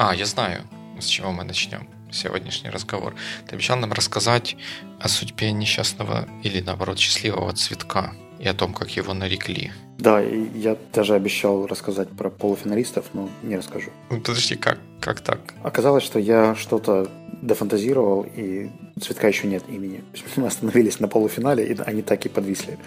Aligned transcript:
А, 0.00 0.14
я 0.14 0.26
знаю, 0.26 0.62
с 1.00 1.06
чего 1.06 1.32
мы 1.32 1.42
начнем 1.42 1.88
сегодняшний 2.12 2.70
разговор. 2.70 3.16
Ты 3.48 3.56
обещал 3.56 3.76
нам 3.78 3.92
рассказать 3.92 4.56
о 5.00 5.08
судьбе 5.08 5.50
несчастного 5.50 6.28
или, 6.44 6.60
наоборот, 6.60 7.00
счастливого 7.00 7.52
цветка 7.52 8.12
и 8.38 8.46
о 8.46 8.54
том, 8.54 8.74
как 8.74 8.90
его 8.90 9.12
нарекли. 9.12 9.72
Да, 9.98 10.20
я 10.20 10.76
даже 10.92 11.14
обещал 11.14 11.66
рассказать 11.66 12.10
про 12.10 12.30
полуфиналистов, 12.30 13.06
но 13.12 13.28
не 13.42 13.56
расскажу. 13.56 13.90
Ну, 14.08 14.20
подожди, 14.20 14.54
как, 14.54 14.78
как 15.00 15.20
так? 15.20 15.40
Оказалось, 15.64 16.04
что 16.04 16.20
я 16.20 16.54
что-то 16.54 17.10
дофантазировал, 17.42 18.24
и 18.36 18.70
цветка 19.00 19.26
еще 19.26 19.48
нет 19.48 19.64
имени. 19.68 20.04
Мы 20.36 20.46
остановились 20.46 21.00
на 21.00 21.08
полуфинале, 21.08 21.66
и 21.66 21.76
они 21.84 22.02
так 22.02 22.24
и 22.24 22.28
подвисли. 22.28 22.78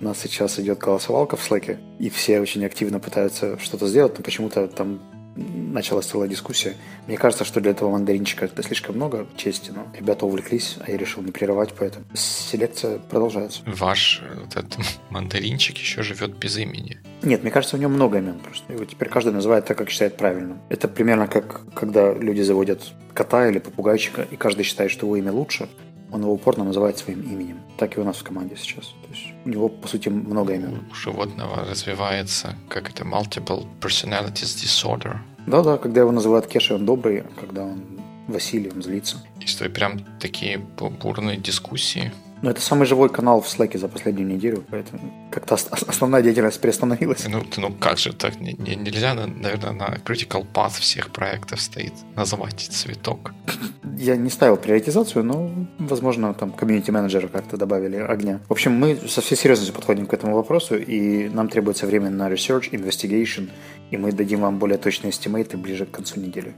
У 0.00 0.04
нас 0.04 0.20
сейчас 0.20 0.60
идет 0.60 0.78
голосовалка 0.78 1.36
в 1.36 1.50
Slack, 1.50 1.80
и 1.98 2.08
все 2.10 2.38
очень 2.38 2.64
активно 2.64 3.00
пытаются 3.00 3.58
что-то 3.58 3.88
сделать, 3.88 4.16
но 4.16 4.22
почему-то 4.22 4.68
там 4.68 5.00
началась 5.36 6.06
целая 6.06 6.28
дискуссия. 6.28 6.76
Мне 7.06 7.16
кажется, 7.16 7.44
что 7.44 7.60
для 7.60 7.70
этого 7.72 7.90
мандаринчика 7.90 8.44
это 8.44 8.62
слишком 8.62 8.96
много 8.96 9.26
чести, 9.36 9.70
но 9.70 9.86
ребята 9.96 10.26
увлеклись, 10.26 10.76
а 10.80 10.90
я 10.90 10.96
решил 10.96 11.22
не 11.22 11.32
прерывать, 11.32 11.72
поэтому 11.78 12.04
селекция 12.14 12.98
продолжается. 12.98 13.62
Ваш 13.66 14.22
вот 14.36 14.56
этот 14.56 14.78
мандаринчик 15.10 15.76
еще 15.78 16.02
живет 16.02 16.36
без 16.36 16.56
имени. 16.56 16.98
Нет, 17.22 17.42
мне 17.42 17.50
кажется, 17.50 17.76
у 17.76 17.78
него 17.80 17.90
много 17.90 18.18
имен 18.18 18.38
просто. 18.38 18.72
Его 18.72 18.84
теперь 18.84 19.08
каждый 19.08 19.32
называет 19.32 19.66
так, 19.66 19.76
как 19.78 19.90
считает 19.90 20.16
правильным. 20.16 20.60
Это 20.68 20.88
примерно 20.88 21.26
как 21.26 21.62
когда 21.74 22.12
люди 22.12 22.40
заводят 22.42 22.82
кота 23.14 23.48
или 23.48 23.58
попугайчика, 23.58 24.22
и 24.22 24.36
каждый 24.36 24.62
считает, 24.62 24.90
что 24.90 25.06
его 25.06 25.16
имя 25.16 25.32
лучше, 25.32 25.68
он 26.12 26.22
его 26.22 26.32
упорно 26.32 26.64
называет 26.64 26.98
своим 26.98 27.20
именем. 27.22 27.60
Так 27.76 27.96
и 27.96 28.00
у 28.00 28.04
нас 28.04 28.16
в 28.16 28.24
команде 28.24 28.56
сейчас. 28.56 28.86
То 28.86 29.14
есть 29.14 29.26
у 29.44 29.48
него, 29.48 29.68
по 29.68 29.88
сути, 29.88 30.08
много 30.08 30.54
имен. 30.54 30.84
У 30.90 30.94
животного 30.94 31.64
развивается, 31.64 32.54
как 32.68 32.90
это, 32.90 33.04
multiple 33.04 33.66
personalities 33.80 34.56
disorder. 34.62 35.18
Да-да, 35.46 35.78
когда 35.78 36.00
его 36.00 36.12
называют 36.12 36.46
Кешей, 36.46 36.76
он 36.76 36.86
добрый, 36.86 37.20
а 37.20 37.40
когда 37.40 37.64
он 37.64 37.82
Василий, 38.28 38.70
он 38.70 38.82
злится. 38.82 39.16
И 39.40 39.46
что 39.46 39.68
прям 39.68 40.00
такие 40.20 40.58
бурные 40.58 41.36
дискуссии 41.36 42.12
но 42.42 42.50
это 42.50 42.60
самый 42.60 42.86
живой 42.86 43.08
канал 43.08 43.40
в 43.40 43.46
Slack 43.46 43.76
за 43.78 43.88
последнюю 43.88 44.26
неделю, 44.26 44.64
поэтому 44.70 45.28
как-то 45.30 45.56
основная 45.86 46.22
деятельность 46.22 46.60
приостановилась. 46.60 47.26
Ну, 47.28 47.42
ну 47.56 47.72
как 47.72 47.98
же 47.98 48.12
так? 48.12 48.40
Не, 48.40 48.54
не, 48.54 48.76
нельзя, 48.76 49.14
наверное, 49.14 49.72
на 49.72 49.98
critical 50.04 50.46
path 50.52 50.80
всех 50.80 51.10
проектов 51.10 51.60
стоит 51.60 51.92
называть 52.16 52.60
цветок. 52.60 53.32
Я 53.98 54.16
не 54.16 54.30
ставил 54.30 54.56
приоритизацию, 54.56 55.24
но, 55.24 55.50
возможно, 55.78 56.32
там 56.34 56.52
комьюнити-менеджеры 56.52 57.28
как-то 57.28 57.56
добавили 57.56 57.96
огня. 57.96 58.40
В 58.48 58.52
общем, 58.52 58.72
мы 58.72 58.96
со 59.08 59.20
всей 59.20 59.36
серьезностью 59.36 59.74
подходим 59.74 60.06
к 60.06 60.14
этому 60.14 60.34
вопросу, 60.34 60.76
и 60.76 61.28
нам 61.28 61.48
требуется 61.48 61.86
время 61.86 62.10
на 62.10 62.30
research, 62.30 62.70
investigation, 62.70 63.50
и 63.90 63.96
мы 63.96 64.12
дадим 64.12 64.40
вам 64.40 64.58
более 64.58 64.78
точные 64.78 65.10
эстимейты 65.10 65.56
ближе 65.56 65.84
к 65.84 65.90
концу 65.90 66.20
недели. 66.20 66.54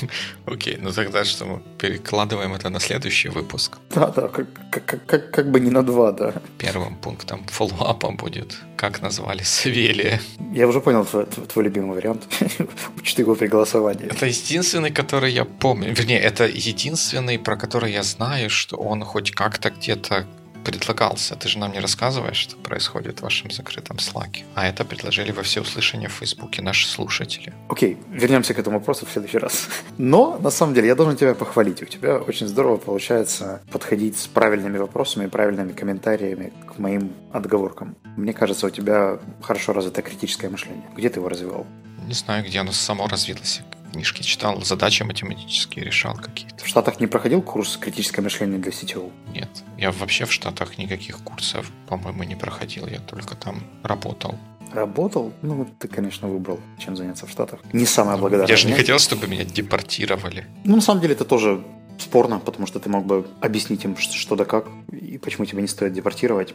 Окей, 0.46 0.78
ну 0.80 0.92
тогда 0.92 1.24
что 1.24 1.44
мы 1.46 1.62
перекладываем 1.78 2.54
это 2.54 2.68
на 2.68 2.80
следующий 2.80 3.28
выпуск? 3.28 3.78
Да, 3.94 4.08
да, 4.08 4.28
как, 4.28 5.06
как, 5.24 5.34
как, 5.34 5.50
бы 5.50 5.60
не 5.60 5.70
на 5.70 5.82
два, 5.82 6.12
да. 6.12 6.32
Первым 6.58 6.96
пунктом 6.96 7.44
фоллоуапа 7.46 8.10
будет, 8.12 8.56
как 8.76 9.02
назвали 9.02 9.42
Савелия. 9.42 10.20
Я 10.52 10.66
уже 10.66 10.80
понял 10.80 11.04
твой, 11.04 11.26
твой 11.26 11.64
любимый 11.64 11.94
вариант. 11.96 12.22
Учти 12.96 13.22
его 13.22 13.34
при 13.34 13.46
голосовании. 13.46 14.06
Это 14.06 14.26
единственный, 14.26 14.90
который 14.90 15.32
я 15.32 15.44
помню. 15.44 15.94
Вернее, 15.94 16.18
это 16.18 16.44
единственный, 16.44 17.38
про 17.38 17.56
который 17.56 17.92
я 17.92 18.02
знаю, 18.02 18.50
что 18.50 18.76
он 18.76 19.04
хоть 19.04 19.30
как-то 19.30 19.70
где-то 19.70 20.26
предлагался. 20.64 21.36
Ты 21.36 21.48
же 21.48 21.58
нам 21.58 21.72
не 21.72 21.80
рассказываешь, 21.80 22.36
что 22.36 22.56
происходит 22.56 23.20
в 23.20 23.22
вашем 23.22 23.50
закрытом 23.50 23.98
слаке. 23.98 24.44
А 24.54 24.66
это 24.66 24.84
предложили 24.84 25.32
во 25.32 25.42
всеуслышание 25.42 26.08
в 26.08 26.12
Фейсбуке 26.12 26.62
наши 26.62 26.88
слушатели. 26.88 27.52
Окей, 27.68 27.98
вернемся 28.10 28.54
к 28.54 28.58
этому 28.58 28.78
вопросу 28.78 29.06
в 29.06 29.10
следующий 29.10 29.38
раз. 29.38 29.68
Но, 29.98 30.38
на 30.40 30.50
самом 30.50 30.74
деле, 30.74 30.88
я 30.88 30.94
должен 30.94 31.16
тебя 31.16 31.34
похвалить. 31.34 31.82
У 31.82 31.86
тебя 31.86 32.18
очень 32.18 32.48
здорово 32.48 32.76
получается 32.78 33.60
подходить 33.70 34.18
с 34.18 34.26
правильными 34.26 34.78
вопросами 34.78 35.26
и 35.26 35.28
правильными 35.28 35.72
комментариями 35.72 36.52
к 36.66 36.78
моим 36.78 37.12
отговоркам. 37.32 37.96
Мне 38.16 38.32
кажется, 38.32 38.66
у 38.66 38.70
тебя 38.70 39.18
хорошо 39.42 39.72
развито 39.72 40.02
критическое 40.02 40.48
мышление. 40.48 40.84
Где 40.96 41.10
ты 41.10 41.20
его 41.20 41.28
развивал? 41.28 41.66
Не 42.06 42.14
знаю, 42.14 42.44
где 42.44 42.60
оно 42.60 42.72
само 42.72 43.06
развилось 43.06 43.62
книжки 43.94 44.22
читал, 44.22 44.60
задачи 44.62 45.02
математические 45.04 45.84
решал 45.84 46.14
какие-то. 46.16 46.64
В 46.64 46.66
Штатах 46.66 47.00
не 47.00 47.06
проходил 47.06 47.42
курс 47.42 47.76
критическое 47.76 48.22
мышление 48.22 48.58
для 48.58 48.72
CTO? 48.72 49.10
Нет. 49.32 49.48
Я 49.78 49.92
вообще 49.92 50.24
в 50.24 50.32
Штатах 50.32 50.78
никаких 50.78 51.18
курсов, 51.18 51.70
по-моему, 51.88 52.24
не 52.24 52.34
проходил. 52.34 52.86
Я 52.88 52.98
только 52.98 53.36
там 53.36 53.62
работал. 53.82 54.34
Работал? 54.72 55.32
Ну, 55.42 55.68
ты, 55.78 55.86
конечно, 55.86 56.28
выбрал, 56.28 56.58
чем 56.78 56.96
заняться 56.96 57.26
в 57.26 57.30
Штатах. 57.30 57.60
Не 57.72 57.86
самое 57.86 58.18
благодарное. 58.18 58.50
Я 58.50 58.56
же 58.56 58.66
не 58.66 58.74
хотел, 58.74 58.98
чтобы 58.98 59.28
меня 59.28 59.44
депортировали. 59.44 60.46
Ну, 60.64 60.74
на 60.76 60.82
самом 60.82 61.00
деле, 61.00 61.14
это 61.14 61.24
тоже 61.24 61.62
спорно, 61.98 62.40
потому 62.40 62.66
что 62.66 62.80
ты 62.80 62.88
мог 62.88 63.06
бы 63.06 63.28
объяснить 63.40 63.84
им, 63.84 63.96
что 63.96 64.34
да 64.34 64.44
как, 64.44 64.66
и 64.90 65.18
почему 65.18 65.46
тебя 65.46 65.62
не 65.62 65.68
стоит 65.68 65.92
депортировать. 65.92 66.54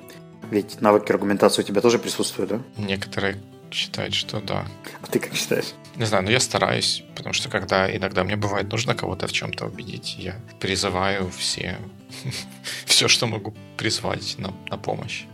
Ведь 0.51 0.81
навыки 0.81 1.11
аргументации 1.13 1.61
у 1.61 1.65
тебя 1.65 1.79
тоже 1.79 1.99
присутствуют, 1.99 2.49
да? 2.49 2.59
Некоторые 2.75 3.37
считают, 3.73 4.13
что 4.13 4.39
да. 4.41 4.65
А 5.01 5.07
ты 5.07 5.19
как 5.19 5.33
считаешь? 5.33 5.73
Не 5.95 6.05
знаю, 6.05 6.23
но 6.23 6.31
я 6.31 6.39
стараюсь, 6.39 7.03
потому 7.15 7.33
что 7.33 7.49
когда 7.49 7.93
иногда 7.93 8.23
мне 8.23 8.35
бывает 8.35 8.71
нужно 8.71 8.95
кого-то 8.95 9.27
в 9.27 9.31
чем-то 9.31 9.65
убедить, 9.65 10.15
я 10.17 10.35
призываю 10.59 11.29
все, 11.29 11.77
все, 12.85 13.07
что 13.07 13.27
могу 13.27 13.53
призвать 13.77 14.37
на, 14.37 14.53
на 14.69 14.77
помощь 14.77 15.25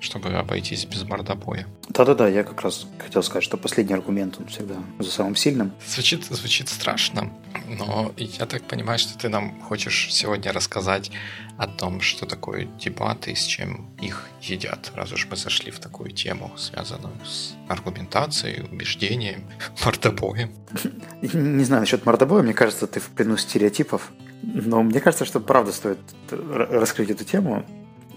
чтобы 0.00 0.30
обойтись 0.30 0.84
без 0.84 1.02
мордобоя. 1.04 1.66
Да-да-да, 1.88 2.28
я 2.28 2.44
как 2.44 2.60
раз 2.62 2.86
хотел 2.98 3.22
сказать, 3.22 3.44
что 3.44 3.56
последний 3.56 3.94
аргумент, 3.94 4.36
он 4.38 4.46
всегда 4.46 4.76
за 4.98 5.10
самым 5.10 5.36
сильным. 5.36 5.72
Звучит, 5.86 6.24
звучит 6.24 6.68
страшно, 6.68 7.32
но 7.66 8.12
я 8.16 8.46
так 8.46 8.62
понимаю, 8.64 8.98
что 8.98 9.18
ты 9.18 9.28
нам 9.28 9.60
хочешь 9.62 10.12
сегодня 10.12 10.52
рассказать 10.52 11.10
о 11.56 11.66
том, 11.66 12.00
что 12.00 12.26
такое 12.26 12.66
дебаты 12.78 13.32
и 13.32 13.34
с 13.34 13.44
чем 13.44 13.88
их 14.00 14.28
едят, 14.42 14.92
раз 14.94 15.12
уж 15.12 15.26
мы 15.30 15.36
зашли 15.36 15.70
в 15.70 15.78
такую 15.78 16.10
тему, 16.10 16.52
связанную 16.56 17.14
с 17.24 17.54
аргументацией, 17.68 18.62
убеждением, 18.62 19.44
мордобоем. 19.84 20.50
Не 21.22 21.64
знаю 21.64 21.80
насчет 21.80 22.04
мордобоя, 22.04 22.42
мне 22.42 22.52
кажется, 22.52 22.86
ты 22.86 23.00
в 23.00 23.08
плену 23.08 23.36
стереотипов, 23.36 24.12
но 24.42 24.82
мне 24.82 25.00
кажется, 25.00 25.24
что 25.24 25.40
правда 25.40 25.72
стоит 25.72 25.98
раскрыть 26.30 27.10
эту 27.10 27.24
тему 27.24 27.64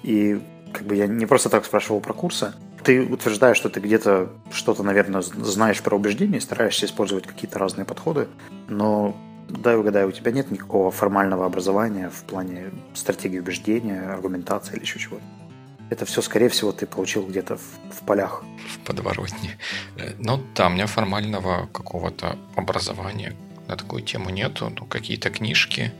и 0.03 0.41
как 0.73 0.85
бы 0.85 0.95
я 0.95 1.07
не 1.07 1.25
просто 1.25 1.49
так 1.49 1.65
спрашивал 1.65 2.01
про 2.01 2.13
курсы. 2.13 2.53
Ты 2.83 3.01
утверждаешь, 3.01 3.57
что 3.57 3.69
ты 3.69 3.79
где-то 3.79 4.29
что-то, 4.51 4.83
наверное, 4.83 5.21
знаешь 5.21 5.81
про 5.81 5.95
убеждения, 5.95 6.39
стараешься 6.39 6.85
использовать 6.85 7.27
какие-то 7.27 7.59
разные 7.59 7.85
подходы, 7.85 8.27
но 8.67 9.17
дай 9.49 9.75
угадаю, 9.75 10.07
у 10.07 10.11
тебя 10.11 10.31
нет 10.31 10.51
никакого 10.51 10.91
формального 10.91 11.45
образования 11.45 12.09
в 12.09 12.23
плане 12.23 12.71
стратегии 12.93 13.39
убеждения, 13.39 14.01
аргументации 14.09 14.75
или 14.75 14.81
еще 14.81 14.99
чего-то. 14.99 15.23
Это 15.89 16.05
все, 16.05 16.21
скорее 16.21 16.49
всего, 16.49 16.71
ты 16.71 16.85
получил 16.85 17.25
где-то 17.25 17.57
в, 17.57 17.61
в 17.91 18.05
полях. 18.05 18.43
В 18.75 18.79
подворотне. 18.85 19.57
Ну 20.19 20.39
да, 20.55 20.67
у 20.67 20.69
меня 20.69 20.85
формального 20.85 21.67
какого-то 21.73 22.37
образования 22.55 23.35
на 23.67 23.75
такую 23.75 24.03
тему 24.03 24.29
нету. 24.29 24.71
Ну, 24.77 24.85
какие-то 24.85 25.31
книжки 25.31 25.91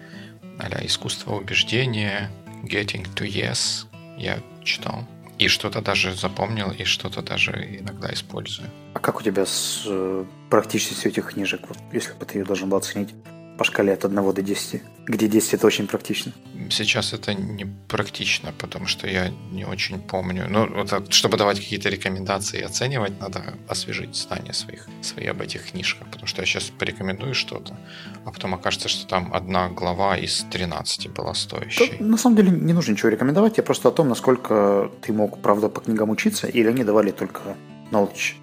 а 0.59 0.85
искусство 0.85 1.35
убеждения, 1.35 2.29
Getting 2.63 3.07
to 3.15 3.25
Yes, 3.25 3.85
я 4.17 4.39
читал. 4.69 5.05
И 5.37 5.47
что-то 5.47 5.81
даже 5.81 6.13
запомнил, 6.13 6.71
и 6.71 6.83
что-то 6.83 7.21
даже 7.21 7.51
иногда 7.79 8.11
использую. 8.13 8.69
А 8.93 8.99
как 8.99 9.19
у 9.19 9.23
тебя 9.23 9.45
с 9.45 9.83
э, 9.85 10.25
практичностью 10.49 11.11
этих 11.11 11.31
книжек, 11.33 11.61
вот, 11.69 11.77
если 11.93 12.13
бы 12.13 12.25
ты 12.25 12.39
ее 12.39 12.45
должен 12.45 12.69
был 12.69 12.77
оценить? 12.77 13.13
По 13.59 13.65
шкале 13.65 13.91
от 13.91 14.05
1 14.05 14.33
до 14.33 14.41
10, 14.41 14.81
где 15.05 15.27
10 15.27 15.53
это 15.55 15.67
очень 15.67 15.85
практично? 15.87 16.31
Сейчас 16.69 17.13
это 17.13 17.33
не 17.33 17.65
практично, 17.89 18.53
потому 18.57 18.87
что 18.87 19.05
я 19.05 19.33
не 19.51 19.65
очень 19.65 19.99
помню. 19.99 20.47
Ну, 20.49 20.67
вот, 20.73 21.13
чтобы 21.13 21.37
давать 21.37 21.59
какие-то 21.59 21.89
рекомендации 21.89 22.59
и 22.61 22.63
оценивать, 22.63 23.19
надо 23.19 23.41
освежить 23.67 24.15
знания 24.15 24.53
своих, 24.53 24.87
свои 25.01 25.25
об 25.25 25.41
этих 25.41 25.71
книжках, 25.71 26.07
потому 26.07 26.25
что 26.25 26.41
я 26.41 26.45
сейчас 26.45 26.71
порекомендую 26.79 27.33
что-то, 27.33 27.77
а 28.25 28.31
потом 28.31 28.53
окажется, 28.53 28.87
что 28.87 29.05
там 29.07 29.33
одна 29.33 29.67
глава 29.67 30.17
из 30.17 30.45
13 30.49 31.09
была 31.09 31.33
стоящей. 31.33 31.97
То, 31.97 32.03
на 32.03 32.17
самом 32.17 32.37
деле 32.37 32.51
не 32.51 32.71
нужно 32.71 32.93
ничего 32.93 33.09
рекомендовать, 33.09 33.57
я 33.57 33.63
просто 33.63 33.89
о 33.89 33.91
том, 33.91 34.07
насколько 34.07 34.89
ты 35.01 35.11
мог, 35.11 35.41
правда, 35.41 35.67
по 35.67 35.81
книгам 35.81 36.11
учиться, 36.11 36.47
или 36.47 36.69
они 36.69 36.85
давали 36.85 37.11
только 37.11 37.57
knowledge. 37.91 38.35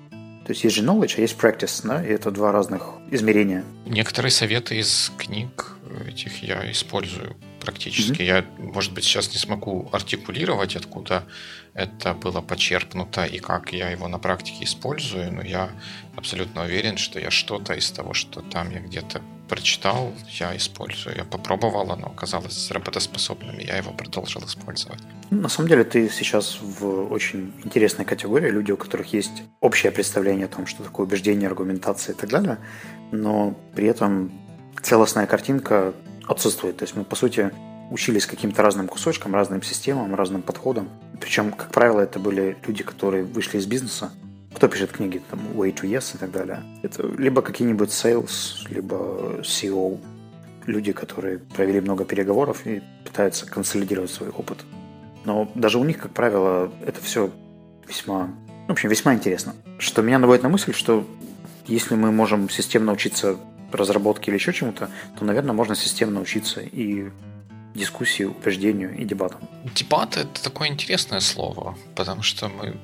То 0.46 0.52
есть 0.52 0.62
есть 0.62 0.76
же 0.76 0.82
knowledge, 0.82 1.14
а 1.18 1.22
есть 1.22 1.36
practice, 1.36 1.84
да, 1.84 2.04
и 2.04 2.08
это 2.08 2.30
два 2.30 2.52
разных 2.52 2.84
измерения. 3.10 3.64
Некоторые 3.84 4.30
советы 4.30 4.78
из 4.78 5.10
книг 5.18 5.76
этих 6.06 6.40
я 6.42 6.70
использую 6.70 7.36
практически. 7.66 8.22
Mm-hmm. 8.22 8.24
Я, 8.24 8.44
может 8.58 8.94
быть, 8.94 9.04
сейчас 9.04 9.32
не 9.32 9.38
смогу 9.38 9.88
артикулировать, 9.92 10.76
откуда 10.76 11.24
это 11.74 12.14
было 12.14 12.40
почерпнуто 12.40 13.24
и 13.24 13.38
как 13.38 13.72
я 13.72 13.90
его 13.90 14.08
на 14.08 14.18
практике 14.18 14.64
использую, 14.64 15.32
но 15.32 15.42
я 15.42 15.70
абсолютно 16.16 16.64
уверен, 16.64 16.96
что 16.96 17.20
я 17.20 17.30
что-то 17.30 17.74
из 17.74 17.90
того, 17.90 18.14
что 18.14 18.40
там 18.40 18.70
я 18.70 18.80
где-то 18.80 19.20
прочитал, 19.48 20.12
я 20.40 20.56
использую. 20.56 21.16
Я 21.16 21.24
попробовал, 21.24 21.92
оно 21.92 22.06
оказалось 22.06 22.70
работоспособным, 22.70 23.58
и 23.58 23.66
я 23.66 23.76
его 23.76 23.92
продолжил 23.92 24.42
использовать. 24.44 25.00
На 25.30 25.48
самом 25.48 25.68
деле 25.68 25.84
ты 25.84 26.08
сейчас 26.08 26.58
в 26.60 27.12
очень 27.12 27.52
интересной 27.64 28.04
категории, 28.04 28.50
люди, 28.50 28.72
у 28.72 28.76
которых 28.76 29.12
есть 29.12 29.42
общее 29.60 29.92
представление 29.92 30.46
о 30.46 30.48
том, 30.48 30.66
что 30.66 30.82
такое 30.82 31.06
убеждение, 31.06 31.48
аргументация 31.48 32.14
и 32.14 32.18
так 32.18 32.30
далее, 32.30 32.58
но 33.12 33.54
при 33.74 33.86
этом 33.86 34.32
целостная 34.82 35.26
картинка 35.26 35.94
отсутствует. 36.26 36.76
То 36.76 36.84
есть 36.84 36.96
мы, 36.96 37.04
по 37.04 37.16
сути, 37.16 37.50
учились 37.90 38.26
каким-то 38.26 38.62
разным 38.62 38.88
кусочкам, 38.88 39.34
разным 39.34 39.62
системам, 39.62 40.14
разным 40.14 40.42
подходам. 40.42 40.88
Причем, 41.20 41.52
как 41.52 41.70
правило, 41.70 42.00
это 42.00 42.18
были 42.18 42.56
люди, 42.66 42.82
которые 42.82 43.24
вышли 43.24 43.58
из 43.58 43.66
бизнеса. 43.66 44.10
Кто 44.54 44.68
пишет 44.68 44.92
книги, 44.92 45.20
там, 45.30 45.40
Way 45.54 45.74
to 45.74 45.82
Yes 45.82 46.16
и 46.16 46.18
так 46.18 46.30
далее. 46.30 46.62
Это 46.82 47.06
либо 47.18 47.42
какие-нибудь 47.42 47.90
sales, 47.90 48.66
либо 48.70 49.40
CEO. 49.42 50.00
Люди, 50.66 50.92
которые 50.92 51.38
провели 51.38 51.80
много 51.80 52.04
переговоров 52.04 52.66
и 52.66 52.82
пытаются 53.04 53.46
консолидировать 53.46 54.10
свой 54.10 54.30
опыт. 54.30 54.64
Но 55.24 55.50
даже 55.54 55.78
у 55.78 55.84
них, 55.84 55.98
как 55.98 56.12
правило, 56.12 56.72
это 56.84 57.00
все 57.00 57.30
весьма, 57.86 58.30
в 58.66 58.72
общем, 58.72 58.88
весьма 58.88 59.14
интересно. 59.14 59.54
Что 59.78 60.02
меня 60.02 60.18
наводит 60.18 60.42
на 60.42 60.48
мысль, 60.48 60.72
что 60.72 61.06
если 61.66 61.94
мы 61.94 62.10
можем 62.10 62.48
системно 62.48 62.92
учиться 62.92 63.36
разработке 63.76 64.30
или 64.30 64.38
еще 64.38 64.52
чему-то, 64.52 64.90
то, 65.18 65.24
наверное, 65.24 65.52
можно 65.52 65.74
системно 65.74 66.20
учиться 66.20 66.60
и 66.60 67.10
дискуссии, 67.74 68.24
убеждению 68.24 68.96
и 68.96 69.04
дебатам. 69.04 69.40
Дебаты– 69.74 70.20
это 70.20 70.42
такое 70.42 70.68
интересное 70.68 71.20
слово, 71.20 71.76
потому 71.94 72.22
что 72.22 72.48
мы 72.48 72.76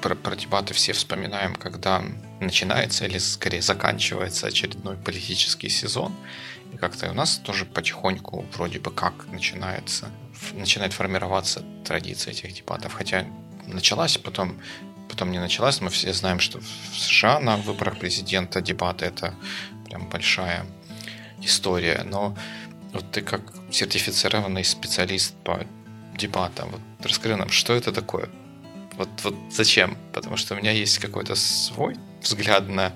про, 0.00 0.14
про 0.14 0.36
дебаты 0.36 0.74
все 0.74 0.92
вспоминаем, 0.92 1.54
когда 1.54 2.02
начинается 2.40 3.06
или 3.06 3.18
скорее 3.18 3.62
заканчивается 3.62 4.46
очередной 4.46 4.96
политический 4.96 5.68
сезон. 5.68 6.14
И 6.72 6.76
как-то 6.76 7.10
у 7.10 7.14
нас 7.14 7.38
тоже 7.38 7.64
потихоньку 7.64 8.44
вроде 8.52 8.78
бы 8.78 8.90
как 8.90 9.26
начинается, 9.32 10.10
начинает 10.52 10.92
формироваться 10.92 11.64
традиция 11.84 12.32
этих 12.32 12.52
дебатов. 12.52 12.92
Хотя 12.92 13.26
началась, 13.66 14.18
потом, 14.18 14.60
потом 15.08 15.32
не 15.32 15.38
началась. 15.38 15.80
Мы 15.80 15.90
все 15.90 16.12
знаем, 16.12 16.40
что 16.40 16.60
в 16.60 16.96
США 16.96 17.40
на 17.40 17.56
выборах 17.56 17.98
президента 17.98 18.60
дебаты 18.60 19.06
это 19.06 19.34
прям 19.88 20.08
большая 20.08 20.66
история. 21.42 22.02
Но 22.04 22.36
вот 22.92 23.10
ты 23.12 23.22
как 23.22 23.42
сертифицированный 23.70 24.64
специалист 24.64 25.34
по 25.44 25.60
дебатам, 26.16 26.70
вот 26.70 26.80
расскажи 27.02 27.36
нам, 27.36 27.48
что 27.48 27.74
это 27.74 27.92
такое? 27.92 28.28
Вот, 28.96 29.08
вот 29.22 29.34
зачем? 29.50 29.96
Потому 30.12 30.36
что 30.36 30.54
у 30.54 30.58
меня 30.58 30.72
есть 30.72 30.98
какой-то 30.98 31.36
свой 31.36 31.96
взгляд 32.20 32.68
на 32.68 32.92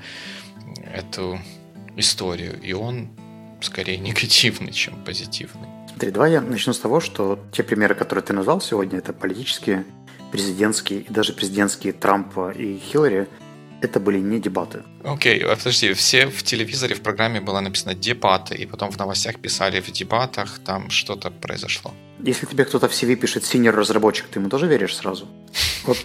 эту 0.93 1.39
историю, 1.97 2.61
и 2.61 2.73
он 2.73 3.09
скорее 3.61 3.99
негативный, 4.09 4.73
чем 4.73 5.03
позитивный. 5.05 5.69
Смотри, 5.89 6.11
давай 6.11 6.33
я 6.33 6.41
начну 6.41 6.73
с 6.73 6.79
того, 6.79 7.01
что 7.01 7.39
те 7.53 7.63
примеры, 7.63 7.95
которые 7.95 8.25
ты 8.25 8.33
назвал 8.33 8.61
сегодня, 8.61 8.99
это 8.99 9.13
политические, 9.13 9.85
президентские 10.33 11.01
и 11.01 11.13
даже 11.13 11.33
президентские 11.33 11.93
Трампа 11.93 12.51
и 12.51 12.79
Хиллари, 12.79 13.29
это 13.83 14.01
были 14.01 14.19
не 14.19 14.39
дебаты. 14.41 14.83
Окей, 15.05 15.43
okay, 15.43 15.57
подожди, 15.57 15.93
все 15.93 16.27
в 16.27 16.43
телевизоре 16.43 16.95
в 16.95 17.01
программе 17.01 17.41
было 17.41 17.61
написано 17.61 17.95
дебаты, 17.95 18.55
и 18.55 18.67
потом 18.67 18.91
в 18.91 18.99
новостях 18.99 19.39
писали 19.41 19.81
в 19.81 19.91
дебатах, 19.91 20.61
там 20.65 20.91
что-то 20.91 21.31
произошло. 21.31 21.93
Если 22.21 22.47
тебе 22.47 22.65
кто-то 22.65 22.89
в 22.89 22.93
CV 22.93 23.17
пишет 23.17 23.43
senior 23.43 23.73
разработчик, 23.73 24.27
ты 24.27 24.39
ему 24.39 24.49
тоже 24.49 24.67
веришь 24.69 24.97
сразу? 24.97 25.27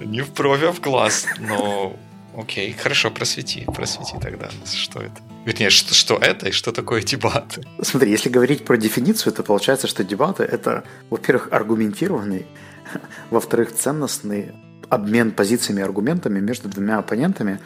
Не 0.00 0.22
в 0.22 0.32
брови, 0.32 0.66
а 0.66 0.72
в 0.72 0.80
глаз, 0.80 1.26
но 1.40 1.96
Окей, 2.36 2.72
хорошо, 2.72 3.10
просвети, 3.10 3.64
просвети 3.64 4.18
тогда, 4.20 4.50
что 4.70 5.00
это. 5.00 5.22
Вернее, 5.46 5.70
что, 5.70 5.94
что 5.94 6.18
это 6.18 6.48
и 6.48 6.52
что 6.52 6.70
такое 6.70 7.02
дебаты? 7.02 7.62
Смотри, 7.80 8.10
если 8.10 8.28
говорить 8.28 8.64
про 8.64 8.76
дефиницию, 8.76 9.32
то 9.32 9.42
получается, 9.42 9.86
что 9.86 10.04
дебаты– 10.04 10.42
это, 10.52 10.84
во-первых, 11.08 11.48
аргументированный, 11.50 12.46
во-вторых, 13.30 13.74
ценностный 13.74 14.52
обмен 14.88 15.32
позициями 15.32 15.80
и 15.80 15.82
аргументами 15.82 16.40
между 16.40 16.68
двумя 16.68 16.98
оппонентами 16.98 17.60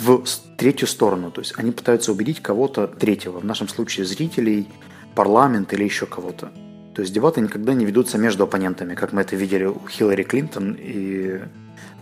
в 0.00 0.24
третью 0.56 0.88
сторону. 0.88 1.30
То 1.30 1.40
есть 1.40 1.54
они 1.56 1.72
пытаются 1.72 2.12
убедить 2.12 2.40
кого-то 2.40 2.86
третьего, 2.86 3.40
в 3.40 3.44
нашем 3.44 3.68
случае 3.68 4.06
зрителей, 4.06 4.68
парламент 5.14 5.72
или 5.72 5.84
еще 5.84 6.06
кого-то. 6.06 6.50
То 6.94 7.02
есть 7.02 7.14
дебаты 7.14 7.40
никогда 7.40 7.74
не 7.74 7.84
ведутся 7.84 8.18
между 8.18 8.44
оппонентами, 8.44 8.94
как 8.94 9.12
мы 9.12 9.22
это 9.22 9.36
видели 9.36 9.64
у 9.64 9.80
Хиллари 9.88 10.22
Клинтон 10.22 10.76
и 10.78 11.40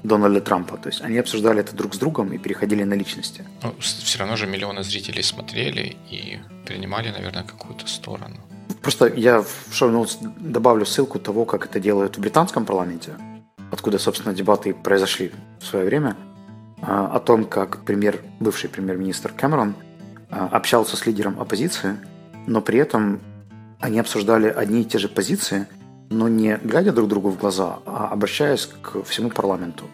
Дональда 0.02 0.40
Трампа. 0.40 0.76
То 0.76 0.88
есть 0.88 1.02
они 1.02 1.18
обсуждали 1.18 1.60
это 1.60 1.76
друг 1.76 1.94
с 1.94 1.98
другом 1.98 2.32
и 2.32 2.38
переходили 2.38 2.84
на 2.84 2.94
личности. 2.94 3.44
Ну, 3.62 3.74
все 3.78 4.18
равно 4.18 4.36
же 4.36 4.46
миллионы 4.46 4.82
зрителей 4.82 5.22
смотрели 5.22 5.96
и 6.10 6.38
принимали, 6.66 7.10
наверное, 7.10 7.42
какую-то 7.42 7.86
сторону. 7.86 8.36
Просто 8.82 9.06
я 9.06 9.42
в 9.42 9.72
шоу-ноутс 9.72 10.18
добавлю 10.40 10.86
ссылку 10.86 11.18
того, 11.18 11.44
как 11.44 11.66
это 11.66 11.80
делают 11.80 12.16
в 12.16 12.20
британском 12.20 12.64
парламенте 12.64 13.14
откуда, 13.70 13.98
собственно, 13.98 14.34
дебаты 14.34 14.74
произошли 14.74 15.32
в 15.60 15.66
свое 15.66 15.84
время, 15.84 16.16
а, 16.80 17.06
о 17.06 17.20
том, 17.20 17.44
как 17.44 17.84
премьер, 17.84 18.20
бывший 18.40 18.70
премьер-министр 18.70 19.32
Кэмерон 19.32 19.74
а, 20.30 20.46
общался 20.46 20.96
с 20.96 21.06
лидером 21.06 21.40
оппозиции, 21.40 21.96
но 22.46 22.60
при 22.60 22.78
этом 22.78 23.20
они 23.80 23.98
обсуждали 23.98 24.48
одни 24.48 24.82
и 24.82 24.84
те 24.84 24.98
же 24.98 25.08
позиции, 25.08 25.66
но 26.10 26.28
не 26.28 26.58
глядя 26.62 26.92
друг 26.92 27.08
другу 27.08 27.30
в 27.30 27.38
глаза, 27.38 27.80
а 27.84 28.08
обращаясь 28.08 28.66
к 28.66 29.02
всему 29.04 29.30
парламенту. 29.30 29.84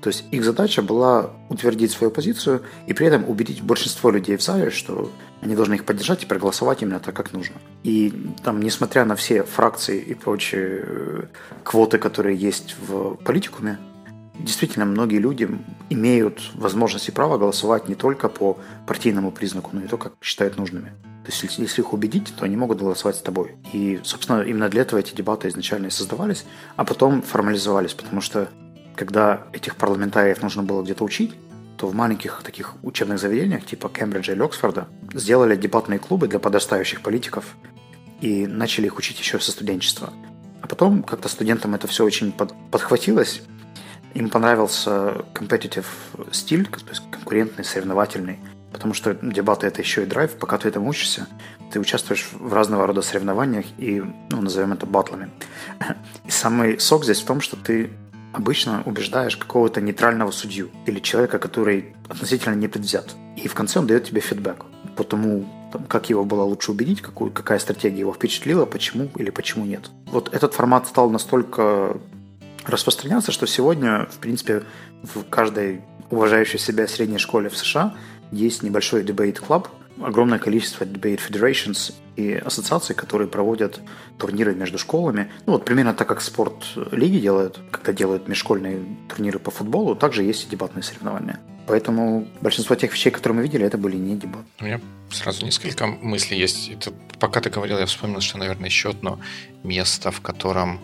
То 0.00 0.08
есть 0.08 0.24
их 0.30 0.44
задача 0.44 0.80
была 0.80 1.30
утвердить 1.48 1.90
свою 1.90 2.12
позицию 2.12 2.62
и 2.86 2.92
при 2.92 3.08
этом 3.08 3.28
убедить 3.28 3.62
большинство 3.62 4.10
людей 4.10 4.36
в 4.36 4.42
зале, 4.42 4.70
что 4.70 5.10
они 5.40 5.54
должны 5.54 5.74
их 5.74 5.84
поддержать 5.84 6.24
и 6.24 6.26
проголосовать 6.26 6.82
именно 6.82 7.00
так, 7.00 7.14
как 7.14 7.32
нужно. 7.32 7.56
И 7.84 8.12
там, 8.42 8.60
несмотря 8.60 9.04
на 9.04 9.14
все 9.14 9.42
фракции 9.42 10.00
и 10.00 10.14
прочие 10.14 10.84
э, 10.84 11.22
квоты, 11.64 11.98
которые 11.98 12.36
есть 12.36 12.76
в 12.86 13.14
политикуме, 13.24 13.78
действительно 14.38 14.84
многие 14.84 15.18
люди 15.18 15.48
имеют 15.90 16.40
возможность 16.54 17.08
и 17.08 17.12
право 17.12 17.38
голосовать 17.38 17.88
не 17.88 17.94
только 17.94 18.28
по 18.28 18.58
партийному 18.86 19.30
признаку, 19.30 19.70
но 19.72 19.84
и 19.84 19.88
то, 19.88 19.96
как 19.96 20.14
считают 20.20 20.56
нужными. 20.56 20.92
То 21.24 21.32
есть, 21.32 21.58
если 21.58 21.82
их 21.82 21.92
убедить, 21.92 22.32
то 22.36 22.44
они 22.46 22.56
могут 22.56 22.78
голосовать 22.78 23.16
с 23.16 23.20
тобой. 23.20 23.56
И, 23.72 24.00
собственно, 24.02 24.42
именно 24.42 24.68
для 24.68 24.82
этого 24.82 24.98
эти 24.98 25.14
дебаты 25.14 25.48
изначально 25.48 25.88
и 25.88 25.90
создавались, 25.90 26.46
а 26.76 26.84
потом 26.84 27.20
формализовались, 27.20 27.92
потому 27.92 28.22
что 28.22 28.48
когда 28.96 29.46
этих 29.52 29.76
парламентариев 29.76 30.42
нужно 30.42 30.62
было 30.62 30.82
где-то 30.82 31.04
учить, 31.04 31.34
то 31.78 31.86
в 31.86 31.94
маленьких 31.94 32.42
таких 32.42 32.74
учебных 32.82 33.18
заведениях 33.20 33.64
типа 33.64 33.88
Кембриджа 33.88 34.32
или 34.32 34.42
Оксфорда 34.42 34.88
сделали 35.14 35.56
дебатные 35.56 36.00
клубы 36.00 36.26
для 36.26 36.40
подрастающих 36.40 37.00
политиков 37.00 37.56
и 38.20 38.46
начали 38.46 38.86
их 38.86 38.98
учить 38.98 39.18
еще 39.20 39.38
со 39.38 39.52
студенчества. 39.52 40.12
А 40.60 40.66
потом 40.66 41.04
как-то 41.04 41.28
студентам 41.28 41.76
это 41.76 41.86
все 41.86 42.04
очень 42.04 42.32
под, 42.32 42.52
подхватилось. 42.72 43.42
Им 44.14 44.28
понравился 44.28 45.24
competitive 45.34 45.86
стиль, 46.32 46.66
то 46.66 46.88
есть 46.88 47.02
конкурентный, 47.12 47.64
соревновательный, 47.64 48.40
потому 48.72 48.92
что 48.92 49.14
дебаты 49.14 49.68
это 49.68 49.80
еще 49.80 50.02
и 50.02 50.06
драйв, 50.06 50.32
пока 50.32 50.58
ты 50.58 50.68
этому 50.68 50.88
учишься, 50.88 51.28
ты 51.72 51.78
участвуешь 51.78 52.28
в 52.32 52.52
разного 52.52 52.88
рода 52.88 53.02
соревнованиях 53.02 53.66
и, 53.76 54.02
ну, 54.30 54.40
назовем 54.40 54.72
это 54.72 54.86
батлами. 54.86 55.30
И 56.26 56.30
самый 56.30 56.80
сок 56.80 57.04
здесь 57.04 57.20
в 57.20 57.26
том, 57.26 57.40
что 57.40 57.56
ты 57.56 57.90
обычно 58.38 58.82
убеждаешь 58.86 59.36
какого-то 59.36 59.80
нейтрального 59.80 60.30
судью 60.30 60.70
или 60.86 61.00
человека, 61.00 61.38
который 61.38 61.96
относительно 62.08 62.54
не 62.54 62.68
предвзят. 62.68 63.14
И 63.36 63.48
в 63.48 63.54
конце 63.54 63.80
он 63.80 63.86
дает 63.86 64.04
тебе 64.04 64.20
фидбэк 64.20 64.64
по 64.96 65.02
тому, 65.04 65.44
там, 65.72 65.84
как 65.84 66.08
его 66.08 66.24
было 66.24 66.42
лучше 66.44 66.70
убедить, 66.70 67.02
какую, 67.02 67.32
какая 67.32 67.58
стратегия 67.58 68.00
его 68.00 68.12
впечатлила, 68.12 68.64
почему 68.64 69.10
или 69.16 69.30
почему 69.30 69.64
нет. 69.64 69.90
Вот 70.06 70.32
этот 70.32 70.54
формат 70.54 70.86
стал 70.86 71.10
настолько 71.10 71.96
распространяться, 72.64 73.32
что 73.32 73.46
сегодня, 73.46 74.06
в 74.06 74.18
принципе, 74.18 74.62
в 75.02 75.24
каждой 75.28 75.82
уважающей 76.10 76.60
себя 76.60 76.86
средней 76.86 77.18
школе 77.18 77.48
в 77.48 77.56
США 77.56 77.94
есть 78.30 78.62
небольшой 78.62 79.02
club, 79.02 79.66
огромное 80.02 80.38
количество 80.38 80.84
debate 80.84 81.20
federations 81.28 81.94
и 82.16 82.32
ассоциаций, 82.34 82.94
которые 82.94 83.28
проводят 83.28 83.80
турниры 84.18 84.54
между 84.54 84.78
школами. 84.78 85.30
Ну 85.46 85.54
вот 85.54 85.64
примерно 85.64 85.94
так, 85.94 86.08
как 86.08 86.20
спорт-лиги 86.20 87.18
делают, 87.18 87.60
когда 87.70 87.92
делают 87.92 88.28
межшкольные 88.28 88.84
турниры 89.08 89.38
по 89.38 89.50
футболу, 89.50 89.94
также 89.94 90.22
есть 90.22 90.46
и 90.46 90.50
дебатные 90.50 90.82
соревнования. 90.82 91.38
Поэтому 91.66 92.26
большинство 92.40 92.74
тех 92.76 92.92
вещей, 92.92 93.10
которые 93.10 93.36
мы 93.36 93.42
видели, 93.42 93.66
это 93.66 93.76
были 93.76 93.96
не 93.96 94.16
дебаты. 94.16 94.46
У 94.60 94.64
меня 94.64 94.80
сразу 95.10 95.44
несколько 95.44 95.86
мыслей 95.86 96.38
есть. 96.38 96.70
Это, 96.70 96.92
пока 97.18 97.40
ты 97.40 97.50
говорил, 97.50 97.78
я 97.78 97.84
вспомнил, 97.86 98.20
что, 98.20 98.38
наверное, 98.38 98.66
еще 98.70 98.90
одно 98.90 99.20
место, 99.62 100.10
в 100.10 100.22
котором 100.22 100.80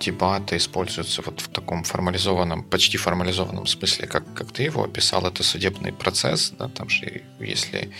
дебаты 0.00 0.56
используются 0.56 1.22
вот 1.22 1.40
в 1.40 1.48
таком 1.48 1.84
формализованном, 1.84 2.64
почти 2.64 2.96
формализованном 2.96 3.66
смысле, 3.66 4.06
как, 4.06 4.24
как 4.34 4.50
ты 4.50 4.64
его 4.64 4.84
описал, 4.84 5.26
это 5.26 5.42
судебный 5.42 5.92
процесс, 5.92 6.52
да, 6.58 6.68
там 6.68 6.88
же 6.88 7.22
если 7.38 7.90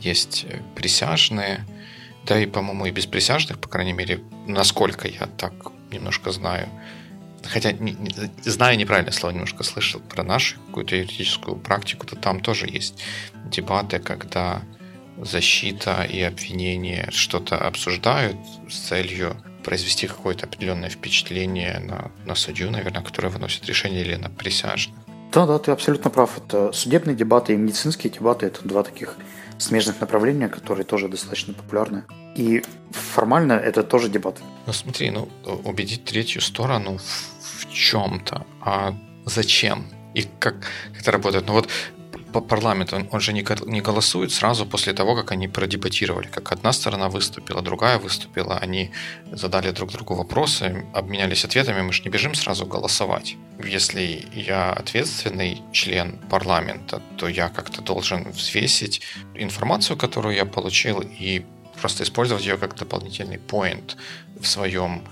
есть 0.00 0.46
присяжные, 0.74 1.64
да 2.26 2.38
и, 2.38 2.46
по-моему, 2.46 2.86
и 2.86 2.90
без 2.90 3.06
присяжных, 3.06 3.58
по 3.58 3.68
крайней 3.68 3.92
мере, 3.92 4.20
насколько 4.46 5.08
я 5.08 5.26
так 5.26 5.52
немножко 5.90 6.32
знаю, 6.32 6.68
хотя 7.44 7.72
не, 7.72 7.92
не, 7.92 8.10
знаю 8.42 8.76
неправильное 8.76 9.12
слово, 9.12 9.32
немножко 9.32 9.62
слышал 9.62 10.00
про 10.00 10.22
нашу 10.22 10.58
какую-то 10.66 10.96
юридическую 10.96 11.56
практику, 11.56 12.06
то 12.06 12.16
там 12.16 12.40
тоже 12.40 12.66
есть 12.66 13.02
дебаты, 13.44 13.98
когда 13.98 14.62
защита 15.18 16.02
и 16.02 16.20
обвинение 16.20 17.08
что-то 17.10 17.56
обсуждают 17.56 18.36
с 18.68 18.88
целью 18.88 19.36
произвести 19.64 20.06
какое-то 20.06 20.46
определенное 20.46 20.90
впечатление 20.90 21.78
на, 21.80 22.10
на 22.24 22.34
судью, 22.34 22.70
наверное, 22.70 23.02
который 23.02 23.30
выносит 23.30 23.66
решение 23.66 24.02
или 24.02 24.16
на 24.16 24.30
присяжных. 24.30 24.96
Да, 25.32 25.46
да, 25.46 25.58
ты 25.58 25.72
абсолютно 25.72 26.10
прав. 26.10 26.38
Это 26.38 26.72
судебные 26.72 27.16
дебаты 27.16 27.54
и 27.54 27.56
медицинские 27.56 28.12
дебаты– 28.12 28.46
это 28.46 28.66
два 28.66 28.82
таких 28.82 29.16
смежных 29.58 30.00
направления, 30.00 30.48
которые 30.48 30.84
тоже 30.84 31.08
достаточно 31.08 31.54
популярны. 31.54 32.04
И 32.34 32.62
формально 32.90 33.52
это 33.52 33.82
тоже 33.82 34.08
дебаты. 34.08 34.42
Ну 34.66 34.72
смотри, 34.72 35.10
ну 35.10 35.28
убедить 35.64 36.04
третью 36.04 36.40
сторону 36.42 36.98
в, 36.98 37.62
в 37.62 37.72
чем-то, 37.72 38.46
а 38.60 38.94
зачем? 39.24 39.86
И 40.14 40.22
как, 40.38 40.60
как 40.60 41.00
это 41.00 41.12
работает? 41.12 41.46
Ну 41.46 41.52
вот 41.52 41.68
парламент, 42.40 42.92
он, 42.92 43.08
он 43.12 43.20
же 43.20 43.32
не, 43.32 43.44
не 43.66 43.80
голосует 43.80 44.32
сразу 44.32 44.66
после 44.66 44.92
того, 44.92 45.14
как 45.14 45.32
они 45.32 45.48
продебатировали. 45.48 46.26
Как 46.26 46.52
одна 46.52 46.72
сторона 46.72 47.08
выступила, 47.08 47.62
другая 47.62 47.98
выступила, 47.98 48.58
они 48.58 48.90
задали 49.32 49.70
друг 49.70 49.92
другу 49.92 50.14
вопросы, 50.14 50.86
обменялись 50.94 51.44
ответами, 51.44 51.82
мы 51.82 51.92
же 51.92 52.02
не 52.02 52.10
бежим 52.10 52.34
сразу 52.34 52.66
голосовать. 52.66 53.36
Если 53.64 54.26
я 54.34 54.72
ответственный 54.72 55.62
член 55.72 56.18
парламента, 56.30 57.00
то 57.16 57.28
я 57.28 57.48
как-то 57.48 57.82
должен 57.82 58.30
взвесить 58.30 59.02
информацию, 59.34 59.96
которую 59.96 60.34
я 60.34 60.44
получил, 60.44 61.00
и 61.00 61.44
просто 61.80 62.02
использовать 62.02 62.44
ее 62.44 62.56
как 62.56 62.76
дополнительный 62.76 63.38
point 63.38 63.96
в 64.40 64.46
своем 64.46 65.02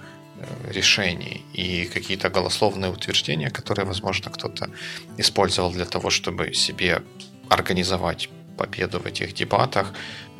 решений 0.69 1.45
и 1.53 1.87
какие-то 1.87 2.29
голословные 2.29 2.91
утверждения, 2.91 3.51
которые, 3.51 3.87
возможно, 3.87 4.31
кто-то 4.31 4.71
использовал 5.19 5.73
для 5.73 5.85
того, 5.85 6.11
чтобы 6.11 6.55
себе 6.55 7.03
организовать 7.49 8.29
победу 8.57 9.01
в 9.01 9.07
этих 9.07 9.35
дебатах, 9.35 9.93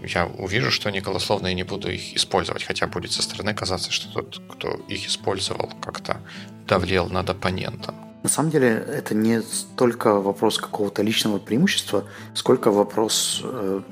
я 0.03 0.27
увижу, 0.27 0.71
что 0.71 0.89
они 0.89 1.01
голословные, 1.01 1.53
и 1.53 1.57
не 1.57 1.63
буду 1.63 1.91
их 1.91 2.15
использовать, 2.17 2.65
хотя 2.65 2.87
будет 2.87 3.13
со 3.13 3.23
стороны 3.23 3.55
казаться, 3.55 3.91
что 3.91 4.13
тот, 4.13 4.43
кто 4.49 4.75
их 4.89 5.07
использовал, 5.07 5.73
как-то 5.81 6.21
давлел 6.67 7.09
над 7.09 7.31
оппонентом. 7.31 7.95
На 8.23 8.29
самом 8.31 8.51
деле 8.51 8.69
это 8.69 9.15
не 9.15 9.43
столько 9.43 10.21
вопрос 10.21 10.59
какого-то 10.59 11.03
личного 11.03 11.39
преимущества, 11.39 12.05
сколько 12.35 12.71
вопрос 12.71 13.43
э, 13.45 13.83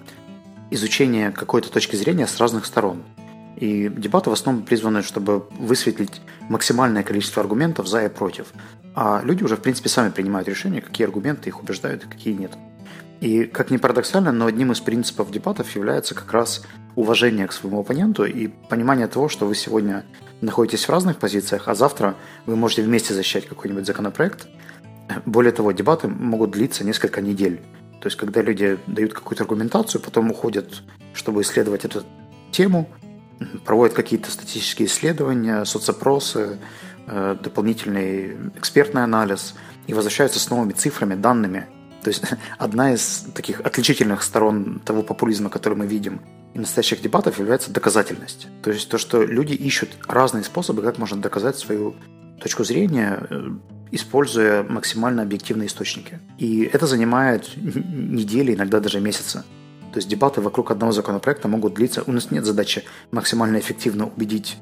изучения 0.70 1.30
какой-то 1.30 1.70
точки 1.70 1.96
зрения 1.96 2.26
с 2.26 2.40
разных 2.40 2.64
сторон. 2.64 3.02
И 3.62 3.88
дебаты 3.88 4.28
в 4.28 4.32
основном 4.32 4.64
призваны, 4.64 5.02
чтобы 5.02 5.46
высветлить 5.56 6.20
максимальное 6.48 7.04
количество 7.04 7.40
аргументов 7.40 7.86
за 7.86 8.04
и 8.04 8.08
против. 8.08 8.48
А 8.96 9.20
люди 9.22 9.44
уже, 9.44 9.54
в 9.54 9.60
принципе, 9.60 9.88
сами 9.88 10.10
принимают 10.10 10.48
решение, 10.48 10.80
какие 10.80 11.06
аргументы 11.06 11.48
их 11.48 11.62
убеждают 11.62 12.02
и 12.02 12.08
какие 12.08 12.34
нет. 12.34 12.50
И, 13.20 13.44
как 13.44 13.70
ни 13.70 13.76
парадоксально, 13.76 14.32
но 14.32 14.46
одним 14.46 14.72
из 14.72 14.80
принципов 14.80 15.30
дебатов 15.30 15.76
является 15.76 16.16
как 16.16 16.32
раз 16.32 16.64
уважение 16.96 17.46
к 17.46 17.52
своему 17.52 17.78
оппоненту 17.78 18.24
и 18.24 18.48
понимание 18.48 19.06
того, 19.06 19.28
что 19.28 19.46
вы 19.46 19.54
сегодня 19.54 20.04
находитесь 20.40 20.86
в 20.86 20.90
разных 20.90 21.18
позициях, 21.18 21.68
а 21.68 21.76
завтра 21.76 22.16
вы 22.46 22.56
можете 22.56 22.82
вместе 22.82 23.14
защищать 23.14 23.46
какой-нибудь 23.46 23.86
законопроект. 23.86 24.48
Более 25.24 25.52
того, 25.52 25.70
дебаты 25.70 26.08
могут 26.08 26.50
длиться 26.50 26.82
несколько 26.82 27.20
недель. 27.20 27.62
То 28.00 28.08
есть, 28.08 28.16
когда 28.16 28.42
люди 28.42 28.76
дают 28.88 29.12
какую-то 29.12 29.44
аргументацию, 29.44 30.00
потом 30.00 30.32
уходят, 30.32 30.82
чтобы 31.14 31.42
исследовать 31.42 31.84
эту 31.84 32.02
тему, 32.50 32.88
проводят 33.64 33.94
какие-то 33.94 34.30
статистические 34.30 34.88
исследования, 34.88 35.64
соцопросы, 35.64 36.58
э, 37.06 37.36
дополнительный 37.42 38.36
экспертный 38.56 39.04
анализ 39.04 39.54
и 39.86 39.94
возвращаются 39.94 40.38
с 40.38 40.50
новыми 40.50 40.72
цифрами, 40.72 41.14
данными. 41.14 41.66
То 42.02 42.08
есть 42.08 42.22
одна 42.58 42.92
из 42.94 43.26
таких 43.34 43.60
отличительных 43.60 44.22
сторон 44.22 44.80
того 44.84 45.02
популизма, 45.02 45.50
который 45.50 45.74
мы 45.74 45.86
видим 45.86 46.20
и 46.54 46.58
настоящих 46.58 47.00
дебатов, 47.00 47.38
является 47.38 47.72
доказательность. 47.72 48.48
То 48.62 48.70
есть 48.70 48.88
то, 48.88 48.98
что 48.98 49.22
люди 49.22 49.54
ищут 49.54 49.90
разные 50.06 50.44
способы, 50.44 50.82
как 50.82 50.98
можно 50.98 51.20
доказать 51.20 51.56
свою 51.58 51.94
точку 52.40 52.64
зрения, 52.64 53.18
э, 53.30 53.48
используя 53.90 54.62
максимально 54.62 55.22
объективные 55.22 55.66
источники. 55.66 56.18
И 56.38 56.62
это 56.72 56.86
занимает 56.86 57.50
недели, 57.56 58.54
иногда 58.54 58.80
даже 58.80 59.00
месяцы. 59.00 59.44
То 59.92 59.98
есть 59.98 60.08
дебаты 60.08 60.40
вокруг 60.40 60.70
одного 60.70 60.92
законопроекта 60.92 61.48
могут 61.48 61.74
длиться. 61.74 62.02
У 62.06 62.12
нас 62.12 62.30
нет 62.30 62.44
задачи 62.44 62.84
максимально 63.10 63.58
эффективно 63.58 64.06
убедить 64.06 64.56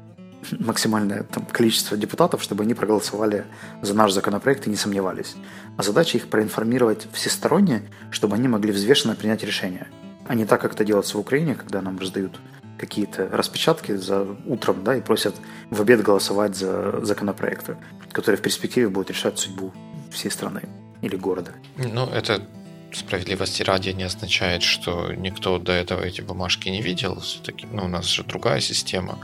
максимальное 0.59 1.23
там, 1.23 1.45
количество 1.45 1.97
депутатов, 1.97 2.43
чтобы 2.43 2.63
они 2.63 2.73
проголосовали 2.73 3.45
за 3.81 3.93
наш 3.93 4.11
законопроект 4.11 4.67
и 4.67 4.69
не 4.69 4.75
сомневались. 4.75 5.35
А 5.77 5.83
задача 5.83 6.17
их 6.17 6.27
проинформировать 6.27 7.07
всесторонне, 7.13 7.83
чтобы 8.11 8.35
они 8.35 8.47
могли 8.47 8.71
взвешенно 8.71 9.15
принять 9.15 9.43
решение. 9.43 9.87
А 10.27 10.35
не 10.35 10.45
так, 10.45 10.61
как 10.61 10.73
это 10.73 10.83
делается 10.83 11.17
в 11.17 11.21
Украине, 11.21 11.55
когда 11.55 11.81
нам 11.81 11.97
раздают 11.97 12.39
какие-то 12.77 13.29
распечатки 13.31 13.95
за 13.95 14.25
утром, 14.45 14.83
да, 14.83 14.95
и 14.95 15.01
просят 15.01 15.35
в 15.69 15.81
обед 15.81 16.01
голосовать 16.01 16.55
за 16.55 17.05
законопроекты, 17.05 17.77
которые 18.11 18.37
в 18.37 18.41
перспективе 18.41 18.89
будут 18.89 19.11
решать 19.11 19.37
судьбу 19.37 19.71
всей 20.11 20.31
страны 20.31 20.63
или 21.01 21.15
города. 21.15 21.51
Ну, 21.77 22.07
это 22.07 22.41
справедливости 22.93 23.63
ради 23.63 23.89
не 23.89 24.03
означает, 24.03 24.63
что 24.63 25.13
никто 25.13 25.57
до 25.59 25.71
этого 25.71 26.03
эти 26.03 26.21
бумажки 26.21 26.69
не 26.69 26.81
видел. 26.81 27.19
Все-таки 27.21 27.65
ну, 27.65 27.85
у 27.85 27.87
нас 27.87 28.05
же 28.05 28.23
другая 28.23 28.61
система 28.61 29.19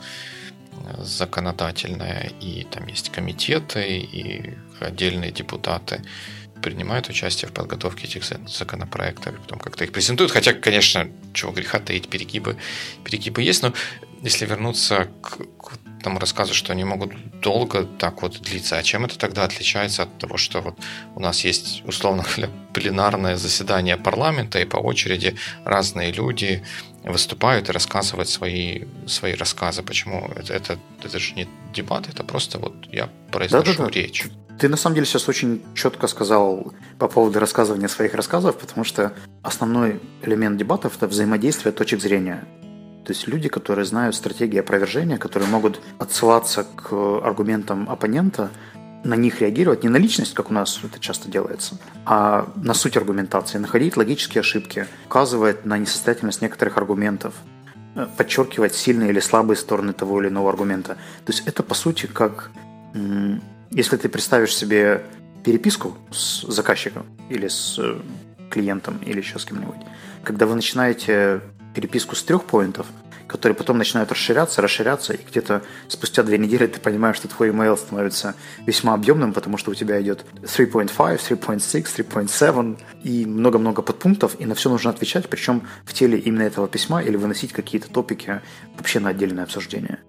э, 0.73 1.03
законодательная, 1.03 2.31
и 2.41 2.63
там 2.63 2.87
есть 2.87 3.09
комитеты, 3.09 3.99
и 3.99 4.53
отдельные 4.79 5.31
депутаты 5.31 6.01
принимают 6.61 7.09
участие 7.09 7.49
в 7.49 7.53
подготовке 7.53 8.07
этих 8.07 8.23
законопроектов, 8.23 9.35
и 9.35 9.37
потом 9.37 9.59
как-то 9.59 9.83
их 9.83 9.91
презентуют. 9.91 10.31
Хотя, 10.31 10.53
конечно, 10.53 11.09
чего 11.33 11.51
греха 11.51 11.79
таить, 11.79 12.09
перегибы, 12.09 12.57
перегибы 13.03 13.41
есть, 13.41 13.63
но 13.63 13.73
если 14.23 14.45
вернуться 14.45 15.07
к, 15.21 15.37
к 15.57 15.86
тому 16.07 16.19
рассказу, 16.19 16.53
что 16.53 16.71
они 16.71 16.85
могут 16.85 17.11
долго 17.41 17.83
так 17.83 18.21
вот 18.21 18.39
длиться, 18.41 18.77
а 18.77 18.83
чем 18.83 19.03
это 19.03 19.17
тогда 19.17 19.43
отличается 19.43 20.03
от 20.03 20.17
того, 20.17 20.37
что 20.37 20.61
вот 20.61 20.75
у 21.15 21.19
нас 21.19 21.43
есть, 21.43 21.83
условно 21.85 22.23
говоря, 22.23 22.49
пленарное 22.73 23.35
заседание 23.35 23.97
парламента, 23.97 24.59
и 24.59 24.65
по 24.65 24.77
очереди 24.77 25.35
разные 25.65 26.13
люди 26.13 26.63
выступают 27.03 27.67
и 27.69 27.73
рассказывают 27.73 28.29
свои, 28.29 28.83
свои 29.05 29.33
рассказы. 29.33 29.83
Почему? 29.83 30.31
Это, 30.37 30.53
это, 30.53 30.79
это 31.03 31.19
же 31.19 31.33
не 31.33 31.47
дебат, 31.73 32.07
это 32.07 32.23
просто 32.23 32.57
вот 32.57 32.73
я 32.89 33.09
произношу 33.31 33.65
да, 33.65 33.77
да, 33.77 33.83
да. 33.83 33.89
речь. 33.89 34.25
Ты 34.59 34.69
на 34.69 34.77
самом 34.77 34.95
деле 34.95 35.05
сейчас 35.05 35.27
очень 35.27 35.61
четко 35.75 36.07
сказал 36.07 36.73
по 36.99 37.07
поводу 37.09 37.39
рассказывания 37.39 37.89
своих 37.89 38.13
рассказов, 38.13 38.57
потому 38.57 38.85
что 38.85 39.11
основной 39.43 39.99
элемент 40.23 40.57
дебатов– 40.57 40.95
это 40.97 41.07
взаимодействие 41.07 41.73
точек 41.73 42.01
зрения. 42.01 42.45
То 43.07 43.13
есть 43.13 43.25
люди, 43.25 43.47
которые 43.47 43.85
знают 43.85 44.15
стратегии 44.15 44.59
опровержения, 44.59 45.17
которые 45.17 45.47
могут 45.47 45.79
отсылаться 45.97 46.65
к 46.65 46.91
аргументам 47.23 47.89
оппонента, 47.89 48.51
на 49.05 49.13
них 49.13 49.39
реагировать 49.39 49.83
не 49.83 49.87
на 49.87 49.95
личность, 49.95 50.33
как 50.33 50.51
у 50.51 50.53
нас 50.53 50.77
это 50.83 50.99
часто 50.99 51.31
делается, 51.31 51.77
а 52.05 52.51
на 52.57 52.73
суть 52.73 52.97
аргументации, 52.97 53.59
находить 53.59 53.95
логические 53.95 54.41
ошибки, 54.41 54.87
указывать 55.05 55.65
на 55.65 55.77
несостоятельность 55.77 56.41
некоторых 56.41 56.77
аргументов, 56.77 57.33
э, 57.95 58.07
подчеркивать 58.17 58.75
сильные 58.75 59.11
или 59.11 59.21
слабые 59.21 59.55
стороны 59.55 59.93
того 59.93 60.21
или 60.21 60.27
иного 60.27 60.49
аргумента. 60.49 60.95
То 61.25 61.31
есть 61.31 61.47
это 61.47 61.63
по 61.63 61.75
сути 61.75 62.07
как 62.07 62.51
если 63.71 63.95
ты 63.95 64.09
представишь 64.09 64.53
себе 64.53 65.03
переписку 65.45 65.95
с 66.11 66.41
заказчиком 66.41 67.05
или 67.29 67.47
с 67.47 67.79
э, 67.79 68.01
клиентом 68.49 68.97
или 68.97 69.19
еще 69.19 69.39
с 69.39 69.45
кем-нибудь, 69.45 69.79
когда 70.23 70.45
вы 70.45 70.55
начинаете 70.55 71.41
переписку 71.77 72.15
с 72.15 72.23
трех 72.23 72.45
поинтов, 72.45 72.87
которые 73.27 73.55
потом 73.55 73.77
начинают 73.77 74.11
расширяться, 74.11 74.63
расширяться, 74.63 75.13
и 75.13 75.19
где-то 75.23 75.61
спустя 75.87 76.23
две 76.23 76.39
недели 76.39 76.65
ты 76.65 76.79
понимаешь, 76.79 77.17
что 77.17 77.27
твой 77.27 77.49
email 77.49 77.77
становится 77.77 78.33
весьма 78.65 78.95
объемным, 78.95 79.31
потому 79.31 79.57
что 79.57 79.69
у 79.69 79.75
тебя 79.75 80.01
идет 80.01 80.25
3.5, 80.41 80.87
3.6, 80.97 82.07
3.7 82.09 82.79
и 83.03 83.27
много-много 83.27 83.83
подпунктов, 83.83 84.35
и 84.39 84.45
на 84.47 84.55
все 84.55 84.71
нужно 84.71 84.89
отвечать, 84.89 85.29
причем 85.29 85.67
в 85.85 85.93
теле 85.93 86.17
именно 86.17 86.41
этого 86.41 86.67
письма 86.67 87.03
или 87.03 87.15
выносить 87.15 87.53
какие-то 87.53 87.89
топики 87.89 88.41
вообще 88.75 88.99
на 88.99 89.09
отдельное 89.09 89.43
обсуждение. 89.43 89.99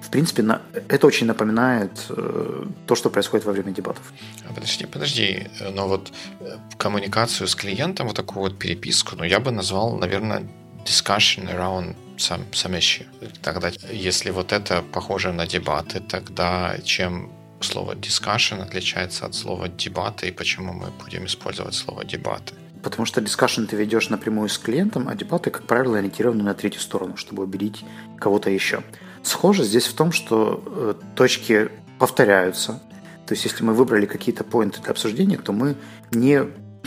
В 0.00 0.10
принципе, 0.12 0.42
на, 0.42 0.62
это 0.88 1.06
очень 1.06 1.26
напоминает 1.26 1.92
э, 2.08 2.64
то, 2.86 2.94
что 2.94 3.10
происходит 3.10 3.46
во 3.46 3.52
время 3.52 3.72
дебатов. 3.72 4.12
А 4.48 4.52
подожди, 4.52 4.86
подожди, 4.86 5.48
но 5.74 5.88
вот 5.88 6.10
э, 6.40 6.56
коммуникацию 6.78 7.46
с 7.46 7.54
клиентом, 7.54 8.06
вот 8.06 8.16
такую 8.16 8.42
вот 8.42 8.58
переписку, 8.58 9.16
ну, 9.16 9.24
я 9.24 9.40
бы 9.40 9.50
назвал, 9.50 9.96
наверное, 9.96 10.42
discussion 10.84 11.48
around 11.48 11.94
some, 12.16 12.44
some 12.50 12.76
issue. 12.78 13.06
Тогда, 13.42 13.70
если 13.90 14.30
вот 14.30 14.52
это 14.52 14.82
похоже 14.92 15.32
на 15.32 15.46
дебаты, 15.46 16.00
тогда 16.00 16.76
чем 16.84 17.30
слово 17.60 17.94
discussion 17.94 18.62
отличается 18.62 19.26
от 19.26 19.34
слова 19.34 19.68
дебаты 19.68 20.28
и 20.28 20.32
почему 20.32 20.72
мы 20.72 20.90
будем 21.02 21.26
использовать 21.26 21.74
слово 21.74 22.04
дебаты? 22.04 22.54
Потому 22.82 23.06
что 23.06 23.20
discussion 23.20 23.66
ты 23.66 23.76
ведешь 23.76 24.08
напрямую 24.08 24.48
с 24.48 24.58
клиентом, 24.58 25.08
а 25.08 25.14
дебаты, 25.14 25.50
как 25.50 25.66
правило, 25.66 25.98
ориентированы 25.98 26.42
на 26.42 26.54
третью 26.54 26.80
сторону, 26.80 27.16
чтобы 27.16 27.44
убедить 27.44 27.84
кого-то 28.18 28.50
еще. 28.50 28.82
Схоже 29.22 29.62
здесь 29.62 29.86
в 29.86 29.94
том, 29.94 30.10
что 30.10 30.62
э, 30.66 30.94
точки 31.14 31.70
повторяются. 32.00 32.82
То 33.26 33.34
есть, 33.34 33.44
если 33.44 33.62
мы 33.62 33.72
выбрали 33.72 34.06
какие-то 34.06 34.42
поинты 34.42 34.80
для 34.80 34.90
обсуждения, 34.90 35.38
то 35.38 35.52
мы 35.52 35.76
не 36.10 36.42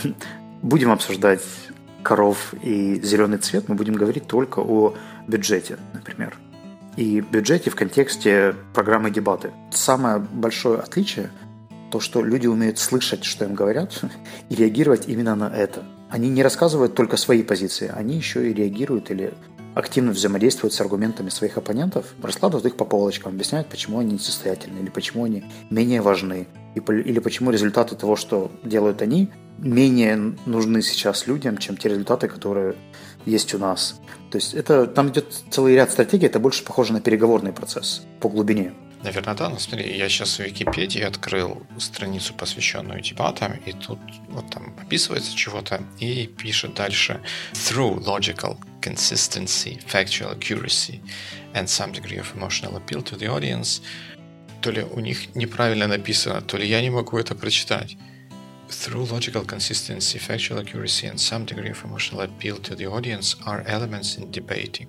будем 0.61 0.91
обсуждать 0.91 1.41
коров 2.05 2.53
и 2.61 3.01
зеленый 3.03 3.39
цвет, 3.39 3.67
мы 3.67 3.75
будем 3.75 3.95
говорить 3.95 4.27
только 4.27 4.59
о 4.59 4.93
бюджете, 5.27 5.77
например. 5.93 6.37
И 6.97 7.19
бюджете 7.19 7.71
в 7.71 7.75
контексте 7.75 8.55
программы 8.73 9.09
дебаты. 9.09 9.51
Самое 9.71 10.19
большое 10.19 10.79
отличие– 10.79 11.31
то, 11.91 11.99
что 11.99 12.23
люди 12.23 12.47
умеют 12.47 12.77
слышать, 12.77 13.23
что 13.23 13.45
им 13.45 13.55
говорят, 13.55 14.03
и 14.49 14.55
реагировать 14.55 15.07
именно 15.07 15.35
на 15.35 15.49
это. 15.49 15.83
Они 16.09 16.29
не 16.29 16.43
рассказывают 16.43 16.93
только 16.93 17.17
свои 17.17 17.41
позиции, 17.41 17.91
они 17.93 18.15
еще 18.15 18.49
и 18.49 18.53
реагируют 18.53 19.09
или 19.11 19.33
активно 19.73 20.11
взаимодействуют 20.11 20.73
с 20.73 20.81
аргументами 20.81 21.29
своих 21.29 21.57
оппонентов, 21.57 22.05
раскладывают 22.21 22.65
их 22.65 22.77
по 22.77 22.85
полочкам, 22.85 23.33
объясняют, 23.33 23.67
почему 23.67 23.99
они 23.99 24.13
несостоятельны, 24.13 24.79
или 24.79 24.89
почему 24.89 25.25
они 25.25 25.43
менее 25.69 26.01
важны, 26.01 26.47
или 26.75 27.19
почему 27.19 27.51
результаты 27.51 27.95
того, 27.95 28.15
что 28.15 28.51
делают 28.63 29.01
они, 29.01 29.31
менее 29.57 30.35
нужны 30.45 30.81
сейчас 30.81 31.27
людям, 31.27 31.57
чем 31.57 31.77
те 31.77 31.89
результаты, 31.89 32.27
которые 32.27 32.75
есть 33.25 33.53
у 33.53 33.57
нас. 33.57 33.99
То 34.31 34.37
есть 34.37 34.53
это 34.53 34.85
там 34.85 35.09
идет 35.09 35.33
целый 35.49 35.75
ряд 35.75 35.91
стратегий, 35.91 36.27
это 36.27 36.39
больше 36.39 36.63
похоже 36.63 36.93
на 36.93 37.01
переговорный 37.01 37.53
процесс 37.53 38.03
по 38.19 38.29
глубине. 38.29 38.73
Наверное, 39.03 39.35
да. 39.35 39.49
Но 39.49 39.59
смотри, 39.59 39.95
я 39.95 40.09
сейчас 40.09 40.39
в 40.39 40.43
Википедии 40.43 41.01
открыл 41.01 41.61
страницу, 41.77 42.33
посвященную 42.33 43.01
дебатам, 43.01 43.53
и 43.65 43.71
тут 43.71 43.99
вот 44.29 44.49
там 44.49 44.75
описывается 44.81 45.35
чего-то 45.35 45.83
и 45.99 46.25
пишет 46.25 46.73
дальше 46.73 47.21
through 47.53 48.03
logical 48.03 48.57
consistency, 48.81 49.79
factual 49.87 50.35
accuracy 50.35 51.01
and 51.53 51.65
some 51.65 51.91
degree 51.91 52.17
of 52.17 52.35
emotional 52.35 52.75
appeal 52.77 53.03
to 53.03 53.15
the 53.17 53.27
audience. 53.27 53.81
То 54.61 54.71
ли 54.71 54.81
у 54.81 54.99
них 54.99 55.35
неправильно 55.35 55.87
написано, 55.87 56.41
то 56.41 56.57
ли 56.57 56.67
я 56.67 56.81
не 56.81 56.89
могу 56.89 57.19
это 57.19 57.35
прочитать. 57.35 57.97
Through 58.68 59.06
logical 59.06 59.44
consistency, 59.44 60.18
factual 60.18 60.60
accuracy, 60.60 61.06
and 61.06 61.20
some 61.20 61.44
degree 61.44 61.70
of 61.70 61.84
emotional 61.84 62.20
appeal 62.20 62.58
to 62.58 62.74
the 62.74 62.86
audience 62.86 63.36
are 63.44 63.62
elements 63.66 64.16
in 64.16 64.30
debating. 64.30 64.88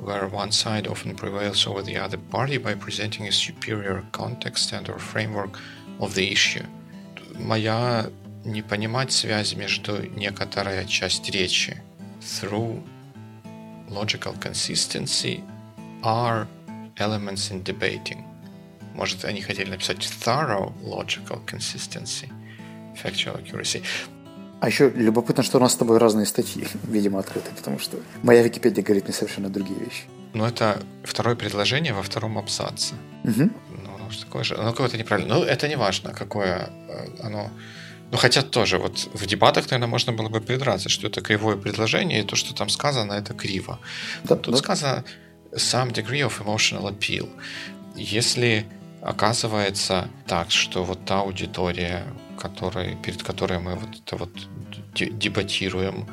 where 0.00 0.26
one 0.26 0.50
side 0.50 0.86
often 0.86 1.14
prevails 1.14 1.66
over 1.66 1.82
the 1.82 1.96
other 1.96 2.16
party 2.16 2.56
by 2.56 2.74
presenting 2.74 3.28
a 3.28 3.32
superior 3.32 4.04
context 4.12 4.72
and 4.72 4.88
or 4.88 4.98
framework 4.98 5.58
of 6.00 6.14
the 6.14 6.32
issue. 6.32 6.64
Моя 7.38 8.10
не 8.44 8.62
понимать 8.62 9.12
связь 9.12 9.54
между 9.54 10.02
некоторая 10.16 10.86
часть 10.86 11.28
речи 11.30 11.76
through 12.20 12.82
logical 13.88 14.34
consistency 14.40 15.44
are 16.02 16.46
elements 16.96 17.50
in 17.50 17.62
debating. 17.62 18.24
Может, 18.94 19.24
они 19.24 19.40
хотели 19.42 19.70
написать 19.70 20.02
thorough 20.02 20.72
logical 20.82 21.44
consistency, 21.46 22.28
factual 23.03 23.41
accuracy. 23.41 23.83
А 24.61 24.67
еще 24.67 24.89
любопытно, 24.89 25.43
что 25.43 25.57
у 25.57 25.61
нас 25.61 25.73
с 25.73 25.75
тобой 25.75 25.97
разные 25.97 26.25
статьи, 26.25 26.67
видимо, 26.87 27.19
открыты, 27.19 27.51
потому 27.55 27.79
что 27.79 27.97
моя 28.23 28.41
Википедия 28.43 28.83
говорит 28.83 29.03
мне 29.05 29.13
совершенно 29.13 29.49
другие 29.49 29.79
вещи. 29.79 30.03
Ну, 30.33 30.45
это 30.45 30.81
второе 31.03 31.35
предложение 31.35 31.93
во 31.93 32.01
втором 32.01 32.37
абзаце. 32.37 32.95
Угу. 33.23 33.49
Ну, 33.83 34.11
что 34.11 34.25
такое 34.25 34.43
же? 34.43 34.57
Ну, 34.57 34.71
какое-то 34.71 34.97
неправильно. 34.97 35.35
Ну, 35.35 35.43
это 35.43 35.67
не 35.67 35.77
важно, 35.77 36.13
какое 36.13 36.69
э, 36.89 37.07
оно... 37.23 37.49
Ну, 38.11 38.17
хотя 38.17 38.41
тоже, 38.41 38.77
вот 38.77 39.09
в 39.13 39.25
дебатах, 39.25 39.65
наверное, 39.71 39.87
можно 39.87 40.13
было 40.13 40.29
бы 40.29 40.41
придраться, 40.41 40.89
что 40.89 41.07
это 41.07 41.21
кривое 41.21 41.57
предложение, 41.57 42.19
и 42.19 42.23
то, 42.23 42.35
что 42.35 42.53
там 42.53 42.69
сказано, 42.69 43.13
это 43.13 43.33
криво. 43.33 43.79
Да, 44.23 44.35
Тут 44.35 44.53
да. 44.53 44.57
сказано 44.57 45.03
some 45.53 45.91
degree 45.93 46.21
of 46.21 46.41
emotional 46.43 46.89
appeal. 46.89 47.29
Если 47.95 48.65
оказывается 49.01 50.07
так, 50.27 50.51
что 50.51 50.83
вот 50.83 51.05
та 51.05 51.21
аудитория, 51.21 52.03
который, 52.49 52.95
перед 53.03 53.23
которой 53.23 53.59
мы 53.59 53.75
вот 53.75 53.89
это 54.05 54.17
вот 54.17 54.31
дебатируем, 55.19 56.07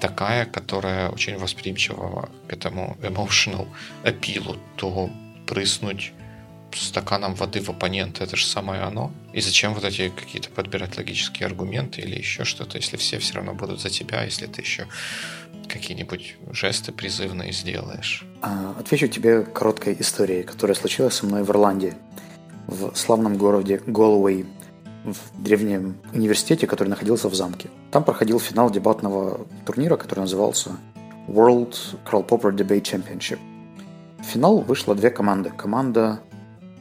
такая, 0.00 0.44
которая 0.44 1.08
очень 1.10 1.38
восприимчива 1.38 2.28
к 2.48 2.52
этому 2.52 2.96
emotional 3.02 3.66
апилу, 4.04 4.56
то 4.76 5.10
прыснуть 5.46 6.12
стаканом 6.76 7.34
воды 7.34 7.60
в 7.60 7.70
оппонента, 7.70 8.24
это 8.24 8.36
же 8.36 8.46
самое 8.46 8.82
оно. 8.82 9.10
И 9.32 9.40
зачем 9.40 9.74
вот 9.74 9.84
эти 9.84 10.08
какие-то 10.08 10.50
подбирать 10.50 10.96
логические 10.96 11.46
аргументы 11.46 12.00
или 12.00 12.16
еще 12.16 12.44
что-то, 12.44 12.78
если 12.78 12.96
все 12.96 13.18
все 13.18 13.34
равно 13.34 13.54
будут 13.54 13.80
за 13.80 13.90
тебя, 13.90 14.24
если 14.24 14.46
ты 14.46 14.62
еще 14.62 14.86
какие-нибудь 15.68 16.36
жесты 16.52 16.92
призывные 16.92 17.52
сделаешь? 17.52 18.24
А, 18.42 18.74
отвечу 18.78 19.08
тебе 19.08 19.42
короткой 19.42 19.96
историей, 19.98 20.42
которая 20.42 20.74
случилась 20.74 21.14
со 21.14 21.26
мной 21.26 21.42
в 21.42 21.50
Ирландии, 21.50 21.94
в 22.66 22.94
славном 22.94 23.36
городе 23.36 23.82
Голуэй 23.86 24.46
в 25.04 25.42
древнем 25.42 25.96
университете, 26.12 26.66
который 26.66 26.88
находился 26.88 27.28
в 27.28 27.34
замке. 27.34 27.70
Там 27.90 28.04
проходил 28.04 28.38
финал 28.38 28.70
дебатного 28.70 29.46
турнира, 29.64 29.96
который 29.96 30.20
назывался 30.20 30.70
World 31.28 31.74
Karl 32.10 32.26
Popper 32.26 32.54
Debate 32.54 32.82
Championship. 32.82 33.38
В 34.18 34.24
финал 34.24 34.58
вышло 34.58 34.94
две 34.94 35.10
команды. 35.10 35.50
Команда 35.56 36.20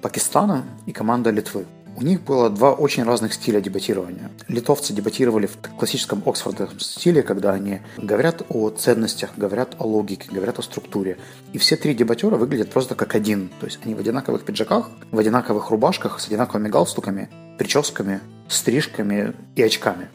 Пакистана 0.01 0.65
и 0.85 0.91
команда 0.91 1.29
Литвы. 1.29 1.65
У 1.95 2.01
них 2.01 2.21
было 2.21 2.49
два 2.49 2.71
очень 2.71 3.03
разных 3.03 3.33
стиля 3.33 3.59
дебатирования. 3.59 4.31
Литовцы 4.47 4.93
дебатировали 4.93 5.47
в 5.47 5.57
классическом 5.77 6.23
оксфордском 6.25 6.79
стиле, 6.79 7.23
когда 7.23 7.51
они 7.51 7.81
говорят 7.97 8.43
о 8.47 8.69
ценностях, 8.69 9.31
говорят 9.35 9.75
о 9.79 9.85
логике, 9.85 10.29
говорят 10.31 10.59
о 10.59 10.61
структуре. 10.61 11.17
И 11.51 11.57
все 11.57 11.75
три 11.75 11.93
дебатера 11.93 12.37
выглядят 12.37 12.69
просто 12.69 12.95
как 12.95 13.15
один. 13.15 13.49
То 13.59 13.65
есть 13.65 13.79
они 13.83 13.95
в 13.95 13.99
одинаковых 13.99 14.45
пиджаках, 14.45 14.89
в 15.11 15.19
одинаковых 15.19 15.71
рубашках, 15.71 16.21
с 16.21 16.27
одинаковыми 16.27 16.69
галстуками, 16.69 17.29
прическами, 17.59 18.21
стрижками 18.47 19.33
и 19.55 19.61
очками. 19.61 20.07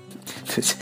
То 0.46 0.54
есть 0.56 0.76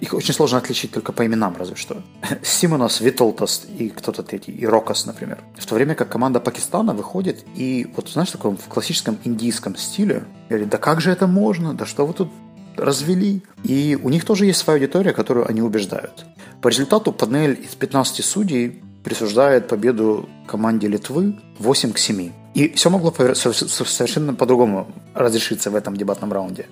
их 0.00 0.14
очень 0.14 0.34
сложно 0.34 0.58
отличить 0.58 0.92
только 0.92 1.12
по 1.12 1.24
именам, 1.24 1.56
разве 1.56 1.74
что. 1.74 2.02
Симонос, 2.42 3.00
Витолтас 3.00 3.64
и 3.78 3.88
кто-то 3.88 4.22
третий, 4.22 4.52
и 4.52 4.66
Рокас, 4.66 5.06
например. 5.06 5.38
В 5.56 5.66
то 5.66 5.74
время 5.74 5.94
как 5.94 6.10
команда 6.10 6.38
Пакистана 6.40 6.92
выходит 6.92 7.44
и, 7.56 7.90
вот 7.96 8.10
знаешь, 8.10 8.28
в 8.28 8.32
таком 8.32 8.56
в 8.56 8.68
классическом 8.68 9.18
индийском 9.24 9.76
стиле, 9.76 10.24
говорит, 10.48 10.68
да 10.68 10.78
как 10.78 11.00
же 11.00 11.10
это 11.10 11.26
можно, 11.26 11.72
да 11.72 11.86
что 11.86 12.06
вы 12.06 12.14
тут 12.14 12.30
развели. 12.76 13.42
И 13.64 13.98
у 14.02 14.08
них 14.08 14.24
тоже 14.24 14.46
есть 14.46 14.58
своя 14.58 14.78
аудитория, 14.78 15.12
которую 15.12 15.48
они 15.48 15.62
убеждают. 15.62 16.26
По 16.60 16.68
результату 16.68 17.12
панель 17.12 17.58
из 17.64 17.74
15 17.74 18.24
судей 18.24 18.82
присуждает 19.02 19.68
победу 19.68 20.28
команде 20.46 20.88
Литвы 20.88 21.38
8 21.58 21.92
к 21.92 21.98
7. 21.98 22.32
И 22.54 22.68
все 22.74 22.90
могло 22.90 23.12
совершенно 23.12 24.34
по-другому 24.34 24.88
разрешиться 25.14 25.70
в 25.70 25.74
этом 25.74 25.96
дебатном 25.96 26.32
раунде. 26.32 26.66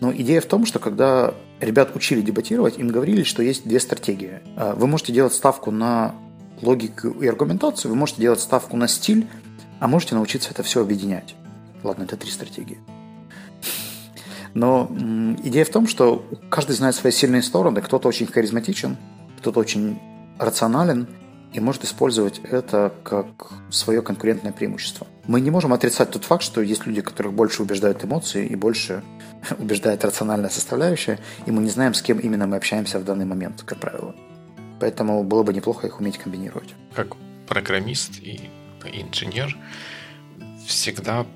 Но 0.00 0.12
идея 0.12 0.40
в 0.40 0.46
том, 0.46 0.64
что 0.64 0.78
когда 0.78 1.34
ребят 1.60 1.94
учили 1.94 2.22
дебатировать, 2.22 2.78
им 2.78 2.88
говорили, 2.88 3.22
что 3.22 3.42
есть 3.42 3.66
две 3.66 3.78
стратегии. 3.80 4.40
А, 4.56 4.74
вы 4.74 4.86
можете 4.86 5.12
делать 5.12 5.34
ставку 5.34 5.70
на 5.70 6.14
логику 6.62 7.08
и 7.08 7.26
аргументацию, 7.26 7.90
вы 7.90 7.96
можете 7.96 8.22
делать 8.22 8.40
ставку 8.40 8.76
на 8.76 8.88
стиль, 8.88 9.28
а 9.78 9.88
можете 9.88 10.14
научиться 10.14 10.50
это 10.50 10.62
все 10.62 10.80
объединять. 10.80 11.34
Ладно, 11.82 12.04
это 12.04 12.16
три 12.16 12.30
стратегии. 12.30 12.78
Но 14.54 14.90
идея 15.44 15.66
в 15.66 15.68
том, 15.68 15.86
что 15.86 16.24
каждый 16.48 16.74
знает 16.76 16.94
свои 16.94 17.12
сильные 17.12 17.42
стороны. 17.42 17.82
Кто-то 17.82 18.08
очень 18.08 18.26
харизматичен, 18.26 18.96
кто-то 19.40 19.60
очень 19.60 20.00
рационален, 20.38 21.08
и 21.52 21.60
может 21.60 21.84
использовать 21.84 22.40
это 22.40 22.92
как 23.02 23.26
свое 23.70 24.02
конкурентное 24.02 24.52
преимущество. 24.52 25.06
Мы 25.26 25.40
не 25.40 25.50
можем 25.50 25.72
отрицать 25.72 26.10
тот 26.10 26.24
факт, 26.24 26.42
что 26.42 26.60
есть 26.60 26.86
люди, 26.86 27.00
которых 27.00 27.32
больше 27.32 27.62
убеждают 27.62 28.04
эмоции 28.04 28.46
и 28.46 28.54
больше 28.54 29.02
убеждает 29.58 30.04
рациональная 30.04 30.50
составляющая, 30.50 31.18
и 31.46 31.50
мы 31.50 31.62
не 31.62 31.70
знаем, 31.70 31.94
с 31.94 32.02
кем 32.02 32.18
именно 32.18 32.46
мы 32.46 32.56
общаемся 32.56 32.98
в 32.98 33.04
данный 33.04 33.24
момент, 33.24 33.62
как 33.62 33.78
правило. 33.78 34.14
Поэтому 34.80 35.22
было 35.24 35.42
бы 35.42 35.54
неплохо 35.54 35.86
их 35.86 36.00
уметь 36.00 36.18
комбинировать. 36.18 36.74
Как 36.94 37.16
программист 37.46 38.18
и 38.20 38.50
инженер 38.92 39.56
всегда 40.66 41.26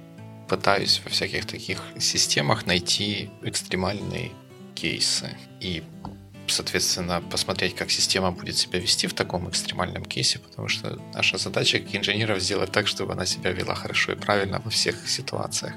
пытаюсь 0.48 1.00
во 1.04 1.10
всяких 1.10 1.46
таких 1.46 1.82
системах 1.98 2.66
найти 2.66 3.30
экстремальные 3.42 4.32
кейсы. 4.74 5.36
И 5.60 5.84
соответственно, 6.50 7.22
посмотреть, 7.30 7.74
как 7.74 7.90
система 7.90 8.30
будет 8.30 8.56
себя 8.56 8.78
вести 8.78 9.06
в 9.06 9.14
таком 9.14 9.48
экстремальном 9.48 10.04
кейсе, 10.04 10.38
потому 10.38 10.68
что 10.68 10.98
наша 11.14 11.38
задача 11.38 11.78
как 11.78 11.94
инженеров 11.94 12.40
сделать 12.40 12.72
так, 12.72 12.86
чтобы 12.86 13.12
она 13.12 13.26
себя 13.26 13.52
вела 13.52 13.74
хорошо 13.74 14.12
и 14.12 14.16
правильно 14.16 14.60
во 14.64 14.70
всех 14.70 15.08
ситуациях. 15.08 15.74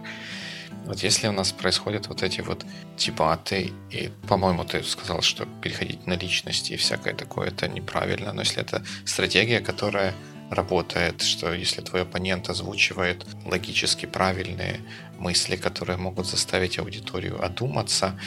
Вот 0.86 1.03
если 1.03 1.27
у 1.27 1.31
нас 1.31 1.51
происходят 1.51 2.07
вот 2.07 2.23
эти 2.23 2.41
вот 2.41 2.65
дебаты, 2.97 3.71
и, 3.91 4.09
по-моему, 4.27 4.65
ты 4.65 4.83
сказал, 4.83 5.21
что 5.21 5.45
переходить 5.62 6.07
на 6.07 6.13
личности 6.13 6.73
и 6.73 6.77
всякое 6.77 7.13
такое, 7.13 7.47
это 7.47 7.67
неправильно, 7.67 8.33
но 8.33 8.41
если 8.41 8.62
это 8.62 8.83
стратегия, 9.05 9.62
которая 9.62 10.13
работает, 10.49 11.21
что 11.21 11.53
если 11.53 11.81
твой 11.81 12.01
оппонент 12.01 12.49
озвучивает 12.49 13.25
логически 13.45 14.05
правильные 14.05 14.79
мысли, 15.17 15.55
которые 15.55 15.97
могут 15.97 16.27
заставить 16.27 16.79
аудиторию 16.79 17.43
одуматься, 17.43 18.19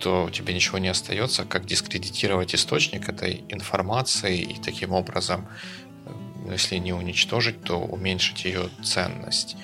то 0.00 0.30
тебе 0.32 0.54
ничего 0.54 0.78
не 0.78 0.88
остается, 0.88 1.44
как 1.44 1.66
дискредитировать 1.66 2.54
источник 2.54 3.08
этой 3.08 3.44
информации 3.48 4.38
и 4.38 4.60
таким 4.60 4.92
образом, 4.92 5.46
э, 6.06 6.52
если 6.52 6.76
не 6.76 6.92
уничтожить, 6.92 7.62
то 7.62 7.78
уменьшить 7.78 8.44
ее 8.44 8.70
ценность. 8.82 9.56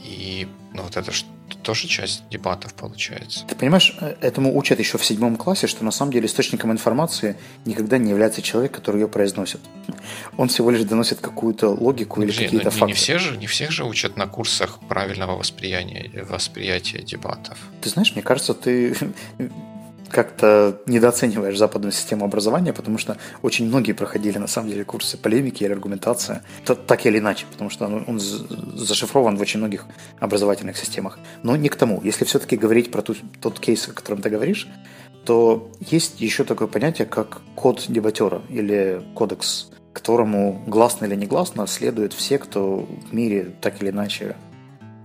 И 0.00 0.48
ну, 0.74 0.82
вот 0.82 0.96
это 0.96 1.12
тоже 1.56 1.88
часть 1.88 2.28
дебатов 2.30 2.74
получается. 2.74 3.44
Ты 3.46 3.54
понимаешь, 3.54 3.96
э, 4.00 4.14
этому 4.20 4.56
учат 4.56 4.78
еще 4.78 4.98
в 4.98 5.04
седьмом 5.04 5.36
классе, 5.36 5.66
что 5.66 5.84
на 5.84 5.90
самом 5.90 6.12
деле 6.12 6.26
источником 6.26 6.72
информации 6.72 7.36
никогда 7.64 7.98
не 7.98 8.10
является 8.10 8.42
человек, 8.42 8.72
который 8.72 9.00
ее 9.00 9.08
произносит. 9.08 9.60
Он 10.36 10.48
всего 10.48 10.70
лишь 10.70 10.84
доносит 10.84 11.20
какую-то 11.20 11.68
логику 11.68 12.22
или 12.22 12.30
какие-то 12.30 12.66
не, 12.66 12.70
факты. 12.70 12.86
Не, 12.86 12.92
все 12.94 13.18
же, 13.18 13.36
не 13.36 13.46
всех 13.46 13.70
же 13.70 13.84
учат 13.84 14.16
на 14.16 14.26
курсах 14.26 14.78
правильного 14.88 15.36
восприятия, 15.36 16.24
восприятия 16.28 17.02
дебатов. 17.02 17.58
Ты 17.80 17.90
знаешь, 17.90 18.12
мне 18.14 18.22
кажется, 18.22 18.54
ты 18.54 18.96
как-то 20.12 20.80
недооцениваешь 20.86 21.58
западную 21.58 21.92
систему 21.92 22.24
образования, 22.24 22.72
потому 22.72 22.98
что 22.98 23.16
очень 23.40 23.66
многие 23.66 23.92
проходили 23.92 24.38
на 24.38 24.46
самом 24.46 24.68
деле 24.68 24.84
курсы 24.84 25.16
полемики 25.16 25.64
или 25.64 25.72
аргументации, 25.72 26.42
так 26.64 27.06
или 27.06 27.18
иначе, 27.18 27.46
потому 27.50 27.70
что 27.70 27.86
он, 27.86 28.04
он 28.06 28.20
зашифрован 28.20 29.36
в 29.36 29.40
очень 29.40 29.58
многих 29.58 29.86
образовательных 30.20 30.76
системах. 30.76 31.18
Но 31.42 31.56
не 31.56 31.68
к 31.68 31.76
тому. 31.76 32.00
Если 32.04 32.24
все-таки 32.24 32.56
говорить 32.56 32.90
про 32.90 33.02
ту, 33.02 33.14
тот 33.40 33.58
кейс, 33.58 33.88
о 33.88 33.92
котором 33.92 34.20
ты 34.20 34.28
говоришь, 34.28 34.68
то 35.24 35.70
есть 35.80 36.20
еще 36.20 36.44
такое 36.44 36.68
понятие, 36.68 37.06
как 37.06 37.40
код 37.54 37.84
дебатера 37.88 38.42
или 38.48 39.02
кодекс, 39.14 39.70
которому 39.92 40.62
гласно 40.66 41.06
или 41.06 41.14
негласно 41.14 41.66
следуют 41.66 42.12
все, 42.12 42.38
кто 42.38 42.88
в 43.08 43.14
мире 43.14 43.54
так 43.60 43.82
или 43.82 43.90
иначе 43.90 44.36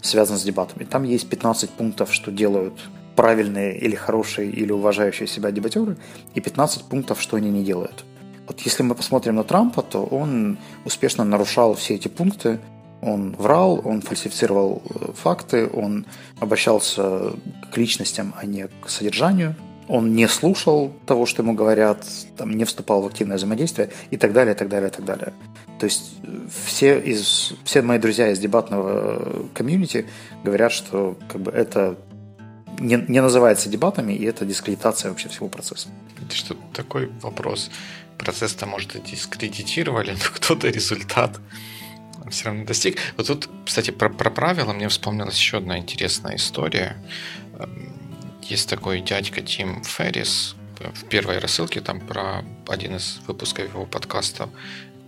связан 0.01 0.37
с 0.37 0.43
дебатами. 0.43 0.85
Там 0.85 1.03
есть 1.03 1.29
15 1.29 1.69
пунктов, 1.71 2.13
что 2.13 2.31
делают 2.31 2.73
правильные 3.17 3.75
или 3.77 3.95
хорошие 3.95 4.49
или 4.49 4.71
уважающие 4.71 5.27
себя 5.27 5.51
дебатеры, 5.51 5.97
и 6.36 6.39
15 6.39 6.84
пунктов, 6.84 7.19
что 7.19 7.36
они 7.36 7.49
не 7.49 7.63
делают. 7.63 8.06
Вот 8.47 8.62
если 8.62 8.84
мы 8.84 8.95
посмотрим 8.95 9.36
на 9.36 9.43
Трампа, 9.43 9.82
то 9.82 10.03
он 10.06 10.58
успешно 10.86 11.25
нарушал 11.25 11.73
все 11.73 11.95
эти 11.95 12.08
пункты. 12.08 12.60
Он 13.01 13.36
врал, 13.36 13.82
он 13.84 14.01
фальсифицировал 14.01 14.82
э, 14.89 15.12
факты, 15.13 15.67
он 15.67 16.06
обращался 16.39 17.34
к 17.71 17.77
личностям, 17.77 18.34
а 18.39 18.45
не 18.45 18.67
к 18.67 18.89
содержанию. 18.89 19.56
Он 19.88 20.13
не 20.13 20.27
слушал 20.27 20.91
того, 21.06 21.25
что 21.25 21.43
ему 21.43 21.53
говорят, 21.53 22.06
там, 22.38 22.51
не 22.51 22.65
вступал 22.65 23.01
в 23.01 23.08
активное 23.08 23.38
взаимодействие 23.38 23.89
и 24.12 24.17
так 24.17 24.34
далее, 24.34 24.53
и 24.53 24.58
так 24.58 24.67
далее, 24.69 24.89
и 24.89 24.91
так 24.91 25.06
далее. 25.06 25.34
То 25.80 25.86
есть 25.86 26.15
э, 26.23 26.27
все, 26.65 26.99
из, 26.99 27.53
все 27.63 27.82
мои 27.82 27.97
друзья 27.97 28.30
из 28.30 28.39
дебатного 28.39 28.91
э, 28.93 29.43
комьюнити 29.53 30.06
говорят, 30.43 30.71
что 30.71 31.17
как 31.27 31.41
бы, 31.41 31.51
это 31.51 31.97
не, 32.79 33.03
не 33.07 33.21
называется 33.21 33.69
дебатами, 33.69 34.13
и 34.13 34.25
это 34.25 34.45
дискредитация 34.45 35.09
вообще 35.09 35.29
всего 35.29 35.47
процесса. 35.47 35.89
Что 36.31 36.55
такой 36.73 37.07
вопрос. 37.21 37.69
Процесс-то, 38.17 38.65
может, 38.65 38.95
и 38.95 38.99
дискредитировали, 38.99 40.11
но 40.23 40.29
кто-то 40.33 40.69
результат 40.69 41.39
все 42.29 42.45
равно 42.45 42.65
достиг. 42.65 42.97
Вот 43.15 43.27
тут, 43.27 43.49
кстати, 43.65 43.91
про, 43.91 44.09
про 44.09 44.29
правила 44.29 44.73
мне 44.73 44.89
вспомнилась 44.89 45.37
еще 45.37 45.57
одна 45.57 45.77
интересная 45.77 46.35
история. 46.35 46.97
Эм, 47.57 47.93
есть 48.41 48.69
такой 48.69 49.01
дядька 49.01 49.41
Тим 49.41 49.83
Феррис, 49.83 50.55
в 50.79 51.05
первой 51.05 51.39
рассылке 51.39 51.81
там 51.81 51.99
про 51.99 52.43
один 52.67 52.95
из 52.95 53.19
выпусков 53.27 53.73
его 53.73 53.85
подкаста 53.85 54.49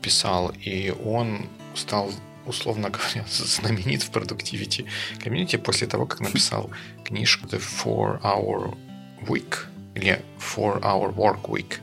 писал, 0.01 0.51
и 0.63 0.93
он 1.03 1.47
стал 1.75 2.11
условно 2.45 2.89
говоря, 2.89 3.25
знаменит 3.29 4.03
в 4.03 4.11
продуктивити 4.11 4.85
комьюнити 5.23 5.57
после 5.57 5.87
того, 5.87 6.05
как 6.05 6.21
написал 6.21 6.69
книжку 7.05 7.47
The 7.47 7.59
Four 7.59 8.21
Hour 8.21 8.77
Week 9.27 9.55
или 9.95 10.21
Four 10.39 10.81
Hour 10.81 11.13
Work 11.15 11.41
Week. 11.49 11.79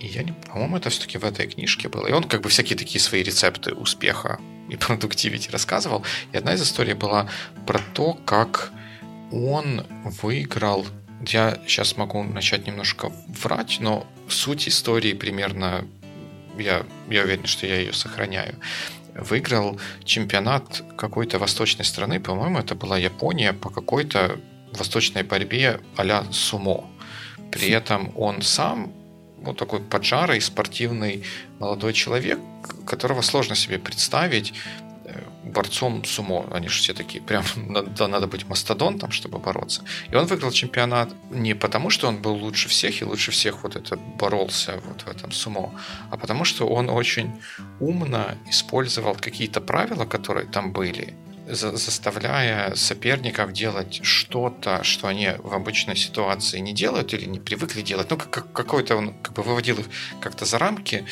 И 0.00 0.06
я 0.06 0.22
не, 0.22 0.32
по-моему, 0.32 0.76
это 0.76 0.90
все-таки 0.90 1.18
в 1.18 1.24
этой 1.24 1.46
книжке 1.46 1.88
было. 1.88 2.06
И 2.06 2.12
он 2.12 2.24
как 2.24 2.42
бы 2.42 2.48
всякие 2.48 2.76
такие 2.76 3.00
свои 3.00 3.22
рецепты 3.22 3.72
успеха 3.72 4.38
и 4.68 4.76
продуктивити 4.76 5.50
рассказывал. 5.50 6.04
И 6.32 6.36
одна 6.36 6.54
из 6.54 6.62
историй 6.62 6.94
была 6.94 7.28
про 7.66 7.80
то, 7.94 8.14
как 8.24 8.72
он 9.32 9.86
выиграл 10.22 10.86
я 11.26 11.58
сейчас 11.66 11.96
могу 11.96 12.22
начать 12.22 12.66
немножко 12.66 13.10
врать, 13.28 13.78
но 13.80 14.06
суть 14.28 14.68
истории 14.68 15.12
примерно 15.14 15.86
я, 16.58 16.84
я 17.08 17.22
уверен, 17.22 17.46
что 17.46 17.66
я 17.66 17.78
ее 17.78 17.92
сохраняю 17.92 18.54
выиграл 19.18 19.80
чемпионат 20.04 20.82
какой-то 20.96 21.38
восточной 21.38 21.84
страны, 21.84 22.20
по-моему, 22.20 22.58
это 22.58 22.74
была 22.74 22.98
Япония, 22.98 23.52
по 23.52 23.70
какой-то 23.70 24.38
восточной 24.72 25.22
борьбе 25.22 25.80
а-ля 25.96 26.24
сумо. 26.30 26.84
При 27.50 27.70
этом 27.70 28.12
он 28.16 28.42
сам 28.42 28.92
вот 29.38 29.56
такой 29.56 29.80
поджарый, 29.80 30.40
спортивный 30.40 31.24
молодой 31.58 31.92
человек, 31.92 32.38
которого 32.86 33.22
сложно 33.22 33.54
себе 33.54 33.78
представить 33.78 34.54
борцом 35.46 36.04
сумо. 36.04 36.46
Они 36.52 36.68
же 36.68 36.78
все 36.78 36.94
такие, 36.94 37.22
прям 37.22 37.44
надо, 37.56 38.06
надо 38.08 38.26
быть 38.26 38.48
мастодонтом, 38.48 39.10
чтобы 39.10 39.38
бороться. 39.38 39.82
И 40.10 40.14
он 40.14 40.26
выиграл 40.26 40.50
чемпионат 40.50 41.14
не 41.30 41.54
потому, 41.54 41.90
что 41.90 42.08
он 42.08 42.16
был 42.22 42.34
лучше 42.34 42.68
всех 42.68 43.02
и 43.02 43.04
лучше 43.04 43.30
всех 43.30 43.62
вот 43.62 43.76
это 43.76 43.96
боролся 43.96 44.80
вот 44.84 45.02
в 45.02 45.08
этом 45.08 45.32
сумо, 45.32 45.72
а 46.10 46.16
потому 46.16 46.44
что 46.44 46.66
он 46.66 46.90
очень 46.90 47.30
умно 47.80 48.34
использовал 48.48 49.14
какие-то 49.14 49.60
правила, 49.60 50.04
которые 50.04 50.46
там 50.46 50.72
были, 50.72 51.14
заставляя 51.48 52.74
соперников 52.74 53.52
делать 53.52 54.00
что-то, 54.02 54.82
что 54.82 55.06
они 55.06 55.30
в 55.38 55.54
обычной 55.54 55.96
ситуации 55.96 56.58
не 56.58 56.72
делают 56.72 57.14
или 57.14 57.24
не 57.24 57.38
привыкли 57.38 57.82
делать. 57.82 58.10
Ну, 58.10 58.16
как, 58.16 58.52
какой-то 58.52 58.96
он 58.96 59.14
как 59.22 59.34
бы 59.34 59.42
выводил 59.42 59.78
их 59.78 59.86
как-то 60.20 60.44
за 60.44 60.58
рамки, 60.58 61.04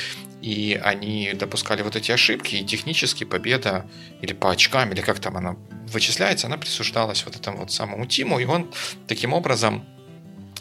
и 0.44 0.78
они 0.85 1.33
допускали 1.33 1.80
вот 1.80 1.96
эти 1.96 2.12
ошибки, 2.12 2.57
и 2.57 2.64
технически 2.66 3.24
победа 3.24 3.87
или 4.20 4.35
по 4.35 4.50
очкам, 4.50 4.92
или 4.92 5.00
как 5.00 5.18
там 5.18 5.38
она 5.38 5.57
вычисляется, 5.88 6.48
она 6.48 6.59
присуждалась 6.59 7.24
вот 7.24 7.37
этому 7.37 7.59
вот 7.59 7.72
самому 7.72 8.04
Тиму, 8.04 8.38
и 8.38 8.44
он 8.44 8.70
таким 9.07 9.33
образом 9.33 9.87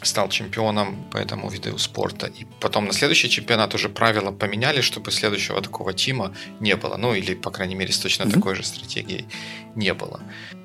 стал 0.02 0.30
чемпионом 0.30 1.04
по 1.10 1.18
этому 1.18 1.50
виду 1.50 1.76
спорта. 1.76 2.28
И 2.28 2.46
потом 2.60 2.86
на 2.86 2.94
следующий 2.94 3.28
чемпионат 3.28 3.74
уже 3.74 3.90
правила 3.90 4.32
поменяли, 4.32 4.80
чтобы 4.80 5.10
следующего 5.10 5.60
такого 5.60 5.92
Тима 5.92 6.34
не 6.60 6.76
было. 6.76 6.96
Ну, 6.96 7.14
или, 7.14 7.34
по 7.34 7.50
крайней 7.50 7.74
мере, 7.74 7.92
с 7.92 7.98
точно 7.98 8.22
mm-hmm. 8.22 8.32
такой 8.32 8.54
же 8.54 8.64
стратегией 8.64 9.26
не 9.74 9.92
было. 9.92 10.22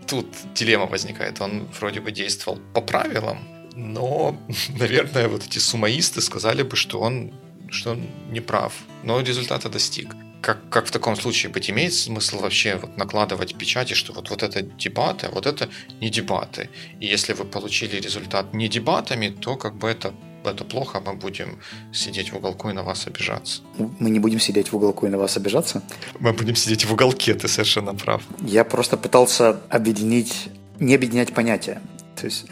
Тут 0.07 0.27
дилемма 0.55 0.85
возникает. 0.85 1.41
Он 1.41 1.67
вроде 1.79 1.99
бы 1.99 2.11
действовал 2.11 2.57
по 2.73 2.79
правилам, 2.81 3.39
но, 3.75 4.37
наверное, 4.79 5.27
вот 5.27 5.45
эти 5.45 5.59
сумоисты 5.59 6.21
сказали 6.21 6.63
бы, 6.63 6.77
что 6.77 7.01
он, 7.01 7.33
что 7.71 7.91
он 7.91 8.07
не 8.31 8.41
прав, 8.41 8.73
но 9.03 9.19
результата 9.21 9.69
достиг 9.69 10.15
как, 10.41 10.69
как 10.69 10.85
в 10.85 10.91
таком 10.91 11.15
случае 11.15 11.51
быть? 11.51 11.69
Имеет 11.69 11.93
смысл 11.93 12.39
вообще 12.39 12.75
вот 12.75 12.97
накладывать 12.97 13.55
печати, 13.55 13.93
что 13.93 14.13
вот, 14.13 14.29
вот 14.29 14.43
это 14.43 14.61
дебаты, 14.61 15.27
а 15.27 15.31
вот 15.31 15.45
это 15.45 15.69
не 16.01 16.09
дебаты. 16.09 16.69
И 16.99 17.05
если 17.05 17.33
вы 17.33 17.45
получили 17.45 17.99
результат 18.01 18.53
не 18.53 18.67
дебатами, 18.67 19.29
то 19.29 19.55
как 19.57 19.75
бы 19.75 19.89
это 19.89 20.13
это 20.45 20.63
плохо, 20.63 21.01
мы 21.05 21.15
будем 21.15 21.59
сидеть 21.91 22.31
в 22.31 22.37
уголку 22.37 22.69
и 22.69 22.73
на 22.73 22.81
вас 22.81 23.07
обижаться. 23.07 23.61
Мы 23.77 24.09
не 24.09 24.19
будем 24.19 24.39
сидеть 24.39 24.71
в 24.71 24.75
уголку 24.75 25.05
и 25.05 25.09
на 25.09 25.17
вас 25.17 25.35
обижаться? 25.37 25.83
Мы 26.19 26.31
будем 26.31 26.55
сидеть 26.55 26.85
в 26.85 26.93
уголке, 26.93 27.33
ты 27.33 27.49
совершенно 27.49 27.93
прав. 27.93 28.23
Я 28.41 28.63
просто 28.63 28.95
пытался 28.95 29.59
объединить, 29.69 30.47
не 30.79 30.95
объединять 30.95 31.33
понятия. 31.33 31.81
То 32.15 32.25
есть 32.25 32.45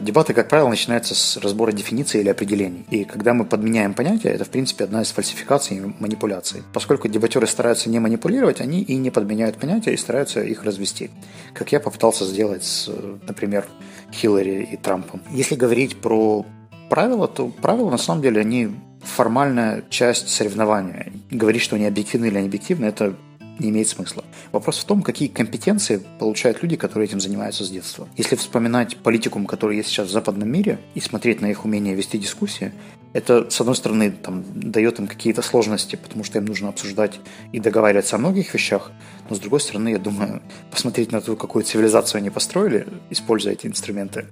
дебаты, 0.00 0.34
как 0.34 0.48
правило, 0.48 0.68
начинаются 0.68 1.14
с 1.14 1.36
разбора 1.36 1.72
дефиниций 1.72 2.20
или 2.20 2.28
определений. 2.28 2.84
И 2.90 3.04
когда 3.04 3.34
мы 3.34 3.44
подменяем 3.44 3.94
понятия, 3.94 4.30
это, 4.30 4.44
в 4.44 4.50
принципе, 4.50 4.84
одна 4.84 5.02
из 5.02 5.10
фальсификаций 5.10 5.78
и 5.78 5.80
манипуляций. 5.80 6.62
Поскольку 6.72 7.08
дебатеры 7.08 7.46
стараются 7.46 7.90
не 7.90 7.98
манипулировать, 7.98 8.60
они 8.60 8.82
и 8.82 8.96
не 8.96 9.10
подменяют 9.10 9.56
понятия 9.56 9.92
и 9.92 9.96
стараются 9.96 10.42
их 10.42 10.64
развести. 10.64 11.10
Как 11.54 11.72
я 11.72 11.80
попытался 11.80 12.24
сделать 12.24 12.64
с, 12.64 12.90
например, 13.26 13.66
Хиллари 14.12 14.68
и 14.72 14.76
Трампом. 14.76 15.22
Если 15.30 15.54
говорить 15.54 15.96
про 16.00 16.44
правила, 16.88 17.26
то 17.26 17.48
правила, 17.48 17.90
на 17.90 17.98
самом 17.98 18.22
деле, 18.22 18.40
они 18.40 18.70
формальная 19.02 19.82
часть 19.88 20.28
соревнования. 20.28 21.12
Говорить, 21.30 21.62
что 21.62 21.76
они 21.76 21.86
объективны 21.86 22.26
или 22.26 22.38
не 22.38 22.46
объективны, 22.46 22.86
это 22.86 23.16
не 23.62 23.70
имеет 23.70 23.88
смысла. 23.88 24.24
Вопрос 24.52 24.78
в 24.78 24.84
том, 24.84 25.02
какие 25.02 25.28
компетенции 25.28 26.02
получают 26.18 26.62
люди, 26.62 26.76
которые 26.76 27.08
этим 27.08 27.20
занимаются 27.20 27.64
с 27.64 27.70
детства. 27.70 28.08
Если 28.16 28.36
вспоминать 28.36 28.96
политикум, 28.96 29.46
который 29.46 29.76
есть 29.76 29.88
сейчас 29.88 30.08
в 30.08 30.12
западном 30.12 30.50
мире, 30.50 30.78
и 30.94 31.00
смотреть 31.00 31.40
на 31.40 31.50
их 31.50 31.64
умение 31.64 31.94
вести 31.94 32.18
дискуссии, 32.18 32.72
это, 33.12 33.50
с 33.50 33.60
одной 33.60 33.76
стороны, 33.76 34.10
там, 34.10 34.44
дает 34.54 34.98
им 34.98 35.06
какие-то 35.06 35.42
сложности, 35.42 35.96
потому 35.96 36.24
что 36.24 36.38
им 36.38 36.46
нужно 36.46 36.70
обсуждать 36.70 37.20
и 37.52 37.60
договариваться 37.60 38.16
о 38.16 38.18
многих 38.18 38.54
вещах, 38.54 38.90
но, 39.28 39.36
с 39.36 39.38
другой 39.38 39.60
стороны, 39.60 39.90
я 39.90 39.98
думаю, 39.98 40.42
посмотреть 40.70 41.12
на 41.12 41.20
то, 41.20 41.36
какую 41.36 41.64
цивилизацию 41.64 42.18
они 42.20 42.30
построили, 42.30 42.86
используя 43.10 43.52
эти 43.52 43.66
инструменты, 43.66 44.26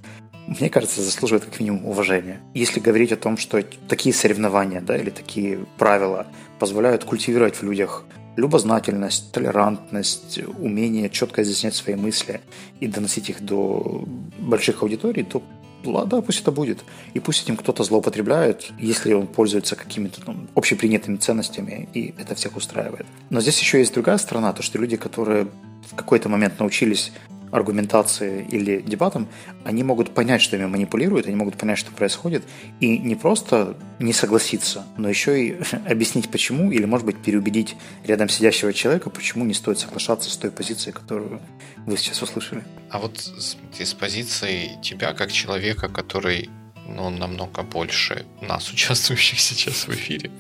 мне 0.46 0.68
кажется, 0.68 1.02
заслуживает 1.02 1.44
как 1.44 1.60
минимум 1.60 1.86
уважения. 1.86 2.40
Если 2.54 2.80
говорить 2.80 3.12
о 3.12 3.16
том, 3.16 3.36
что 3.36 3.62
такие 3.86 4.12
соревнования 4.14 4.80
да, 4.80 4.96
или 4.96 5.10
такие 5.10 5.66
правила 5.78 6.26
позволяют 6.58 7.04
культивировать 7.04 7.56
в 7.56 7.62
людях 7.62 8.04
любознательность, 8.36 9.32
толерантность, 9.32 10.40
умение 10.58 11.10
четко 11.10 11.42
изъяснять 11.42 11.74
свои 11.74 11.96
мысли 11.96 12.40
и 12.80 12.86
доносить 12.86 13.30
их 13.30 13.44
до 13.44 14.04
больших 14.38 14.82
аудиторий, 14.82 15.24
то 15.24 15.42
да, 15.82 16.20
пусть 16.20 16.42
это 16.42 16.52
будет. 16.52 16.84
И 17.14 17.20
пусть 17.20 17.42
этим 17.42 17.56
кто-то 17.56 17.84
злоупотребляет, 17.84 18.70
если 18.78 19.14
он 19.14 19.26
пользуется 19.26 19.76
какими-то 19.76 20.20
там, 20.20 20.48
общепринятыми 20.54 21.16
ценностями, 21.16 21.88
и 21.94 22.14
это 22.18 22.34
всех 22.34 22.56
устраивает. 22.56 23.06
Но 23.30 23.40
здесь 23.40 23.58
еще 23.60 23.78
есть 23.78 23.94
другая 23.94 24.18
сторона, 24.18 24.52
то 24.52 24.62
что 24.62 24.78
люди, 24.78 24.96
которые 24.96 25.48
в 25.90 25.94
какой-то 25.94 26.28
момент 26.28 26.58
научились 26.58 27.12
аргументации 27.50 28.46
или 28.48 28.80
дебатам, 28.80 29.28
они 29.64 29.82
могут 29.82 30.14
понять, 30.14 30.42
что 30.42 30.56
ими 30.56 30.66
манипулируют, 30.66 31.26
они 31.26 31.36
могут 31.36 31.56
понять, 31.56 31.78
что 31.78 31.90
происходит, 31.90 32.44
и 32.80 32.98
не 32.98 33.14
просто 33.14 33.76
не 33.98 34.12
согласиться, 34.12 34.84
но 34.96 35.08
еще 35.08 35.44
и 35.44 35.60
объяснить, 35.86 36.30
почему, 36.30 36.70
или, 36.70 36.84
может 36.84 37.06
быть, 37.06 37.16
переубедить 37.18 37.76
рядом 38.04 38.28
сидящего 38.28 38.72
человека, 38.72 39.10
почему 39.10 39.44
не 39.44 39.54
стоит 39.54 39.78
соглашаться 39.78 40.30
с 40.30 40.36
той 40.36 40.50
позицией, 40.50 40.92
которую 40.92 41.40
вы 41.86 41.96
сейчас 41.96 42.22
услышали. 42.22 42.64
А 42.90 42.98
вот 42.98 43.18
с, 43.18 43.56
с 43.78 43.94
позиции 43.94 44.78
тебя, 44.82 45.12
как 45.12 45.32
человека, 45.32 45.88
который 45.88 46.48
ну, 46.86 47.10
намного 47.10 47.62
больше 47.62 48.24
нас, 48.40 48.70
участвующих 48.72 49.40
сейчас 49.40 49.86
в 49.86 49.90
эфире, 49.90 50.30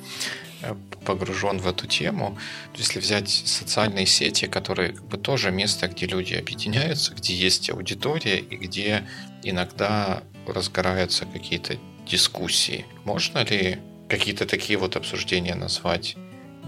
погружен 1.04 1.58
в 1.58 1.66
эту 1.66 1.86
тему. 1.86 2.38
Если 2.76 3.00
взять 3.00 3.28
социальные 3.28 4.06
сети, 4.06 4.46
которые 4.46 4.92
как 4.92 5.04
бы 5.06 5.18
тоже 5.18 5.50
место, 5.50 5.88
где 5.88 6.06
люди 6.06 6.34
объединяются, 6.34 7.14
где 7.14 7.34
есть 7.34 7.70
аудитория 7.70 8.38
и 8.38 8.56
где 8.56 9.06
иногда 9.42 10.22
разгораются 10.46 11.26
какие-то 11.26 11.76
дискуссии. 12.06 12.84
Можно 13.04 13.44
ли 13.44 13.78
какие-то 14.08 14.46
такие 14.46 14.78
вот 14.78 14.96
обсуждения 14.96 15.54
назвать 15.54 16.16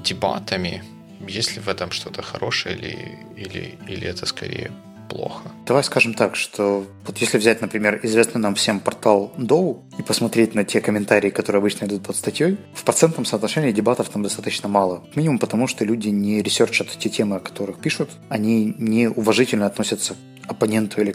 дебатами? 0.04 0.82
Есть 1.28 1.56
ли 1.56 1.60
в 1.60 1.68
этом 1.68 1.90
что-то 1.90 2.22
хорошее 2.22 2.76
или, 2.76 3.18
или, 3.36 3.78
или 3.88 4.06
это 4.06 4.26
скорее 4.26 4.70
плохо. 5.12 5.50
Давай 5.66 5.84
скажем 5.84 6.14
так, 6.14 6.36
что 6.36 6.84
вот 7.06 7.18
если 7.18 7.38
взять, 7.38 7.60
например, 7.60 8.00
известный 8.02 8.40
нам 8.40 8.54
всем 8.54 8.80
портал 8.80 9.32
DOU 9.36 9.82
и 9.98 10.02
посмотреть 10.02 10.54
на 10.54 10.64
те 10.64 10.80
комментарии, 10.80 11.30
которые 11.30 11.60
обычно 11.60 11.84
идут 11.84 12.02
под 12.02 12.16
статьей, 12.16 12.56
в 12.74 12.84
процентном 12.84 13.24
соотношении 13.24 13.72
дебатов 13.72 14.08
там 14.08 14.22
достаточно 14.22 14.68
мало. 14.68 15.04
Минимум 15.14 15.38
потому, 15.38 15.66
что 15.66 15.84
люди 15.84 16.08
не 16.08 16.42
ресерчат 16.42 16.88
те 16.88 17.08
темы, 17.08 17.36
о 17.36 17.40
которых 17.40 17.78
пишут, 17.78 18.10
они 18.28 18.74
не 18.78 19.08
уважительно 19.08 19.66
относятся 19.66 20.14
к 20.46 20.50
оппоненту 20.50 21.00
или 21.00 21.14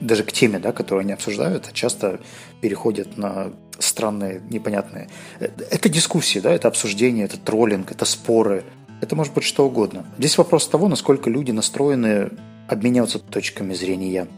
даже 0.00 0.22
к 0.22 0.32
теме, 0.32 0.58
да, 0.58 0.72
которую 0.72 1.02
они 1.02 1.12
обсуждают, 1.12 1.68
а 1.68 1.72
часто 1.72 2.20
переходят 2.60 3.18
на 3.18 3.52
странные, 3.78 4.40
непонятные. 4.50 5.08
Это 5.38 5.88
дискуссии, 5.88 6.38
да, 6.38 6.52
это 6.52 6.68
обсуждение, 6.68 7.24
это 7.24 7.38
троллинг, 7.38 7.90
это 7.90 8.04
споры, 8.04 8.64
это 9.00 9.16
может 9.16 9.34
быть 9.34 9.44
что 9.44 9.66
угодно. 9.66 10.04
Здесь 10.18 10.38
вопрос 10.38 10.68
того, 10.68 10.88
насколько 10.88 11.30
люди 11.30 11.50
настроены 11.52 12.30
обмениваться 12.72 13.18
точками 13.18 13.74
зрения 13.74 14.28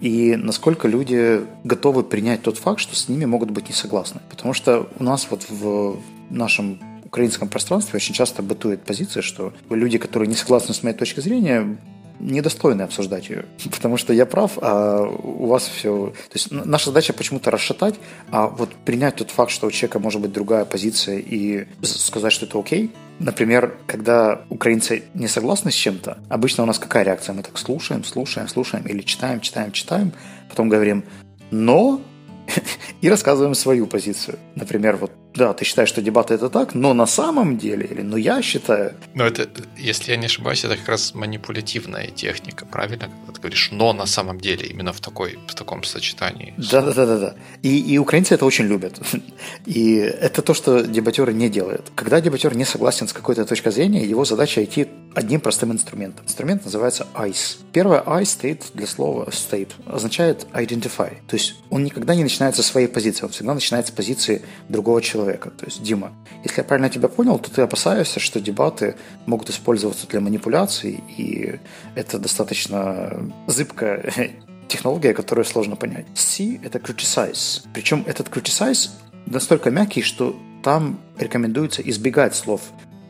и 0.00 0.34
насколько 0.36 0.88
люди 0.88 1.42
готовы 1.62 2.02
принять 2.02 2.42
тот 2.42 2.56
факт, 2.56 2.80
что 2.80 2.96
с 2.96 3.08
ними 3.08 3.26
могут 3.26 3.50
быть 3.50 3.68
не 3.68 3.74
согласны. 3.74 4.20
Потому 4.30 4.54
что 4.54 4.88
у 4.98 5.04
нас 5.04 5.26
вот 5.30 5.44
в 5.48 5.98
нашем 6.30 6.80
украинском 7.04 7.48
пространстве 7.48 7.96
очень 7.96 8.14
часто 8.14 8.42
бытует 8.42 8.82
позиция, 8.82 9.22
что 9.22 9.52
люди, 9.68 9.98
которые 9.98 10.28
не 10.28 10.36
согласны 10.36 10.72
с 10.72 10.82
моей 10.82 10.96
точки 10.96 11.20
зрения, 11.20 11.76
недостойны 12.18 12.82
обсуждать 12.82 13.28
ее. 13.28 13.44
Потому 13.70 13.96
что 13.98 14.12
я 14.12 14.24
прав, 14.26 14.52
а 14.62 15.02
у 15.04 15.46
вас 15.46 15.68
все... 15.68 16.14
То 16.30 16.34
есть 16.34 16.50
наша 16.50 16.86
задача 16.86 17.12
почему-то 17.12 17.50
расшатать, 17.50 17.96
а 18.30 18.46
вот 18.46 18.70
принять 18.84 19.16
тот 19.16 19.30
факт, 19.30 19.50
что 19.50 19.66
у 19.66 19.70
человека 19.70 19.98
может 19.98 20.20
быть 20.20 20.32
другая 20.32 20.64
позиция 20.64 21.18
и 21.18 21.66
сказать, 21.82 22.32
что 22.32 22.46
это 22.46 22.58
окей. 22.58 22.90
Например, 23.20 23.76
когда 23.86 24.46
украинцы 24.48 25.04
не 25.12 25.28
согласны 25.28 25.70
с 25.70 25.74
чем-то, 25.74 26.16
обычно 26.30 26.62
у 26.62 26.66
нас 26.66 26.78
какая 26.78 27.04
реакция? 27.04 27.34
Мы 27.34 27.42
так 27.42 27.58
слушаем, 27.58 28.02
слушаем, 28.02 28.48
слушаем 28.48 28.86
или 28.86 29.02
читаем, 29.02 29.40
читаем, 29.40 29.72
читаем, 29.72 30.12
потом 30.48 30.70
говорим 30.70 31.04
«но» 31.50 32.00
и 33.02 33.10
рассказываем 33.10 33.54
свою 33.54 33.86
позицию. 33.86 34.38
Например, 34.54 34.96
вот 34.96 35.12
да, 35.34 35.52
ты 35.52 35.64
считаешь, 35.64 35.88
что 35.88 36.02
дебаты 36.02 36.34
это 36.34 36.48
так, 36.50 36.74
но 36.74 36.92
на 36.92 37.06
самом 37.06 37.56
деле, 37.56 37.86
или 37.86 38.02
ну 38.02 38.16
я 38.16 38.42
считаю. 38.42 38.94
Но 39.14 39.24
это, 39.24 39.48
если 39.76 40.10
я 40.10 40.16
не 40.16 40.26
ошибаюсь, 40.26 40.64
это 40.64 40.76
как 40.76 40.88
раз 40.88 41.14
манипулятивная 41.14 42.08
техника, 42.08 42.66
правильно? 42.66 43.08
Когда 43.08 43.32
ты 43.32 43.40
говоришь, 43.40 43.68
но 43.70 43.92
на 43.92 44.06
самом 44.06 44.40
деле, 44.40 44.66
именно 44.66 44.92
в, 44.92 45.00
такой, 45.00 45.38
в 45.46 45.54
таком 45.54 45.84
сочетании. 45.84 46.54
Да, 46.56 46.82
да, 46.82 46.92
да, 46.92 47.06
да, 47.06 47.18
да. 47.18 47.34
И, 47.62 47.78
и 47.78 47.98
украинцы 47.98 48.34
это 48.34 48.44
очень 48.44 48.66
любят. 48.66 49.00
И 49.66 49.94
это 49.96 50.42
то, 50.42 50.54
что 50.54 50.82
дебатеры 50.82 51.32
не 51.32 51.48
делают. 51.48 51.90
Когда 51.94 52.20
дебатер 52.20 52.56
не 52.56 52.64
согласен 52.64 53.06
с 53.06 53.12
какой-то 53.12 53.44
точкой 53.44 53.72
зрения, 53.72 54.04
его 54.04 54.24
задача 54.24 54.64
идти 54.64 54.88
одним 55.14 55.40
простым 55.40 55.72
инструментом. 55.72 56.24
Инструмент 56.24 56.64
называется 56.64 57.06
ICE. 57.14 57.58
Первое 57.72 58.02
I 58.06 58.26
стоит 58.26 58.64
для 58.74 58.86
слова 58.86 59.28
state, 59.30 59.70
означает 59.86 60.46
identify. 60.52 61.14
То 61.28 61.36
есть 61.36 61.54
он 61.70 61.84
никогда 61.84 62.14
не 62.14 62.22
начинается 62.22 62.62
со 62.62 62.68
своей 62.68 62.88
позиции, 62.88 63.24
он 63.24 63.30
всегда 63.30 63.54
начинается 63.54 63.92
с 63.92 63.94
позиции 63.94 64.42
другого 64.68 65.02
человека 65.02 65.19
человека. 65.20 65.50
То 65.50 65.66
есть, 65.66 65.82
Дима, 65.82 66.12
если 66.44 66.60
я 66.60 66.64
правильно 66.64 66.88
тебя 66.88 67.08
понял, 67.08 67.38
то 67.38 67.50
ты 67.50 67.62
опасаешься, 67.62 68.20
что 68.20 68.40
дебаты 68.40 68.94
могут 69.26 69.50
использоваться 69.50 70.06
для 70.06 70.20
манипуляций, 70.20 71.02
и 71.18 71.58
это 71.94 72.18
достаточно 72.18 73.32
зыбкая 73.46 74.12
технология, 74.68 75.12
которую 75.14 75.44
сложно 75.44 75.76
понять. 75.76 76.06
C– 76.14 76.60
это 76.64 76.78
criticize. 76.78 77.62
Причем 77.74 78.04
этот 78.06 78.28
criticize 78.28 78.90
настолько 79.26 79.70
мягкий, 79.70 80.02
что 80.02 80.36
там 80.62 81.00
рекомендуется 81.18 81.82
избегать 81.82 82.34
слов 82.34 82.60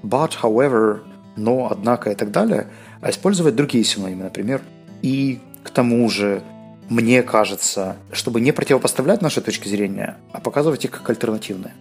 but, 0.03 0.33
however, 0.43 1.01
но, 1.37 1.69
однако 1.71 2.11
и 2.11 2.15
так 2.15 2.31
далее, 2.31 2.67
а 3.01 3.11
использовать 3.11 3.55
другие 3.55 3.85
синонимы, 3.85 4.25
например, 4.25 4.63
и 5.03 5.41
к 5.63 5.71
тому 5.71 6.09
же, 6.09 6.43
мне 6.89 7.23
кажется, 7.23 7.97
чтобы 8.13 8.41
не 8.41 8.53
противопоставлять 8.53 9.23
наши 9.23 9.41
точки 9.41 9.69
зрения, 9.69 10.17
а 10.33 10.41
показывать 10.41 10.85
их 10.85 10.91
как 10.91 11.09
альтернативные. 11.11 11.75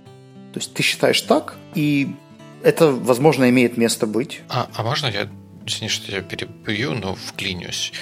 То 0.54 0.60
есть 0.60 0.74
ты 0.74 0.84
считаешь 0.84 1.22
так, 1.22 1.56
и 1.76 2.16
это, 2.64 2.92
возможно, 2.92 3.50
имеет 3.50 3.78
место 3.78 4.08
быть. 4.08 4.42
А, 4.50 4.70
а 4.74 4.84
можно 4.84 5.08
я, 5.08 5.30
извини, 5.66 5.90
что 5.90 6.12
я 6.12 6.22
перебью, 6.22 6.94
но 6.94 7.16
вклинюсь? 7.16 7.94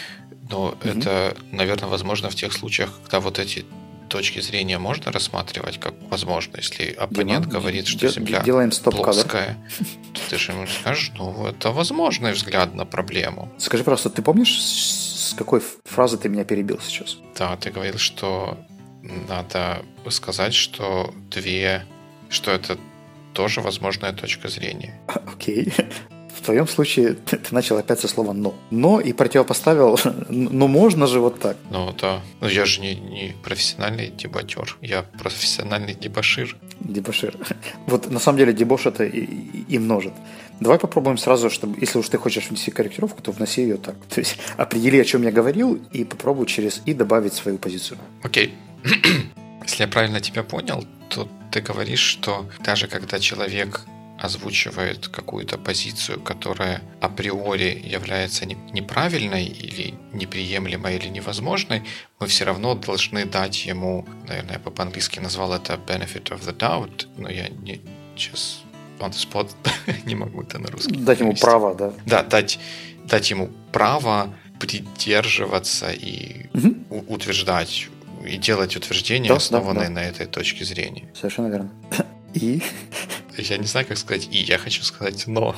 Но 0.49 0.69
угу. 0.69 0.77
это, 0.83 1.35
наверное, 1.51 1.89
возможно 1.89 2.29
в 2.29 2.35
тех 2.35 2.53
случаях, 2.53 2.99
когда 3.03 3.19
вот 3.19 3.39
эти 3.39 3.65
точки 4.07 4.39
зрения 4.39 4.79
можно 4.79 5.11
рассматривать 5.11 5.79
как 5.79 5.93
возможно, 6.09 6.57
если 6.57 6.91
оппонент 6.91 7.45
Дима, 7.45 7.59
говорит, 7.59 7.87
что 7.87 8.07
Земля 8.07 8.41
делаем 8.41 8.71
плоская, 8.71 9.57
то 10.13 10.21
ты 10.29 10.37
же 10.37 10.53
ему 10.53 10.65
скажешь, 10.65 11.11
ну, 11.17 11.47
это 11.47 11.71
возможный 11.71 12.31
взгляд 12.31 12.73
на 12.73 12.85
проблему. 12.85 13.51
Скажи 13.57 13.83
просто, 13.83 14.09
ты 14.09 14.21
помнишь, 14.21 14.61
с 14.61 15.35
какой 15.37 15.61
фразы 15.83 16.17
ты 16.17 16.29
меня 16.29 16.45
перебил 16.45 16.79
сейчас? 16.81 17.17
Да, 17.37 17.57
ты 17.57 17.69
говорил, 17.69 17.97
что 17.97 18.57
надо 19.01 19.83
сказать, 20.09 20.53
что 20.53 21.13
две 21.29 21.85
что 22.29 22.51
это 22.51 22.77
тоже 23.33 23.61
возможная 23.61 24.13
точка 24.13 24.47
зрения. 24.49 24.99
Окей. 25.07 25.65
Okay. 25.65 25.85
В 26.37 26.41
твоем 26.41 26.67
случае 26.67 27.13
ты, 27.13 27.37
ты 27.37 27.53
начал 27.53 27.77
опять 27.77 27.99
со 27.99 28.07
слова 28.07 28.31
«но». 28.31 28.53
«Но» 28.69 29.01
и 29.01 29.11
противопоставил 29.11 29.99
«но 30.29 30.67
можно 30.67 31.07
же 31.07 31.19
вот 31.19 31.39
так». 31.39 31.57
Ну 31.71 31.93
да. 31.99 32.21
Но 32.41 32.47
я 32.47 32.65
же 32.65 32.79
не, 32.79 32.95
не 32.95 33.35
профессиональный 33.43 34.09
дебатер. 34.09 34.77
Я 34.81 35.01
профессиональный 35.01 35.93
дебашир. 35.93 36.55
Дебашир. 36.79 37.35
Вот 37.87 38.11
на 38.11 38.19
самом 38.19 38.37
деле 38.37 38.53
дебош 38.53 38.85
это 38.85 39.03
и, 39.03 39.19
и, 39.19 39.65
и 39.75 39.79
множит. 39.79 40.13
Давай 40.59 40.77
попробуем 40.77 41.17
сразу, 41.17 41.49
чтобы, 41.49 41.79
если 41.79 41.99
уж 41.99 42.09
ты 42.09 42.17
хочешь 42.17 42.49
внести 42.49 42.71
корректировку, 42.71 43.21
то 43.21 43.31
вноси 43.31 43.61
ее 43.61 43.77
так. 43.77 43.95
То 44.09 44.19
есть 44.19 44.37
определи, 44.57 44.99
о 44.99 45.05
чем 45.05 45.23
я 45.23 45.31
говорил, 45.31 45.79
и 45.91 46.03
попробуй 46.03 46.45
через 46.45 46.81
«и» 46.85 46.93
добавить 46.93 47.33
свою 47.33 47.57
позицию. 47.57 47.97
Окей. 48.23 48.53
Okay. 48.83 49.27
Если 49.63 49.83
я 49.83 49.87
правильно 49.87 50.21
тебя 50.21 50.43
понял, 50.43 50.85
то 51.09 51.27
ты 51.51 51.61
говоришь, 51.61 51.99
что 51.99 52.49
даже 52.59 52.87
когда 52.87 53.19
человек 53.19 53.85
озвучивает 54.19 55.07
какую-то 55.07 55.57
позицию, 55.57 56.19
которая 56.21 56.81
априори 57.01 57.79
является 57.85 58.45
неправильной 58.45 59.45
или 59.45 59.93
неприемлемой 60.11 60.97
или 60.97 61.07
невозможной, 61.07 61.83
мы 62.19 62.27
все 62.27 62.45
равно 62.45 62.73
должны 62.75 63.25
дать 63.25 63.65
ему, 63.65 64.07
наверное, 64.27 64.53
я 64.53 64.59
бы 64.59 64.71
по-английски 64.71 65.19
назвал 65.19 65.53
это 65.53 65.73
benefit 65.73 66.29
of 66.31 66.41
the 66.41 66.57
doubt, 66.57 67.07
но 67.17 67.29
я 67.29 67.49
не 67.49 67.81
сейчас 68.15 68.61
on 68.99 69.11
the 69.11 69.29
spot 69.29 69.49
не 70.05 70.15
могу 70.15 70.41
это 70.41 70.59
на 70.59 70.67
русский. 70.67 70.95
Дать 70.95 71.19
ему 71.19 71.35
право, 71.35 71.75
да? 71.75 71.93
Да, 72.05 72.23
дать, 72.23 72.59
дать 73.05 73.29
ему 73.29 73.51
право 73.71 74.33
придерживаться 74.59 75.91
и 75.91 76.47
угу. 76.53 77.05
утверждать 77.13 77.89
и 78.25 78.37
делать 78.37 78.75
утверждения, 78.75 79.29
да, 79.29 79.35
основанные 79.35 79.89
да, 79.89 79.95
да. 79.95 80.01
на 80.01 80.03
этой 80.05 80.25
точке 80.25 80.65
зрения. 80.65 81.09
Совершенно 81.15 81.47
верно. 81.47 81.71
И? 82.33 82.61
Я 83.37 83.57
не 83.57 83.67
знаю, 83.67 83.85
как 83.85 83.97
сказать 83.97 84.27
«и», 84.31 84.37
я 84.37 84.57
хочу 84.57 84.83
сказать 84.83 85.27
«но». 85.27 85.55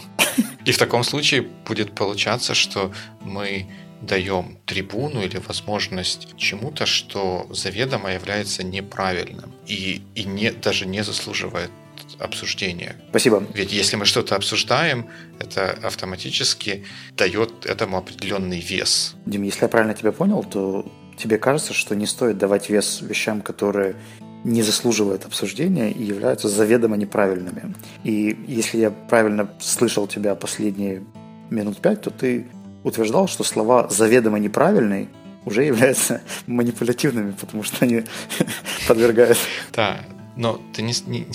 И 0.66 0.72
в 0.72 0.78
таком 0.78 1.04
случае 1.04 1.42
будет 1.66 1.96
получаться, 1.96 2.54
что 2.54 2.92
мы 3.22 3.68
даем 4.02 4.58
трибуну 4.66 5.24
или 5.24 5.38
возможность 5.38 6.36
чему-то, 6.38 6.86
что 6.86 7.48
заведомо 7.50 8.14
является 8.14 8.64
неправильным 8.64 9.54
и, 9.68 10.02
и 10.16 10.24
не, 10.24 10.52
даже 10.52 10.86
не 10.86 11.04
заслуживает 11.04 11.72
обсуждения. 12.18 12.96
Спасибо. 13.10 13.44
Ведь 13.54 13.72
если 13.72 13.96
мы 13.96 14.06
что-то 14.06 14.36
обсуждаем, 14.36 15.10
это 15.40 15.72
автоматически 15.84 16.86
дает 17.16 17.66
этому 17.66 17.98
определенный 17.98 18.60
вес. 18.60 19.16
Дим, 19.26 19.44
если 19.44 19.64
я 19.64 19.68
правильно 19.70 19.94
тебя 19.94 20.12
понял, 20.12 20.44
то 20.44 20.92
тебе 21.20 21.38
кажется, 21.38 21.74
что 21.74 21.96
не 21.96 22.06
стоит 22.06 22.38
давать 22.38 22.70
вес 22.70 23.02
вещам, 23.02 23.42
которые 23.42 23.96
не 24.44 24.62
заслуживают 24.62 25.26
обсуждения 25.26 25.92
и 25.92 26.04
являются 26.04 26.48
заведомо 26.48 26.96
неправильными. 26.96 27.76
И 28.04 28.38
если 28.48 28.78
я 28.78 28.90
правильно 28.90 29.50
слышал 29.60 30.08
тебя 30.08 30.34
последние 30.36 31.04
минут 31.50 31.80
пять, 31.80 32.02
то 32.02 32.10
ты 32.10 32.48
утверждал, 32.84 33.28
что 33.28 33.44
слова 33.44 33.90
заведомо 33.90 34.40
неправильные 34.40 35.10
уже 35.46 35.64
являются 35.64 36.22
манипулятивными, 36.48 37.34
потому 37.34 37.64
что 37.64 37.84
они 37.84 38.04
подвергают... 38.88 39.38
Да, 39.74 40.00
но 40.38 40.62
ты 40.74 40.82
не, 40.84 40.94
не, 41.08 41.28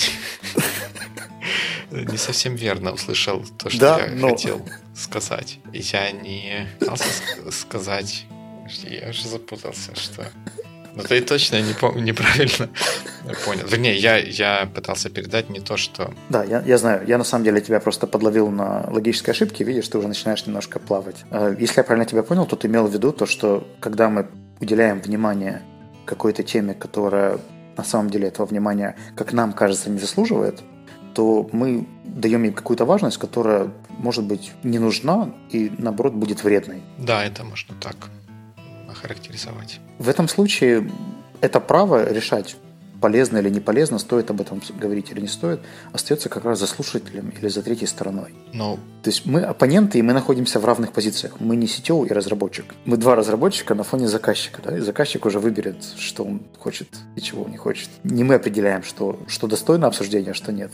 не 1.91 2.17
совсем 2.17 2.55
верно 2.55 2.93
услышал 2.93 3.45
то, 3.59 3.69
что 3.69 3.81
да, 3.81 4.01
я 4.01 4.15
но... 4.15 4.31
хотел 4.31 4.67
сказать. 4.95 5.59
Я 5.73 6.11
не 6.11 6.69
пытался 6.79 7.05
сказать... 7.51 8.27
Я 8.83 9.11
уже 9.11 9.29
запутался, 9.29 9.95
что... 9.95 10.27
Ну 10.97 11.03
ты 11.03 11.21
точно 11.21 11.61
не 11.61 11.73
пом- 11.73 12.01
неправильно 12.01 12.69
понял. 13.45 13.67
Вернее, 13.67 13.97
я, 13.97 14.17
я 14.17 14.67
пытался 14.73 15.11
передать 15.11 15.51
не 15.51 15.61
то, 15.61 15.77
что... 15.77 16.15
Да, 16.29 16.45
я, 16.45 16.63
я 16.63 16.79
знаю. 16.79 17.05
Я 17.07 17.19
на 17.19 17.25
самом 17.25 17.45
деле 17.45 17.61
тебя 17.61 17.81
просто 17.81 18.07
подловил 18.07 18.49
на 18.49 18.89
логической 18.89 19.35
ошибке. 19.35 19.65
Видишь, 19.65 19.89
ты 19.89 19.99
уже 19.99 20.07
начинаешь 20.07 20.47
немножко 20.47 20.79
плавать. 20.79 21.17
А, 21.31 21.55
если 21.59 21.81
я 21.81 21.85
правильно 21.85 22.07
тебя 22.07 22.23
понял, 22.23 22.47
то 22.47 22.55
ты 22.55 22.69
имел 22.69 22.87
в 22.87 22.93
виду 22.93 23.13
то, 23.13 23.27
что 23.27 23.67
когда 23.81 24.09
мы 24.09 24.29
уделяем 24.61 25.01
внимание 25.01 25.63
какой-то 26.05 26.45
теме, 26.45 26.75
которая 26.75 27.39
на 27.77 27.83
самом 27.83 28.09
деле 28.09 28.29
этого 28.29 28.47
внимания, 28.47 28.95
как 29.17 29.33
нам 29.33 29.53
кажется, 29.53 29.91
не 29.91 29.99
заслуживает, 29.99 30.61
то 31.15 31.49
мы 31.51 31.89
даем 32.05 32.45
ей 32.45 32.53
какую-то 32.53 32.85
важность, 32.85 33.19
которая, 33.19 33.73
может 33.89 34.25
быть, 34.25 34.53
не 34.63 34.79
нужна 34.79 35.35
и, 35.51 35.73
наоборот, 35.79 36.13
будет 36.15 36.45
вредной. 36.45 36.83
Да, 36.99 37.25
это 37.25 37.43
можно 37.43 37.75
так 37.81 37.97
охарактеризовать. 39.05 39.81
В 39.99 40.09
этом 40.09 40.29
случае 40.29 40.91
это 41.41 41.61
право 41.61 42.11
решать, 42.11 42.57
полезно 43.01 43.39
или 43.39 43.51
не 43.51 43.61
полезно, 43.61 43.99
стоит 43.99 44.31
об 44.31 44.41
этом 44.41 44.63
говорить 44.81 45.11
или 45.11 45.21
не 45.21 45.29
стоит, 45.29 45.61
остается 45.93 46.31
как 46.31 46.45
раз 46.45 46.59
за 46.59 46.67
слушателем 46.67 47.33
или 47.39 47.49
за 47.49 47.63
третьей 47.63 47.87
стороной. 47.87 48.35
Но... 48.55 48.79
То 49.03 49.11
есть 49.11 49.27
мы 49.27 49.43
оппоненты, 49.43 49.99
и 49.99 50.03
мы 50.03 50.15
находимся 50.15 50.59
в 50.59 50.65
равных 50.65 50.93
позициях. 50.93 51.39
Мы 51.39 51.57
не 51.57 51.67
сетевый 51.67 52.09
и 52.09 52.13
разработчик. 52.15 52.75
Мы 52.87 52.97
два 52.97 53.15
разработчика 53.15 53.75
на 53.75 53.83
фоне 53.83 54.09
заказчика. 54.09 54.63
Да? 54.65 54.79
И 54.79 54.81
заказчик 54.81 55.27
уже 55.27 55.39
выберет, 55.39 55.77
что 55.99 56.25
он 56.25 56.41
хочет 56.59 56.89
и 57.15 57.21
чего 57.21 57.43
он 57.43 57.51
не 57.51 57.59
хочет. 57.59 57.91
Не 58.05 58.25
мы 58.25 58.37
определяем, 58.37 58.83
что, 58.83 59.21
что 59.27 59.47
достойно 59.47 59.87
обсуждения, 59.87 60.31
а 60.31 60.35
что 60.35 60.53
нет. 60.53 60.71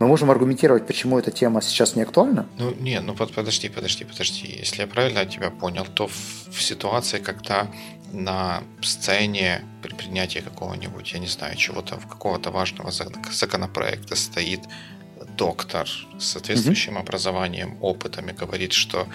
Мы 0.00 0.06
можем 0.06 0.30
аргументировать, 0.30 0.86
почему 0.86 1.18
эта 1.18 1.30
тема 1.30 1.60
сейчас 1.60 1.94
не 1.94 2.00
актуальна? 2.00 2.46
Ну, 2.58 2.74
не, 2.80 3.00
ну 3.00 3.14
подожди, 3.14 3.68
подожди, 3.68 4.04
подожди. 4.04 4.46
Если 4.46 4.80
я 4.80 4.86
правильно 4.86 5.26
тебя 5.26 5.50
понял, 5.50 5.84
то 5.84 6.06
в, 6.06 6.48
в 6.50 6.62
ситуации, 6.62 7.18
когда 7.18 7.70
на 8.10 8.62
сцене 8.80 9.60
при 9.82 9.92
принятии 9.94 10.38
какого-нибудь, 10.38 11.12
я 11.12 11.18
не 11.18 11.26
знаю, 11.26 11.54
чего-то, 11.56 11.96
какого-то 11.96 12.50
важного 12.50 12.90
законопроекта 12.90 14.16
стоит 14.16 14.60
доктор 15.36 15.88
с 16.18 16.24
соответствующим 16.24 16.96
mm-hmm. 16.96 17.00
образованием, 17.00 17.78
опытом 17.80 18.28
и 18.28 18.32
говорит, 18.32 18.72
что 18.72 19.06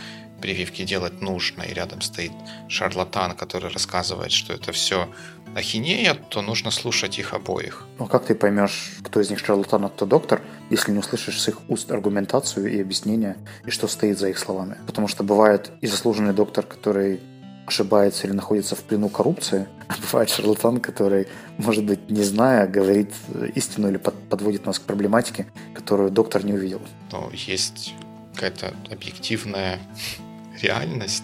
прививки 0.42 0.84
делать 0.84 1.22
нужно, 1.22 1.64
и 1.64 1.74
рядом 1.74 2.02
стоит 2.02 2.32
шарлатан, 2.68 3.36
который 3.36 3.72
рассказывает, 3.72 4.32
что 4.32 4.54
это 4.54 4.72
все 4.72 5.08
ахинея, 5.56 6.14
то 6.14 6.42
нужно 6.42 6.72
слушать 6.72 7.18
их 7.18 7.34
обоих. 7.34 7.86
Ну 7.98 8.08
как 8.08 8.26
ты 8.26 8.36
поймешь, 8.36 8.98
кто 9.04 9.22
из 9.22 9.30
них 9.30 9.40
шарлатан, 9.40 9.86
а 9.86 9.90
кто 9.90 10.06
доктор, 10.06 10.42
если 10.70 10.92
не 10.92 11.00
услышишь 11.00 11.42
с 11.42 11.48
их 11.48 11.58
уст 11.70 11.92
аргументацию 11.92 12.72
и 12.72 12.82
объяснение, 12.82 13.38
и 13.66 13.72
что 13.72 13.88
стоит 13.88 14.20
за 14.20 14.30
их 14.30 14.38
словами? 14.38 14.78
Потому 14.86 15.08
что 15.08 15.24
бывает 15.24 15.72
и 15.82 15.88
заслуженный 15.88 16.34
доктор, 16.34 16.66
который 16.66 17.22
ошибается 17.66 18.28
или 18.28 18.34
находится 18.34 18.76
в 18.76 18.84
плену 18.84 19.10
коррупции, 19.10 19.68
а 19.88 19.96
бывает 20.02 20.30
шарлатан, 20.30 20.80
который, 20.80 21.28
может 21.58 21.84
быть, 21.84 22.10
не 22.10 22.24
зная, 22.24 22.68
говорит 22.68 23.12
истину 23.56 23.90
или 23.90 23.98
подводит 23.98 24.66
нас 24.66 24.80
к 24.80 24.84
проблематике, 24.84 25.48
которую 25.74 26.12
доктор 26.12 26.46
не 26.46 26.54
увидел. 26.54 26.82
Но 27.12 27.30
есть 27.34 27.94
какая-то 28.34 28.74
объективная 28.92 29.80
реальность 30.62 31.24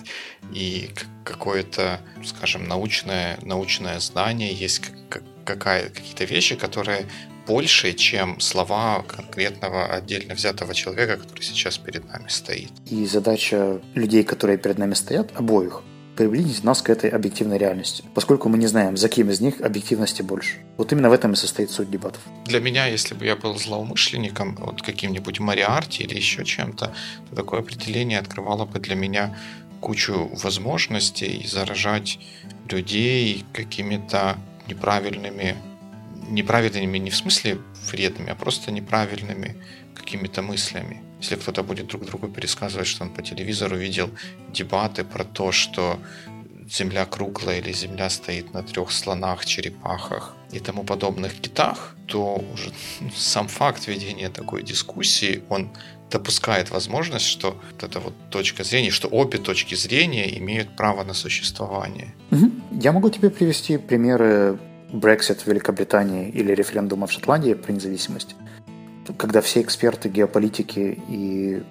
и 0.54 0.90
какое-то, 1.24 2.00
скажем, 2.26 2.68
научное, 2.68 3.38
научное 3.42 4.00
знание, 4.00 4.54
есть 4.54 4.82
какая, 5.46 5.90
какие-то 5.90 6.24
вещи, 6.26 6.56
которые 6.56 7.06
больше, 7.48 7.94
чем 7.94 8.40
слова 8.40 9.04
конкретного 9.04 9.88
отдельно 9.88 10.36
взятого 10.36 10.74
человека, 10.74 11.18
который 11.18 11.42
сейчас 11.42 11.78
перед 11.78 12.08
нами 12.08 12.28
стоит. 12.28 12.72
И 12.86 13.06
задача 13.06 13.82
людей, 13.96 14.24
которые 14.24 14.58
перед 14.58 14.78
нами 14.78 14.94
стоят, 14.94 15.32
обоих, 15.36 15.82
приблизить 16.16 16.64
нас 16.64 16.82
к 16.82 16.90
этой 16.90 17.10
объективной 17.10 17.58
реальности, 17.58 18.04
поскольку 18.14 18.50
мы 18.50 18.58
не 18.58 18.68
знаем, 18.68 18.98
за 18.98 19.10
кем 19.10 19.30
из 19.30 19.42
них 19.42 19.62
объективности 19.62 20.22
больше. 20.22 20.58
Вот 20.78 20.92
именно 20.92 21.10
в 21.10 21.14
этом 21.14 21.34
и 21.34 21.36
состоит 21.36 21.72
суть 21.72 21.90
дебатов. 21.90 22.22
Для 22.46 22.60
меня, 22.60 22.88
если 22.88 23.14
бы 23.16 23.26
я 23.26 23.36
был 23.36 23.58
злоумышленником, 23.58 24.56
вот 24.56 24.82
каким-нибудь 24.82 25.40
Мариарти 25.40 26.04
или 26.04 26.16
еще 26.16 26.44
чем-то, 26.44 26.94
то 27.30 27.36
такое 27.36 27.62
определение 27.62 28.20
открывало 28.20 28.66
бы 28.66 28.80
для 28.80 28.96
меня 28.96 29.38
кучу 29.80 30.30
возможностей 30.44 31.46
заражать 31.48 32.20
людей 32.70 33.44
какими-то 33.54 34.38
неправильными, 34.68 35.56
неправильными 36.30 36.98
не 36.98 37.10
в 37.10 37.16
смысле 37.16 37.58
вредными, 37.92 38.32
а 38.32 38.36
просто 38.36 38.72
неправильными 38.72 39.56
какими-то 39.96 40.42
мыслями. 40.42 41.02
Если 41.22 41.36
кто-то 41.36 41.64
будет 41.64 41.88
друг 41.88 42.06
другу 42.06 42.28
пересказывать, 42.28 42.88
что 42.88 43.04
он 43.04 43.12
по 43.12 43.22
телевизору 43.22 43.78
видел 43.78 44.10
дебаты 44.50 45.04
про 45.04 45.24
то, 45.24 45.52
что 45.52 46.00
Земля 46.68 47.06
круглая 47.06 47.60
или 47.60 47.74
Земля 47.74 48.10
стоит 48.10 48.54
на 48.54 48.64
трех 48.64 48.92
слонах, 48.92 49.46
черепахах 49.46 50.36
и 50.52 50.60
тому 50.60 50.84
подобных 50.84 51.34
китах, 51.34 51.96
то 52.08 52.44
уже 52.54 52.72
сам 53.16 53.48
факт 53.48 53.88
ведения 53.88 54.30
такой 54.30 54.64
дискуссии, 54.64 55.44
он 55.50 55.70
допускает 56.10 56.72
возможность, 56.72 57.26
что 57.26 57.58
вот 57.72 57.84
эта 57.84 58.00
вот 58.00 58.14
точка 58.30 58.64
зрения, 58.64 58.90
что 58.90 59.08
обе 59.08 59.38
точки 59.38 59.76
зрения 59.76 60.38
имеют 60.40 60.76
право 60.76 61.04
на 61.04 61.14
существование. 61.14 62.14
Угу. 62.32 62.52
Я 62.82 62.92
могу 62.92 63.10
тебе 63.10 63.30
привести 63.30 63.78
примеры 63.78 64.58
Brexit 64.92 65.44
в 65.44 65.48
Великобритании 65.48 66.30
или 66.30 66.54
референдума 66.54 67.08
в 67.08 67.12
Шотландии 67.12 67.54
при 67.54 67.74
независимости 67.74 68.36
когда 69.18 69.42
все 69.42 69.62
эксперты 69.62 70.10
геополитики 70.10 71.02
и 71.08 71.64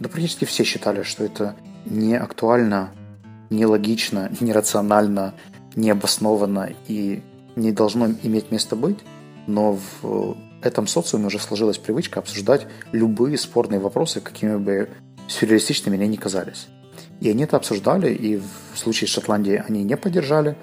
да 0.00 0.08
практически 0.08 0.44
все 0.44 0.64
считали, 0.64 1.02
что 1.02 1.24
это 1.24 1.56
не 1.84 2.16
актуально, 2.16 2.92
нелогично, 3.50 4.30
нерационально, 4.40 5.34
необоснованно 5.74 6.70
и 6.86 7.22
не 7.56 7.72
должно 7.72 8.08
иметь 8.22 8.50
место 8.50 8.76
быть, 8.76 8.98
но 9.46 9.78
в 10.02 10.36
этом 10.62 10.86
социуме 10.86 11.26
уже 11.26 11.38
сложилась 11.38 11.78
привычка 11.78 12.20
обсуждать 12.20 12.66
любые 12.92 13.38
спорные 13.38 13.80
вопросы, 13.80 14.20
какими 14.20 14.56
бы 14.56 14.90
сюрреалистичными 15.28 15.98
они 15.98 16.08
ни 16.08 16.16
казались. 16.16 16.68
И 17.20 17.30
они 17.30 17.44
это 17.44 17.56
обсуждали, 17.56 18.12
и 18.12 18.36
в 18.36 18.78
случае 18.78 19.08
с 19.08 19.12
Шотландией 19.12 19.60
они 19.60 19.82
не 19.82 19.96
поддержали, 19.96 20.56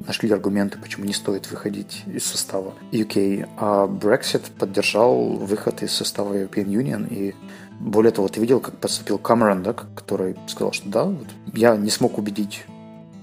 нашли 0.00 0.30
аргументы, 0.30 0.78
почему 0.78 1.04
не 1.04 1.12
стоит 1.12 1.50
выходить 1.50 2.02
из 2.06 2.24
состава 2.24 2.74
UK. 2.92 3.48
А 3.56 3.86
Brexit 3.86 4.50
поддержал 4.58 5.34
выход 5.34 5.82
из 5.82 5.92
состава 5.92 6.34
European 6.34 6.66
Union. 6.66 7.06
И 7.08 7.34
более 7.80 8.12
того, 8.12 8.28
ты 8.28 8.40
видел, 8.40 8.60
как 8.60 8.76
поступил 8.78 9.18
Камерон, 9.18 9.62
да, 9.62 9.72
который 9.72 10.36
сказал, 10.46 10.72
что 10.72 10.88
да, 10.88 11.04
вот 11.04 11.26
я 11.52 11.76
не 11.76 11.90
смог 11.90 12.18
убедить 12.18 12.64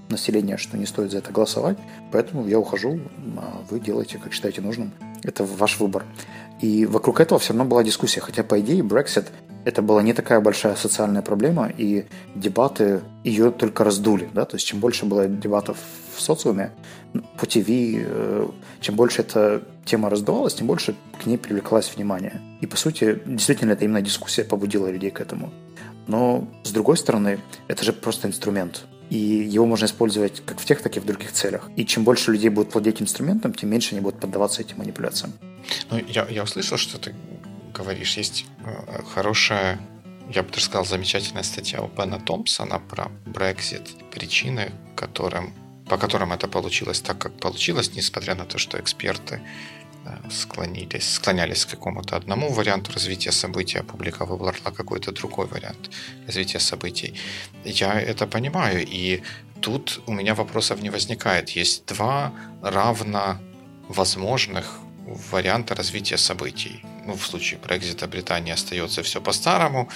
население, 0.08 0.56
что 0.56 0.76
не 0.76 0.86
стоит 0.86 1.10
за 1.10 1.18
это 1.18 1.32
голосовать, 1.32 1.78
поэтому 2.12 2.46
я 2.46 2.58
ухожу, 2.58 3.00
а 3.36 3.64
вы 3.70 3.80
делаете, 3.80 4.18
как 4.18 4.32
считаете 4.32 4.60
нужным. 4.60 4.92
Это 5.22 5.44
ваш 5.44 5.80
выбор. 5.80 6.04
И 6.60 6.86
вокруг 6.86 7.20
этого 7.20 7.40
все 7.40 7.52
равно 7.52 7.64
была 7.64 7.82
дискуссия, 7.82 8.20
хотя, 8.20 8.44
по 8.44 8.60
идее, 8.60 8.82
Brexit 8.82 9.26
это 9.64 9.82
была 9.82 10.02
не 10.02 10.12
такая 10.12 10.40
большая 10.40 10.76
социальная 10.76 11.22
проблема, 11.22 11.70
и 11.76 12.04
дебаты 12.34 13.00
ее 13.24 13.50
только 13.50 13.84
раздули. 13.84 14.28
Да? 14.34 14.44
То 14.44 14.56
есть 14.56 14.66
чем 14.66 14.80
больше 14.80 15.06
было 15.06 15.26
дебатов 15.26 15.78
в 16.16 16.20
социуме, 16.20 16.70
по 17.38 17.46
ТВ, 17.46 17.68
э, 17.68 18.46
чем 18.80 18.96
больше 18.96 19.22
эта 19.22 19.62
тема 19.84 20.10
раздувалась, 20.10 20.54
тем 20.54 20.66
больше 20.66 20.94
к 21.22 21.26
ней 21.26 21.38
привлеклось 21.38 21.92
внимание. 21.94 22.40
И, 22.60 22.66
по 22.66 22.76
сути, 22.76 23.18
действительно, 23.26 23.72
это 23.72 23.84
именно 23.84 24.02
дискуссия 24.02 24.44
побудила 24.44 24.90
людей 24.90 25.10
к 25.10 25.20
этому. 25.20 25.52
Но, 26.06 26.46
с 26.62 26.70
другой 26.70 26.96
стороны, 26.96 27.40
это 27.68 27.84
же 27.84 27.92
просто 27.92 28.28
инструмент. 28.28 28.84
И 29.10 29.18
его 29.18 29.66
можно 29.66 29.86
использовать 29.86 30.42
как 30.44 30.60
в 30.60 30.64
тех, 30.64 30.80
так 30.82 30.96
и 30.96 31.00
в 31.00 31.04
других 31.04 31.32
целях. 31.32 31.70
И 31.76 31.84
чем 31.84 32.04
больше 32.04 32.32
людей 32.32 32.48
будут 32.48 32.74
владеть 32.74 33.00
инструментом, 33.00 33.52
тем 33.54 33.70
меньше 33.70 33.94
они 33.94 34.00
будут 34.00 34.20
поддаваться 34.20 34.60
этим 34.60 34.78
манипуляциям. 34.78 35.32
Ну, 35.90 35.98
я, 36.08 36.26
я 36.28 36.42
услышал, 36.42 36.76
что 36.78 36.98
ты 36.98 37.14
говоришь, 37.74 38.16
есть 38.16 38.46
э, 38.64 39.02
хорошая, 39.14 39.78
я 40.30 40.42
бы 40.42 40.50
даже 40.50 40.64
сказал, 40.64 40.84
замечательная 40.86 41.42
статья 41.42 41.82
у 41.82 41.88
Бена 41.88 42.18
Томпсона 42.20 42.78
про 42.78 43.10
Brexit, 43.26 44.10
причины, 44.10 44.72
которым, 44.96 45.52
по 45.88 45.98
которым 45.98 46.32
это 46.32 46.48
получилось 46.48 47.00
так, 47.00 47.18
как 47.18 47.32
получилось, 47.38 47.94
несмотря 47.94 48.34
на 48.34 48.44
то, 48.44 48.58
что 48.58 48.78
эксперты 48.78 49.40
э, 50.04 50.30
склонились, 50.30 51.14
склонялись 51.14 51.66
к 51.66 51.70
какому-то 51.70 52.16
одному 52.16 52.48
варианту 52.52 52.92
развития 52.92 53.32
событий, 53.32 53.78
а 53.78 53.82
публика 53.82 54.24
выбрала 54.24 54.52
какой-то 54.52 55.12
другой 55.12 55.46
вариант 55.46 55.90
развития 56.26 56.60
событий. 56.60 57.14
Я 57.64 58.00
это 58.00 58.26
понимаю, 58.26 58.86
и 58.86 59.22
тут 59.60 60.00
у 60.06 60.12
меня 60.12 60.34
вопросов 60.34 60.82
не 60.82 60.90
возникает. 60.90 61.50
Есть 61.50 61.86
два 61.86 62.32
равно 62.62 63.38
возможных 63.88 64.78
варианта 65.32 65.74
развития 65.74 66.18
событий. 66.18 66.82
Ну, 67.06 67.14
в 67.14 67.26
случае 67.26 67.60
Брекзита 67.60 68.06
Британия 68.06 68.54
остается 68.54 69.02
все 69.02 69.20
по-старому, 69.20 69.88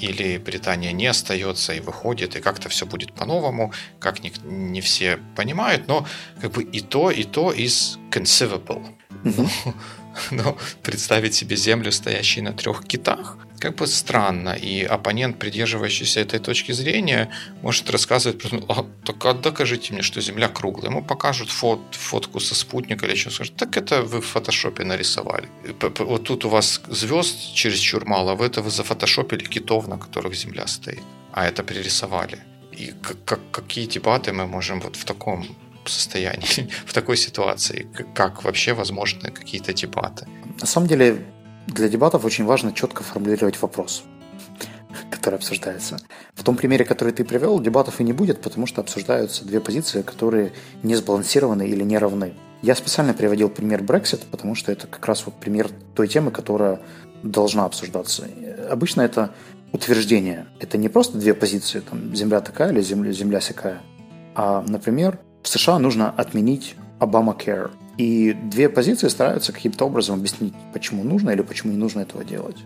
или 0.00 0.38
Британия 0.38 0.92
не 0.92 1.06
остается 1.06 1.74
и 1.74 1.80
выходит, 1.80 2.36
и 2.36 2.40
как-то 2.40 2.68
все 2.68 2.86
будет 2.86 3.12
по-новому, 3.12 3.72
как 3.98 4.22
не, 4.22 4.32
не 4.44 4.80
все 4.80 5.18
понимают, 5.34 5.88
но 5.88 6.06
как 6.40 6.52
бы 6.52 6.62
и 6.62 6.80
то, 6.80 7.10
и 7.10 7.24
то 7.24 7.52
is 7.52 7.98
conceivable. 8.10 8.86
Mm-hmm. 9.24 9.74
Но 10.30 10.56
представить 10.82 11.34
себе 11.34 11.56
Землю, 11.56 11.92
стоящей 11.92 12.42
на 12.42 12.52
трех 12.52 12.84
китах, 12.84 13.38
как 13.58 13.76
бы 13.76 13.86
странно. 13.86 14.50
И 14.50 14.82
оппонент, 14.82 15.38
придерживающийся 15.38 16.20
этой 16.20 16.38
точки 16.38 16.72
зрения, 16.72 17.30
может 17.62 17.90
рассказывать, 17.90 18.42
а, 18.68 18.86
так 19.04 19.24
а 19.24 19.34
докажите 19.34 19.92
мне, 19.92 20.02
что 20.02 20.20
Земля 20.20 20.48
круглая. 20.48 20.90
Ему 20.90 21.04
покажут 21.04 21.50
фот, 21.50 21.80
фотку 21.92 22.40
со 22.40 22.54
спутника 22.54 23.06
или 23.06 23.14
что 23.14 23.30
скажут, 23.30 23.56
так 23.56 23.76
это 23.76 24.02
вы 24.02 24.20
в 24.20 24.26
фотошопе 24.26 24.84
нарисовали. 24.84 25.48
Вот 25.98 26.24
тут 26.24 26.44
у 26.44 26.48
вас 26.48 26.80
звезд 26.88 27.54
чересчур 27.54 28.04
мало, 28.04 28.32
а 28.32 28.34
вы 28.34 28.46
это 28.46 28.62
вы 28.62 28.70
зафотошопили 28.70 29.44
китов, 29.44 29.88
на 29.88 29.98
которых 29.98 30.34
Земля 30.34 30.66
стоит. 30.66 31.02
А 31.32 31.46
это 31.46 31.62
перерисовали. 31.62 32.38
И 32.72 32.92
как, 33.02 33.24
как, 33.24 33.40
какие 33.50 33.86
дебаты 33.86 34.32
мы 34.32 34.46
можем 34.46 34.80
вот 34.80 34.96
в 34.96 35.04
таком 35.04 35.46
состоянии, 35.84 36.68
в 36.86 36.92
такой 36.92 37.16
ситуации? 37.16 37.86
Как 38.14 38.44
вообще 38.44 38.72
возможны 38.72 39.30
какие-то 39.30 39.72
дебаты? 39.72 40.26
На 40.60 40.66
самом 40.66 40.88
деле, 40.88 41.24
для 41.68 41.88
дебатов 41.88 42.24
очень 42.24 42.44
важно 42.44 42.72
четко 42.72 43.02
формулировать 43.02 43.60
вопрос, 43.60 44.02
который 45.10 45.36
обсуждается. 45.36 45.98
В 46.34 46.42
том 46.42 46.56
примере, 46.56 46.84
который 46.84 47.12
ты 47.12 47.24
привел, 47.24 47.60
дебатов 47.60 48.00
и 48.00 48.04
не 48.04 48.12
будет, 48.12 48.40
потому 48.40 48.66
что 48.66 48.80
обсуждаются 48.80 49.44
две 49.44 49.60
позиции, 49.60 50.02
которые 50.02 50.52
не 50.82 50.96
сбалансированы 50.96 51.68
или 51.68 51.84
не 51.84 51.98
равны. 51.98 52.34
Я 52.62 52.74
специально 52.74 53.14
приводил 53.14 53.48
пример 53.48 53.82
Brexit, 53.82 54.22
потому 54.30 54.54
что 54.54 54.72
это 54.72 54.86
как 54.88 55.06
раз 55.06 55.24
вот 55.26 55.34
пример 55.34 55.70
той 55.94 56.08
темы, 56.08 56.32
которая 56.32 56.80
должна 57.22 57.64
обсуждаться. 57.64 58.26
Обычно 58.68 59.02
это 59.02 59.32
утверждение. 59.72 60.46
Это 60.58 60.78
не 60.78 60.88
просто 60.88 61.18
две 61.18 61.34
позиции, 61.34 61.80
там, 61.80 62.14
земля 62.16 62.40
такая 62.40 62.72
или 62.72 62.80
земля, 62.80 63.12
земля 63.12 63.40
сякая, 63.40 63.80
а, 64.34 64.64
например, 64.66 65.18
в 65.42 65.48
США 65.48 65.78
нужно 65.78 66.10
отменить 66.10 66.74
Obamacare. 67.00 67.70
И 67.98 68.32
две 68.32 68.68
позиции 68.68 69.08
стараются 69.08 69.52
каким-то 69.52 69.84
образом 69.84 70.20
объяснить, 70.20 70.54
почему 70.72 71.02
нужно 71.02 71.30
или 71.30 71.42
почему 71.42 71.72
не 71.72 71.78
нужно 71.78 72.00
этого 72.00 72.24
делать. 72.24 72.56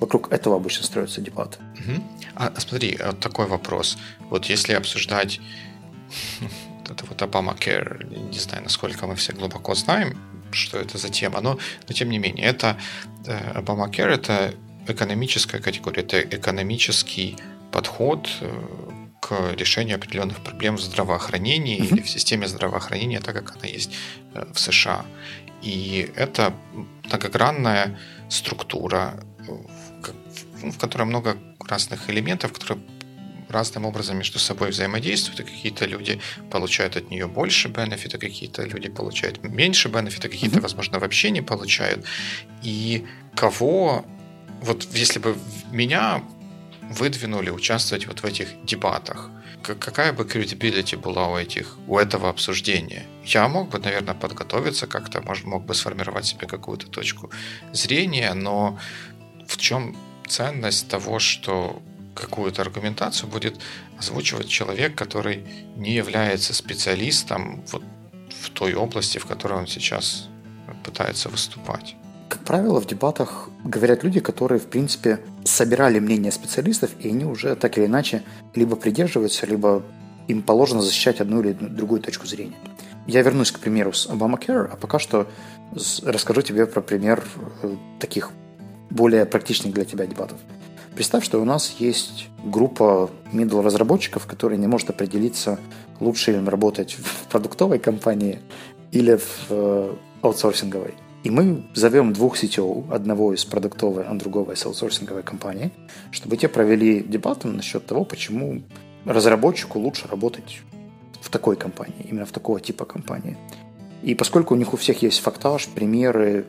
Вокруг 0.00 0.32
этого 0.32 0.56
обычно 0.56 0.84
строятся 0.84 1.20
дебаты. 1.20 1.58
Угу. 1.74 2.02
А 2.34 2.60
смотри, 2.60 2.98
вот 3.02 3.20
такой 3.20 3.46
вопрос. 3.46 3.96
Вот 4.28 4.46
если 4.46 4.74
обсуждать 4.74 5.40
это 6.84 7.06
вот 7.06 7.22
Obamacare, 7.22 8.30
не 8.30 8.38
знаю, 8.38 8.64
насколько 8.64 9.06
мы 9.06 9.14
все 9.14 9.32
глубоко 9.32 9.74
знаем, 9.74 10.18
что 10.50 10.78
это 10.78 10.98
за 10.98 11.08
тема, 11.08 11.40
но, 11.40 11.58
но 11.88 11.94
тем 11.94 12.10
не 12.10 12.18
менее, 12.18 12.46
это 12.46 12.76
э, 13.26 13.60
Obamacare 13.60 14.10
это 14.10 14.54
экономическая 14.88 15.60
категория, 15.60 16.02
это 16.02 16.20
экономический 16.20 17.36
подход 17.72 18.28
э, 18.40 18.50
к 19.20 19.52
решению 19.52 19.96
определенных 19.96 20.40
проблем 20.42 20.76
в 20.76 20.80
здравоохранении 20.80 21.80
mm-hmm. 21.80 21.86
или 21.86 22.00
в 22.02 22.08
системе 22.08 22.46
здравоохранения, 22.48 23.20
так 23.20 23.34
как 23.34 23.56
она 23.56 23.66
есть 23.66 23.92
э, 24.34 24.44
в 24.52 24.58
США. 24.58 25.04
И 25.62 26.10
это 26.16 26.52
многогранная 27.04 27.98
структура, 28.28 29.18
в, 29.38 30.70
в 30.70 30.78
которой 30.78 31.04
много 31.04 31.36
разных 31.68 32.10
элементов, 32.10 32.52
которые 32.52 32.80
разным 33.48 33.84
образом 33.84 34.16
между 34.16 34.38
собой 34.38 34.70
взаимодействуют, 34.70 35.40
и 35.40 35.44
какие-то 35.44 35.86
люди 35.86 36.20
получают 36.50 36.96
от 36.96 37.10
нее 37.10 37.26
больше 37.26 37.68
бенефита, 37.68 38.18
какие-то 38.18 38.62
люди 38.64 38.88
получают 38.88 39.42
меньше 39.42 39.88
бенефита, 39.88 40.28
какие-то, 40.28 40.60
возможно, 40.60 40.98
вообще 40.98 41.30
не 41.30 41.42
получают. 41.42 42.04
И 42.62 43.06
кого, 43.34 44.04
вот 44.62 44.86
если 44.92 45.20
бы 45.20 45.36
меня 45.70 46.22
выдвинули 46.90 47.50
участвовать 47.50 48.06
вот 48.06 48.20
в 48.20 48.24
этих 48.24 48.64
дебатах. 48.64 49.30
Какая 49.62 50.12
бы 50.12 50.24
credibility 50.24 50.96
была 50.96 51.28
у 51.28 51.36
этих, 51.36 51.76
у 51.88 51.98
этого 51.98 52.28
обсуждения? 52.28 53.06
Я 53.24 53.48
мог 53.48 53.68
бы, 53.70 53.78
наверное, 53.78 54.14
подготовиться 54.14 54.86
как-то, 54.86 55.20
может, 55.20 55.44
мог 55.44 55.64
бы 55.64 55.74
сформировать 55.74 56.26
себе 56.26 56.46
какую-то 56.46 56.86
точку 56.86 57.30
зрения, 57.72 58.32
но 58.34 58.78
в 59.46 59.56
чем 59.56 59.96
ценность 60.28 60.88
того, 60.88 61.18
что 61.18 61.82
какую-то 62.14 62.62
аргументацию 62.62 63.28
будет 63.28 63.60
озвучивать 63.98 64.48
человек, 64.48 64.94
который 64.94 65.44
не 65.76 65.94
является 65.94 66.54
специалистом 66.54 67.64
вот 67.72 67.82
в 68.42 68.50
той 68.50 68.74
области, 68.74 69.18
в 69.18 69.26
которой 69.26 69.58
он 69.58 69.66
сейчас 69.66 70.28
пытается 70.84 71.28
выступать? 71.28 71.96
Правило, 72.46 72.80
в 72.80 72.86
дебатах 72.86 73.50
говорят 73.64 74.04
люди, 74.04 74.20
которые, 74.20 74.60
в 74.60 74.66
принципе, 74.66 75.18
собирали 75.42 75.98
мнение 75.98 76.30
специалистов, 76.30 76.90
и 77.00 77.08
они 77.08 77.24
уже 77.24 77.56
так 77.56 77.76
или 77.76 77.86
иначе 77.86 78.22
либо 78.54 78.76
придерживаются, 78.76 79.46
либо 79.46 79.82
им 80.28 80.42
положено 80.42 80.80
защищать 80.80 81.20
одну 81.20 81.40
или 81.40 81.52
другую 81.52 82.00
точку 82.00 82.24
зрения. 82.26 82.54
Я 83.08 83.22
вернусь 83.22 83.50
к 83.50 83.58
примеру 83.58 83.92
с 83.92 84.06
Obamacare, 84.06 84.68
а 84.72 84.76
пока 84.76 85.00
что 85.00 85.26
расскажу 86.04 86.42
тебе 86.42 86.66
про 86.66 86.80
пример 86.80 87.24
э, 87.62 87.74
таких 87.98 88.30
более 88.90 89.26
практичных 89.26 89.74
для 89.74 89.84
тебя 89.84 90.06
дебатов. 90.06 90.38
Представь, 90.94 91.24
что 91.24 91.42
у 91.42 91.44
нас 91.44 91.74
есть 91.80 92.28
группа 92.44 93.10
middle 93.32 93.60
разработчиков, 93.60 94.26
которые 94.26 94.58
не 94.58 94.68
может 94.68 94.88
определиться, 94.90 95.58
лучше 95.98 96.32
им 96.32 96.48
работать 96.48 96.94
в 96.94 97.26
продуктовой 97.28 97.80
компании 97.80 98.38
или 98.92 99.16
в 99.16 99.46
э, 99.50 99.94
аутсорсинговой. 100.22 100.94
И 101.26 101.30
мы 101.30 101.64
зовем 101.74 102.12
двух 102.12 102.40
CTO, 102.40 102.94
одного 102.94 103.34
из 103.34 103.44
продуктовой, 103.44 104.04
а 104.04 104.14
другого 104.14 104.52
из 104.52 104.64
аутсорсинговой 104.64 105.24
компании, 105.24 105.72
чтобы 106.12 106.36
те 106.36 106.46
провели 106.46 107.00
дебаты 107.00 107.48
насчет 107.48 107.84
того, 107.84 108.04
почему 108.04 108.62
разработчику 109.04 109.80
лучше 109.80 110.06
работать 110.06 110.60
в 111.20 111.28
такой 111.28 111.56
компании, 111.56 112.06
именно 112.08 112.26
в 112.26 112.30
такого 112.30 112.60
типа 112.60 112.84
компании. 112.84 113.36
И 114.04 114.14
поскольку 114.14 114.54
у 114.54 114.56
них 114.56 114.72
у 114.72 114.76
всех 114.76 115.02
есть 115.02 115.18
фактаж, 115.18 115.66
примеры, 115.66 116.46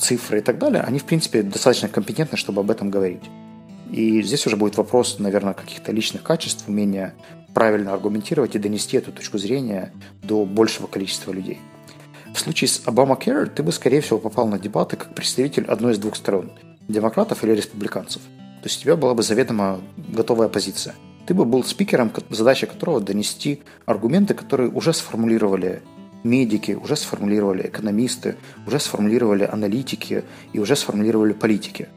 цифры 0.00 0.38
и 0.38 0.42
так 0.42 0.58
далее, 0.58 0.82
они, 0.82 0.98
в 0.98 1.04
принципе, 1.04 1.42
достаточно 1.44 1.88
компетентны, 1.88 2.36
чтобы 2.36 2.62
об 2.62 2.72
этом 2.72 2.90
говорить. 2.90 3.22
И 3.92 4.20
здесь 4.22 4.44
уже 4.48 4.56
будет 4.56 4.76
вопрос, 4.76 5.20
наверное, 5.20 5.54
каких-то 5.54 5.92
личных 5.92 6.24
качеств, 6.24 6.66
умения 6.66 7.14
правильно 7.54 7.92
аргументировать 7.92 8.56
и 8.56 8.58
донести 8.58 8.96
эту 8.96 9.12
точку 9.12 9.38
зрения 9.38 9.92
до 10.24 10.44
большего 10.44 10.88
количества 10.88 11.30
людей. 11.30 11.60
В 12.38 12.40
случае 12.40 12.68
с 12.68 12.82
Obamacare 12.86 13.46
ты 13.46 13.64
бы, 13.64 13.72
скорее 13.72 14.00
всего, 14.00 14.20
попал 14.20 14.46
на 14.46 14.60
дебаты 14.60 14.96
как 14.96 15.12
представитель 15.12 15.64
одной 15.64 15.94
из 15.94 15.98
двух 15.98 16.14
сторон– 16.14 16.52
демократов 16.88 17.42
или 17.42 17.50
республиканцев. 17.50 18.22
То 18.62 18.68
есть 18.68 18.78
у 18.78 18.82
тебя 18.84 18.94
была 18.94 19.14
бы 19.14 19.24
заведомо 19.24 19.80
готовая 19.96 20.48
позиция. 20.48 20.94
Ты 21.26 21.34
бы 21.34 21.44
был 21.44 21.64
спикером, 21.64 22.12
задача 22.30 22.68
которого 22.68 23.00
донести 23.00 23.64
аргументы, 23.86 24.34
которые 24.34 24.70
уже 24.70 24.92
сформулировали 24.92 25.82
медики, 26.22 26.78
уже 26.80 26.94
сформулировали 26.94 27.66
экономисты, 27.66 28.36
уже 28.68 28.78
сформулировали 28.78 29.42
аналитики 29.42 30.22
и 30.52 30.60
уже 30.60 30.76
сформулировали 30.76 31.32
политики. 31.32 31.88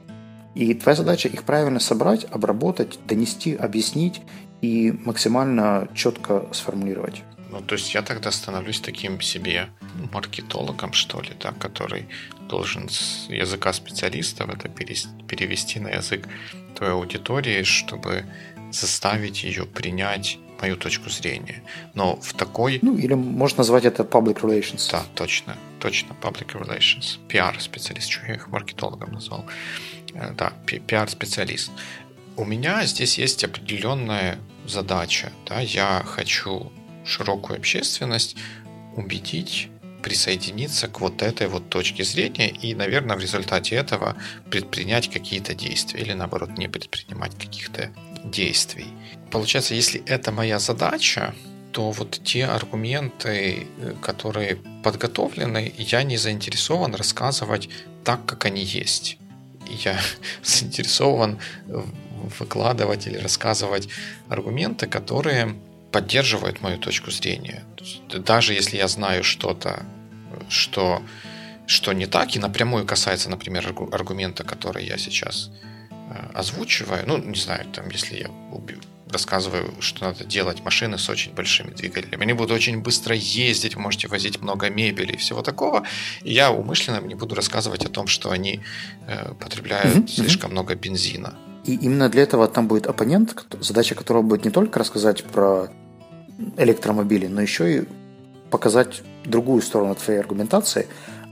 И 0.55 0.73
твоя 0.73 0.95
задача 0.95 1.29
их 1.29 1.43
правильно 1.43 1.79
собрать, 1.79 2.25
обработать, 2.31 2.97
донести, 3.05 3.53
объяснить 3.53 4.21
и 4.61 4.91
максимально 5.05 5.87
четко 5.93 6.47
сформулировать. 6.51 7.21
Ну, 7.51 7.59
то 7.59 7.75
есть 7.75 7.93
я 7.93 8.01
тогда 8.01 8.31
становлюсь 8.31 8.79
таким 8.79 9.19
себе 9.19 9.67
маркетологом, 10.11 10.93
что 10.93 11.21
ли, 11.21 11.31
да, 11.39 11.51
который 11.51 12.07
должен 12.49 12.89
с 12.89 13.27
языка 13.29 13.73
специалистов 13.73 14.49
это 14.49 14.69
перевести 14.69 15.79
на 15.79 15.89
язык 15.89 16.27
той 16.75 16.91
аудитории, 16.91 17.63
чтобы 17.63 18.25
заставить 18.71 19.43
ее 19.43 19.65
принять 19.65 20.37
мою 20.61 20.77
точку 20.77 21.09
зрения. 21.09 21.63
Но 21.95 22.15
в 22.17 22.33
такой... 22.33 22.79
Ну, 22.81 22.97
или 22.97 23.15
можно 23.15 23.59
назвать 23.59 23.85
это 23.85 24.03
public 24.03 24.41
relations. 24.41 24.91
Да, 24.91 25.03
точно, 25.15 25.57
точно, 25.79 26.15
public 26.21 26.53
relations. 26.53 27.17
Пиар-специалист, 27.27 28.09
что 28.09 28.25
я 28.27 28.35
их 28.35 28.47
маркетологом 28.47 29.11
назвал. 29.11 29.45
Э, 30.13 30.33
да, 30.33 30.53
пиар-специалист. 30.65 31.71
У 32.37 32.45
меня 32.45 32.85
здесь 32.85 33.17
есть 33.17 33.43
определенная 33.43 34.37
задача. 34.67 35.31
Да? 35.47 35.59
Я 35.59 36.03
хочу 36.05 36.71
широкую 37.05 37.57
общественность 37.57 38.35
убедить 38.95 39.70
присоединиться 40.01 40.87
к 40.87 40.99
вот 40.99 41.21
этой 41.21 41.47
вот 41.47 41.69
точке 41.69 42.03
зрения 42.03 42.49
и, 42.49 42.75
наверное, 42.75 43.15
в 43.15 43.19
результате 43.19 43.75
этого 43.75 44.15
предпринять 44.49 45.09
какие-то 45.09 45.53
действия 45.53 46.01
или, 46.01 46.13
наоборот, 46.13 46.57
не 46.57 46.67
предпринимать 46.67 47.37
каких-то 47.37 47.91
действий. 48.23 48.87
Получается, 49.31 49.75
если 49.75 50.03
это 50.05 50.31
моя 50.31 50.59
задача, 50.59 51.33
то 51.71 51.91
вот 51.91 52.21
те 52.23 52.45
аргументы, 52.45 53.67
которые 54.01 54.57
подготовлены, 54.83 55.73
я 55.77 56.03
не 56.03 56.17
заинтересован 56.17 56.95
рассказывать 56.95 57.69
так, 58.03 58.25
как 58.25 58.45
они 58.45 58.63
есть. 58.63 59.17
Я 59.67 59.99
заинтересован 60.43 61.39
выкладывать 62.39 63.07
или 63.07 63.17
рассказывать 63.17 63.87
аргументы, 64.29 64.87
которые 64.87 65.55
поддерживает 65.91 66.61
мою 66.61 66.77
точку 66.77 67.11
зрения. 67.11 67.63
даже 68.09 68.53
если 68.53 68.77
я 68.77 68.87
знаю 68.87 69.23
что-то, 69.23 69.85
что, 70.49 71.01
что 71.67 71.93
не 71.93 72.07
так, 72.07 72.35
и 72.35 72.39
напрямую 72.39 72.85
касается, 72.85 73.29
например, 73.29 73.73
аргумента, 73.91 74.43
который 74.43 74.85
я 74.85 74.97
сейчас 74.97 75.51
озвучиваю, 76.33 77.03
ну, 77.07 77.17
не 77.17 77.39
знаю, 77.39 77.65
там, 77.71 77.89
если 77.89 78.17
я 78.17 78.29
рассказываю, 79.11 79.73
что 79.81 80.05
надо 80.05 80.23
делать 80.23 80.63
машины 80.63 80.97
с 80.97 81.09
очень 81.09 81.33
большими 81.33 81.71
двигателями. 81.71 82.23
Они 82.23 82.33
будут 82.33 82.51
очень 82.51 82.81
быстро 82.81 83.15
ездить, 83.15 83.75
вы 83.75 83.81
можете 83.81 84.07
возить 84.07 84.41
много 84.41 84.69
мебели 84.69 85.13
и 85.13 85.17
всего 85.17 85.41
такого. 85.41 85.83
И 86.23 86.33
я 86.33 86.51
умышленно 86.51 87.05
не 87.05 87.15
буду 87.15 87.35
рассказывать 87.35 87.85
о 87.85 87.89
том, 87.89 88.07
что 88.07 88.31
они 88.31 88.61
э, 89.07 89.33
потребляют 89.33 89.95
mm-hmm. 89.95 90.07
слишком 90.07 90.51
много 90.51 90.75
бензина. 90.75 91.35
И 91.65 91.75
именно 91.75 92.09
для 92.09 92.23
этого 92.23 92.47
там 92.47 92.67
будет 92.67 92.87
оппонент, 92.87 93.45
задача 93.59 93.95
которого 93.95 94.23
будет 94.23 94.45
не 94.45 94.51
только 94.51 94.79
рассказать 94.79 95.23
про 95.23 95.69
электромобили, 96.57 97.27
но 97.27 97.41
еще 97.41 97.77
и 97.77 97.83
показать 98.49 99.03
другую 99.25 99.61
сторону 99.61 99.95
твоей 99.95 100.19
аргументации. 100.19 100.87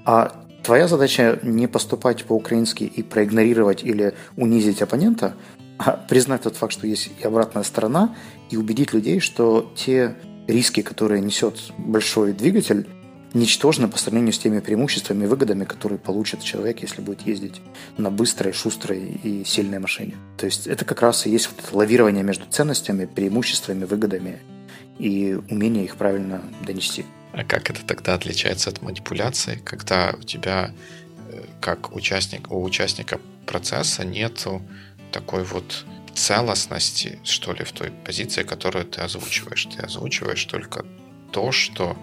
А 0.06 0.36
твоя 0.64 0.88
задача 0.88 1.40
не 1.42 1.68
поступать 1.68 2.26
по-украински 2.26 2.84
и 2.84 3.02
проигнорировать 3.02 3.84
или 3.84 4.14
унизить 4.38 4.82
оппонента, 4.82 5.36
а 5.78 5.94
признать 5.94 6.44
тот 6.44 6.56
факт, 6.56 6.74
что 6.74 6.88
есть 6.88 7.10
и 7.20 7.26
обратная 7.26 7.64
сторона, 7.64 8.16
и 8.50 8.58
убедить 8.58 8.94
людей, 8.94 9.20
что 9.20 9.72
те 9.76 10.16
риски, 10.48 10.82
которые 10.82 11.22
несет 11.22 11.56
большой 11.78 12.34
двигатель, 12.34 12.88
ничтожны 13.34 13.88
по 13.88 13.98
сравнению 13.98 14.34
с 14.34 14.40
теми 14.40 14.60
преимуществами 14.60 15.26
и 15.26 15.28
выгодами, 15.28 15.66
которые 15.66 16.00
получит 16.00 16.44
человек, 16.44 16.82
если 16.82 17.02
будет 17.02 17.22
ездить 17.22 17.62
на 17.98 18.10
быстрой, 18.10 18.54
шустрой 18.54 19.20
и 19.24 19.44
сильной 19.46 19.80
машине. 19.80 20.16
То 20.38 20.46
есть 20.46 20.68
это 20.68 20.86
как 20.86 21.02
раз 21.02 21.26
и 21.26 21.30
есть 21.30 21.50
вот 21.50 21.64
это 21.64 21.78
лавирование 21.78 22.24
между 22.24 22.46
ценностями, 22.46 23.06
преимуществами, 23.06 23.86
выгодами 23.86 24.40
и 24.98 25.40
умение 25.50 25.86
их 25.86 25.96
правильно 25.96 26.42
донести. 26.66 27.06
А 27.32 27.44
как 27.44 27.70
это 27.70 27.86
тогда 27.86 28.16
отличается 28.16 28.70
от 28.70 28.82
манипуляции, 28.82 29.62
когда 29.64 30.16
у 30.18 30.24
тебя 30.24 30.74
э, 31.32 31.44
как 31.62 31.96
участник, 31.96 32.52
у 32.52 32.64
участника 32.64 33.20
процесса 33.46 34.04
нету 34.04 34.62
такой 35.12 35.44
вот 35.44 35.86
целостности, 36.16 37.20
что 37.24 37.54
ли, 37.54 37.64
в 37.64 37.72
той 37.72 37.92
позиции, 37.92 38.44
которую 38.44 38.86
ты 38.86 39.02
озвучиваешь. 39.02 39.66
Ты 39.66 39.82
озвучиваешь 39.84 40.44
только 40.46 40.86
то, 41.32 41.52
что 41.52 41.96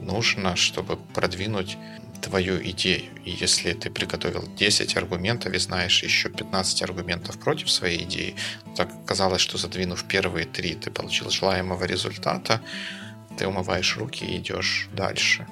нужно, 0.00 0.56
чтобы 0.56 0.96
продвинуть 1.14 1.76
твою 2.20 2.60
идею. 2.70 3.04
И 3.24 3.30
если 3.30 3.72
ты 3.72 3.90
приготовил 3.90 4.44
10 4.56 4.96
аргументов 4.96 5.52
и 5.52 5.58
знаешь 5.58 6.02
еще 6.02 6.28
15 6.28 6.82
аргументов 6.82 7.38
против 7.38 7.70
своей 7.70 8.02
идеи, 8.04 8.34
так 8.76 8.90
казалось, 9.06 9.40
что 9.40 9.58
задвинув 9.58 10.04
первые 10.04 10.46
три, 10.46 10.74
ты 10.74 10.90
получил 10.90 11.30
желаемого 11.30 11.84
результата, 11.84 12.60
ты 13.38 13.46
умываешь 13.46 13.96
руки 13.96 14.24
и 14.24 14.38
идешь 14.38 14.88
дальше. 14.92 15.46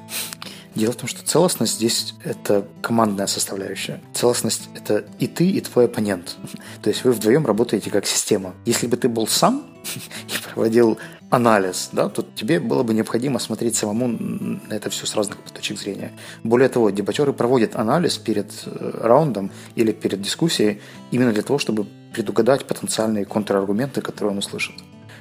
Дело 0.75 0.93
в 0.93 0.97
том, 0.97 1.09
что 1.09 1.23
целостность 1.23 1.77
здесь– 1.77 2.15
это 2.25 2.69
командная 2.83 3.27
составляющая. 3.29 3.99
Целостность– 4.13 4.69
это 4.75 5.07
и 5.19 5.27
ты, 5.27 5.49
и 5.49 5.61
твой 5.63 5.87
оппонент. 5.87 6.37
То 6.83 6.91
есть 6.91 7.03
вы 7.03 7.13
вдвоем 7.13 7.47
работаете 7.47 7.91
как 7.91 8.07
система. 8.07 8.55
Если 8.67 8.87
бы 8.87 8.99
ты 8.99 9.09
был 9.09 9.27
сам 9.27 9.67
и 9.95 10.53
проводил 10.53 10.99
анализ, 11.37 11.91
да, 11.93 12.09
то 12.09 12.25
тебе 12.35 12.59
было 12.61 12.83
бы 12.83 12.95
необходимо 12.95 13.39
смотреть 13.39 13.77
самому 13.77 14.09
на 14.09 14.75
это 14.75 14.91
все 14.91 15.07
с 15.07 15.15
разных 15.15 15.39
точек 15.53 15.79
зрения. 15.79 16.13
Более 16.45 16.69
того, 16.69 16.91
дебатеры 16.91 17.33
проводят 17.33 17.77
анализ 17.77 18.19
перед 18.19 18.51
э, 18.67 19.01
раундом 19.03 19.51
или 19.77 19.93
перед 19.93 20.21
дискуссией 20.21 20.81
именно 21.13 21.33
для 21.33 21.43
того, 21.43 21.59
чтобы 21.59 21.87
предугадать 22.13 22.65
потенциальные 22.67 23.25
контраргументы, 23.25 24.01
которые 24.01 24.33
он 24.33 24.39
услышит. 24.39 24.75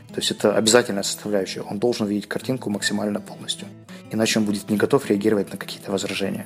То 0.07 0.22
есть 0.22 0.32
это 0.32 0.55
обязательная 0.55 1.03
составляющая. 1.03 1.61
Он 1.61 1.78
должен 1.78 2.07
видеть 2.07 2.28
картинку 2.28 2.70
максимально 2.70 3.20
полностью. 3.20 3.68
Иначе 4.11 4.39
он 4.39 4.45
будет 4.45 4.70
не 4.70 4.78
готов 4.78 5.09
реагировать 5.09 5.51
на 5.51 5.57
какие-то 5.57 5.91
возражения. 5.91 6.45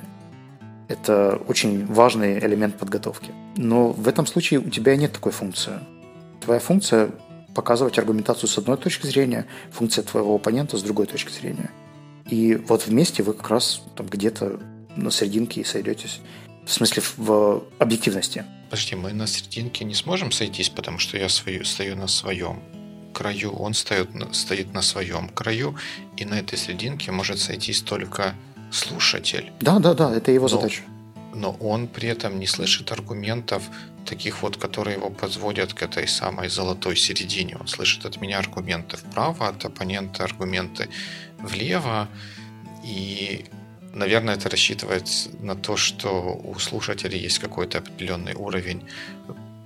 Это 0.88 1.40
очень 1.46 1.86
важный 1.86 2.38
элемент 2.40 2.76
подготовки. 2.76 3.30
Но 3.56 3.92
в 3.92 4.08
этом 4.08 4.26
случае 4.26 4.58
у 4.58 4.70
тебя 4.70 4.96
нет 4.96 5.12
такой 5.12 5.30
функции. 5.30 5.74
Твоя 6.40 6.58
функция– 6.58 7.10
показывать 7.54 7.98
аргументацию 7.98 8.48
с 8.48 8.58
одной 8.58 8.76
точки 8.76 9.06
зрения, 9.06 9.46
функция 9.72 10.04
твоего 10.04 10.34
оппонента 10.34 10.76
с 10.76 10.82
другой 10.82 11.06
точки 11.06 11.32
зрения. 11.32 11.70
И 12.30 12.54
вот 12.54 12.86
вместе 12.86 13.22
вы 13.22 13.32
как 13.32 13.50
раз 13.50 13.82
там 13.96 14.06
где-то 14.06 14.60
на 14.96 15.10
серединке 15.10 15.60
и 15.60 15.64
сойдетесь. 15.64 16.20
В 16.64 16.72
смысле, 16.72 17.02
в 17.16 17.64
объективности. 17.78 18.44
Подожди, 18.70 18.94
мы 18.94 19.12
на 19.12 19.26
серединке 19.26 19.84
не 19.84 19.94
сможем 19.94 20.30
сойтись, 20.30 20.68
потому 20.68 20.98
что 20.98 21.16
я 21.16 21.28
свою, 21.28 21.64
стою 21.64 21.96
на 21.96 22.06
своем 22.06 22.60
краю, 23.12 23.52
он 23.52 23.74
стоит, 23.74 24.08
стоит 24.32 24.72
на 24.72 24.82
своем 24.82 25.28
краю, 25.28 25.76
и 26.16 26.24
на 26.24 26.34
этой 26.34 26.56
серединке 26.56 27.10
может 27.10 27.40
сойтись 27.40 27.80
только 27.80 28.34
слушатель. 28.70 29.50
Да, 29.60 29.78
да, 29.80 29.94
да, 29.94 30.14
это 30.14 30.30
его 30.30 30.44
но, 30.44 30.48
задача. 30.48 30.82
Но 31.34 31.52
он 31.60 31.88
при 31.88 32.08
этом 32.08 32.38
не 32.38 32.46
слышит 32.46 32.92
аргументов, 32.92 33.64
таких 34.10 34.42
вот, 34.42 34.56
которые 34.56 34.96
его 34.96 35.10
подводят 35.10 35.72
к 35.72 35.82
этой 35.82 36.08
самой 36.08 36.48
золотой 36.48 36.96
середине. 36.96 37.56
Он 37.60 37.68
слышит 37.68 38.04
от 38.04 38.20
меня 38.20 38.38
аргументы 38.38 38.96
вправо, 38.96 39.48
от 39.48 39.64
оппонента 39.64 40.24
аргументы 40.24 40.88
влево, 41.38 42.08
и 42.84 43.46
Наверное, 43.92 44.36
это 44.36 44.48
рассчитывает 44.48 45.08
на 45.40 45.56
то, 45.56 45.76
что 45.76 46.40
у 46.44 46.58
слушателей 46.60 47.18
есть 47.18 47.40
какой-то 47.40 47.78
определенный 47.78 48.34
уровень 48.34 48.82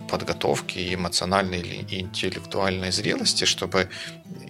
подготовки 0.08 0.78
и 0.78 0.94
эмоциональной 0.94 1.60
и 1.60 2.00
интеллектуальной 2.00 2.90
зрелости, 2.90 3.44
чтобы 3.44 3.88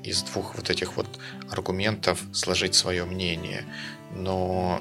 из 0.04 0.22
двух 0.22 0.54
вот 0.54 0.70
этих 0.70 0.96
вот 0.96 1.08
аргументов 1.50 2.22
сложить 2.32 2.74
свое 2.74 3.04
мнение. 3.04 3.64
Но, 4.12 4.80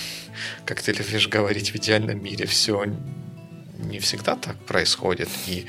как 0.66 0.82
ты 0.82 0.92
любишь 0.92 1.28
говорить, 1.28 1.70
в 1.70 1.76
идеальном 1.76 2.22
мире 2.22 2.44
все 2.44 2.84
не 3.78 3.98
всегда 3.98 4.36
так 4.36 4.56
происходит. 4.64 5.28
И 5.46 5.66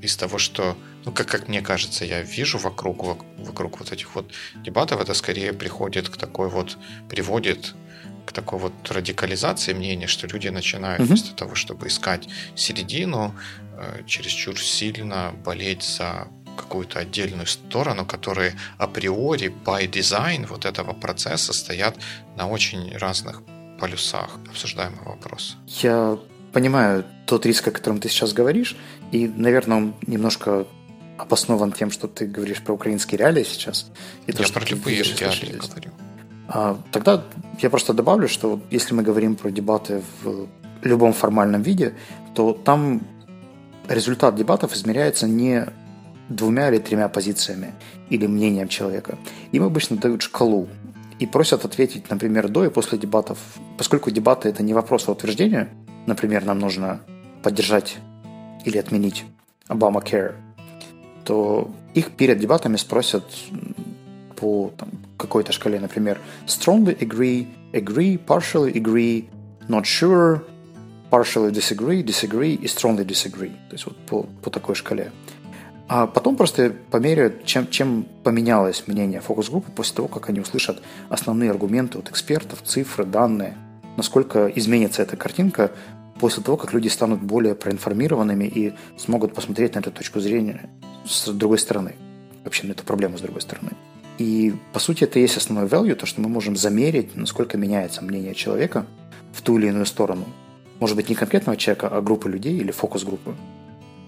из 0.00 0.16
того, 0.16 0.38
что, 0.38 0.76
ну, 1.04 1.12
как, 1.12 1.28
как 1.28 1.48
мне 1.48 1.62
кажется, 1.62 2.04
я 2.04 2.22
вижу 2.22 2.58
вокруг, 2.58 3.24
вокруг 3.38 3.78
вот 3.78 3.92
этих 3.92 4.14
вот 4.14 4.32
дебатов, 4.56 5.00
это 5.00 5.14
скорее 5.14 5.52
приходит 5.52 6.08
к 6.08 6.16
такой 6.16 6.48
вот, 6.48 6.76
приводит 7.08 7.74
к 8.26 8.32
такой 8.32 8.58
вот 8.58 8.72
радикализации 8.88 9.72
мнения, 9.72 10.06
что 10.06 10.26
люди 10.26 10.48
начинают 10.48 11.00
mm-hmm. 11.00 11.06
вместо 11.06 11.34
того, 11.34 11.54
чтобы 11.54 11.88
искать 11.88 12.28
середину, 12.54 13.34
Э, 13.82 14.02
чересчур 14.06 14.58
сильно 14.60 15.32
болеть 15.44 15.82
за 15.82 16.28
какую-то 16.56 17.00
отдельную 17.00 17.46
сторону, 17.46 18.04
которые 18.04 18.54
априори, 18.78 19.52
by 19.64 19.90
design 19.90 20.46
вот 20.46 20.66
этого 20.66 20.92
процесса 20.92 21.52
стоят 21.52 21.96
на 22.36 22.48
очень 22.48 22.96
разных 22.96 23.42
полюсах 23.80 24.30
обсуждаемого 24.48 25.10
вопроса. 25.10 25.54
Я 25.66 26.18
понимаю 26.52 27.04
тот 27.26 27.46
риск, 27.46 27.68
о 27.68 27.70
котором 27.70 27.98
ты 27.98 28.08
сейчас 28.08 28.32
говоришь, 28.32 28.76
и, 29.10 29.28
наверное, 29.28 29.76
он 29.78 29.94
немножко 30.06 30.66
обоснован 31.18 31.72
тем, 31.72 31.90
что 31.90 32.08
ты 32.08 32.26
говоришь 32.26 32.62
про 32.62 32.74
украинские 32.74 33.18
реалии 33.18 33.44
сейчас. 33.44 33.90
И 34.26 34.32
то, 34.32 34.42
я 34.42 34.48
про 34.48 34.64
любые 34.66 35.02
реалии 35.02 35.56
говорю. 35.56 35.90
А, 36.48 36.78
тогда 36.90 37.24
я 37.60 37.70
просто 37.70 37.94
добавлю, 37.94 38.28
что 38.28 38.60
если 38.70 38.94
мы 38.94 39.02
говорим 39.02 39.36
про 39.36 39.50
дебаты 39.50 40.02
в 40.22 40.48
любом 40.82 41.12
формальном 41.12 41.62
виде, 41.62 41.94
то 42.34 42.52
там 42.52 43.02
результат 43.88 44.34
дебатов 44.36 44.74
измеряется 44.74 45.26
не 45.26 45.66
двумя 46.28 46.68
или 46.68 46.78
тремя 46.78 47.08
позициями 47.08 47.72
или 48.10 48.26
мнением 48.26 48.68
человека. 48.68 49.18
Им 49.52 49.64
обычно 49.64 49.96
дают 49.96 50.22
шкалу 50.22 50.68
и 51.18 51.26
просят 51.26 51.64
ответить, 51.64 52.10
например, 52.10 52.48
до 52.48 52.64
и 52.64 52.70
после 52.70 52.98
дебатов. 52.98 53.38
Поскольку 53.78 54.10
дебаты– 54.10 54.48
это 54.50 54.62
не 54.62 54.74
вопрос, 54.74 55.08
а 55.08 55.12
утверждение, 55.12 55.68
например, 56.06 56.44
нам 56.44 56.58
нужно 56.58 57.00
поддержать 57.42 57.96
или 58.64 58.78
отменить 58.78 59.24
Obamacare, 59.68 60.34
то 61.24 61.70
их 61.94 62.12
перед 62.12 62.38
дебатами 62.38 62.76
спросят 62.76 63.24
по 64.36 64.72
там, 64.76 64.90
какой-то 65.16 65.52
шкале, 65.52 65.78
например, 65.78 66.18
strongly 66.46 66.98
agree, 66.98 67.46
agree, 67.72 68.18
partially 68.24 68.72
agree, 68.72 69.28
not 69.68 69.84
sure, 69.84 70.42
partially 71.10 71.50
disagree, 71.50 72.02
disagree 72.02 72.54
и 72.54 72.66
strongly 72.66 73.04
disagree. 73.04 73.52
То 73.68 73.72
есть 73.72 73.86
вот 73.86 73.96
по, 74.06 74.22
по 74.42 74.50
такой 74.50 74.74
шкале. 74.74 75.12
А 75.88 76.06
потом 76.06 76.36
просто 76.36 76.74
померяют, 76.90 77.44
чем, 77.44 77.68
чем 77.68 78.06
поменялось 78.24 78.84
мнение 78.86 79.20
фокус-группы 79.20 79.70
после 79.72 79.96
того, 79.96 80.08
как 80.08 80.28
они 80.30 80.40
услышат 80.40 80.82
основные 81.10 81.50
аргументы 81.50 81.98
от 81.98 82.08
экспертов, 82.08 82.62
цифры, 82.62 83.04
данные, 83.04 83.56
насколько 83.96 84.46
изменится 84.46 85.02
эта 85.02 85.16
картинка 85.16 85.70
после 86.20 86.42
того, 86.42 86.56
как 86.56 86.72
люди 86.72 86.88
станут 86.88 87.20
более 87.22 87.54
проинформированными 87.54 88.44
и 88.44 88.74
смогут 88.96 89.34
посмотреть 89.34 89.74
на 89.74 89.80
эту 89.80 89.90
точку 89.90 90.20
зрения 90.20 90.70
с 91.04 91.28
другой 91.28 91.58
стороны. 91.58 91.94
Вообще 92.44 92.66
на 92.66 92.72
эту 92.72 92.84
проблему 92.84 93.18
с 93.18 93.20
другой 93.20 93.40
стороны. 93.40 93.70
И, 94.18 94.54
по 94.72 94.78
сути, 94.78 95.04
это 95.04 95.18
и 95.18 95.22
есть 95.22 95.36
основной 95.36 95.68
value, 95.68 95.94
то, 95.94 96.06
что 96.06 96.20
мы 96.20 96.28
можем 96.28 96.56
замерить, 96.56 97.16
насколько 97.16 97.56
меняется 97.56 98.02
мнение 98.04 98.34
человека 98.34 98.86
в 99.32 99.42
ту 99.42 99.58
или 99.58 99.68
иную 99.68 99.86
сторону 99.86 100.26
может 100.82 100.96
быть, 100.96 101.08
не 101.08 101.14
конкретного 101.14 101.56
человека, 101.56 101.86
а 101.86 102.00
группы 102.02 102.28
людей 102.28 102.56
или 102.56 102.72
фокус-группы 102.72 103.36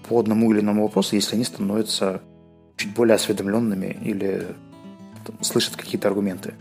по 0.09 0.19
одному 0.19 0.51
или 0.51 0.59
иному 0.59 0.83
вопросу, 0.83 1.15
если 1.15 1.35
они 1.35 1.45
становятся 1.45 2.21
чуть 2.75 2.93
более 2.93 3.15
осведомленными 3.15 3.97
или 4.03 4.45
там, 5.25 5.41
слышат 5.41 5.77
какие-то 5.77 6.09
аргументы. 6.09 6.53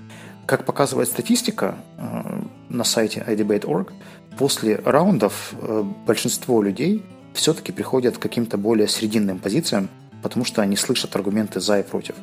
Как 0.46 0.66
показывает 0.66 1.08
статистика 1.08 1.74
э, 1.98 2.42
на 2.68 2.84
сайте 2.84 3.24
idebate.org, 3.26 3.92
после 4.38 4.76
раундов 4.76 5.54
э, 5.60 5.84
большинство 6.06 6.62
людей 6.62 7.02
все-таки 7.34 7.72
приходят 7.72 8.18
к 8.18 8.22
каким-то 8.22 8.56
более 8.56 8.88
срединным 8.88 9.38
позициям, 9.38 9.88
потому 10.22 10.44
что 10.44 10.62
они 10.62 10.76
слышат 10.76 11.14
аргументы 11.16 11.60
за 11.60 11.80
и 11.80 11.82
против. 11.82 12.14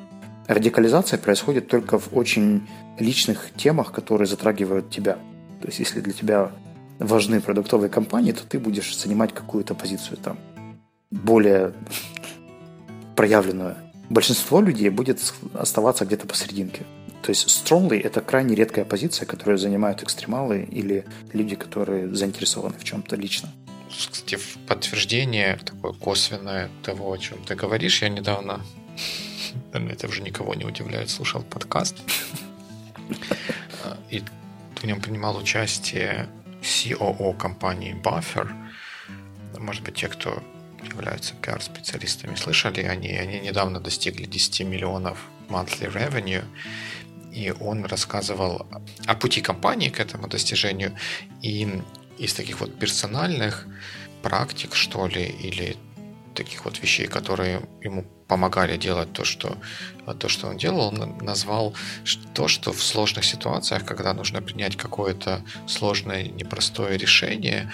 Радикализация 0.48 1.20
происходит 1.20 1.68
только 1.68 2.00
в 2.00 2.10
очень 2.14 2.68
личных 3.00 3.52
темах, 3.56 3.92
которые 3.92 4.28
затрагивают 4.28 4.90
тебя. 4.90 5.14
То 5.62 5.68
есть, 5.68 5.80
если 5.80 6.02
для 6.02 6.14
тебя 6.14 6.52
важны 7.00 7.42
продуктовые 7.42 7.90
компании, 7.90 8.32
то 8.32 8.44
ты 8.48 8.60
будешь 8.60 8.98
занимать 8.98 9.34
какую-то 9.34 9.76
позицию 9.76 10.18
там 10.18 10.38
более 11.12 11.74
проявленную. 13.16 13.76
Большинство 14.10 14.62
людей 14.62 14.90
будет 14.90 15.20
оставаться 15.54 16.06
где-то 16.06 16.28
посерединке. 16.28 16.84
То 17.22 17.30
есть 17.30 17.48
strongly– 17.48 18.02
это 18.04 18.22
крайне 18.22 18.56
редкая 18.56 18.84
позиция, 18.84 19.26
которую 19.26 19.58
занимают 19.58 20.02
экстремалы 20.02 20.64
или 20.64 21.06
люди, 21.34 21.56
которые 21.56 22.14
заинтересованы 22.14 22.78
в 22.78 22.84
чем-то 22.84 23.16
лично. 23.16 23.50
Кстати, 23.90 24.36
в 24.36 24.58
подтверждение 24.68 25.60
такое 25.64 25.94
косвенное 25.94 26.70
того, 26.84 27.12
о 27.12 27.18
чем 27.18 27.44
ты 27.44 27.56
говоришь, 27.56 28.02
я 28.02 28.10
недавно, 28.10 28.62
это 29.74 30.08
уже 30.08 30.22
никого 30.22 30.56
не 30.56 30.66
удивляет, 30.66 31.10
слушал 31.10 31.44
подкаст, 31.44 31.98
и 34.10 34.24
в 34.76 34.84
нем 34.86 35.02
принимал 35.02 35.38
участие 35.38 36.28
COO 36.62 37.38
компании 37.38 37.96
Buffer. 38.02 38.50
Может 39.60 39.84
быть, 39.84 39.96
те, 39.96 40.08
кто 40.08 40.42
являются 40.84 41.36
пиар-специалистами, 41.36 42.36
слышали 42.36 42.82
они, 42.82 43.10
они 43.10 43.40
недавно 43.42 43.80
достигли 43.80 44.26
10 44.26 44.62
миллионов 44.62 45.20
monthly 45.50 45.92
revenue, 45.94 46.44
и 47.32 47.54
он 47.60 47.86
рассказывал 47.86 48.68
о 49.06 49.16
пути 49.16 49.42
компании 49.42 49.90
к 49.90 50.00
этому 50.00 50.28
достижению, 50.28 50.96
и 51.42 51.68
из 52.18 52.34
таких 52.34 52.60
вот 52.60 52.78
персональных 52.78 53.68
практик, 54.22 54.76
что 54.76 55.08
ли, 55.08 55.24
или 55.24 55.78
таких 56.36 56.66
вот 56.66 56.80
вещей, 56.82 57.08
которые 57.08 57.62
ему 57.82 58.06
помогали 58.28 58.78
делать 58.78 59.12
то, 59.14 59.26
что, 59.26 59.58
то, 60.20 60.30
что 60.30 60.48
он 60.48 60.58
делал, 60.58 60.88
он 60.88 61.18
назвал 61.22 61.74
то, 62.34 62.48
что 62.48 62.72
в 62.72 62.82
сложных 62.82 63.26
ситуациях, 63.26 63.86
когда 63.86 64.14
нужно 64.14 64.42
принять 64.42 64.78
какое-то 64.78 65.42
сложное, 65.68 66.24
непростое 66.24 66.98
решение, 66.98 67.72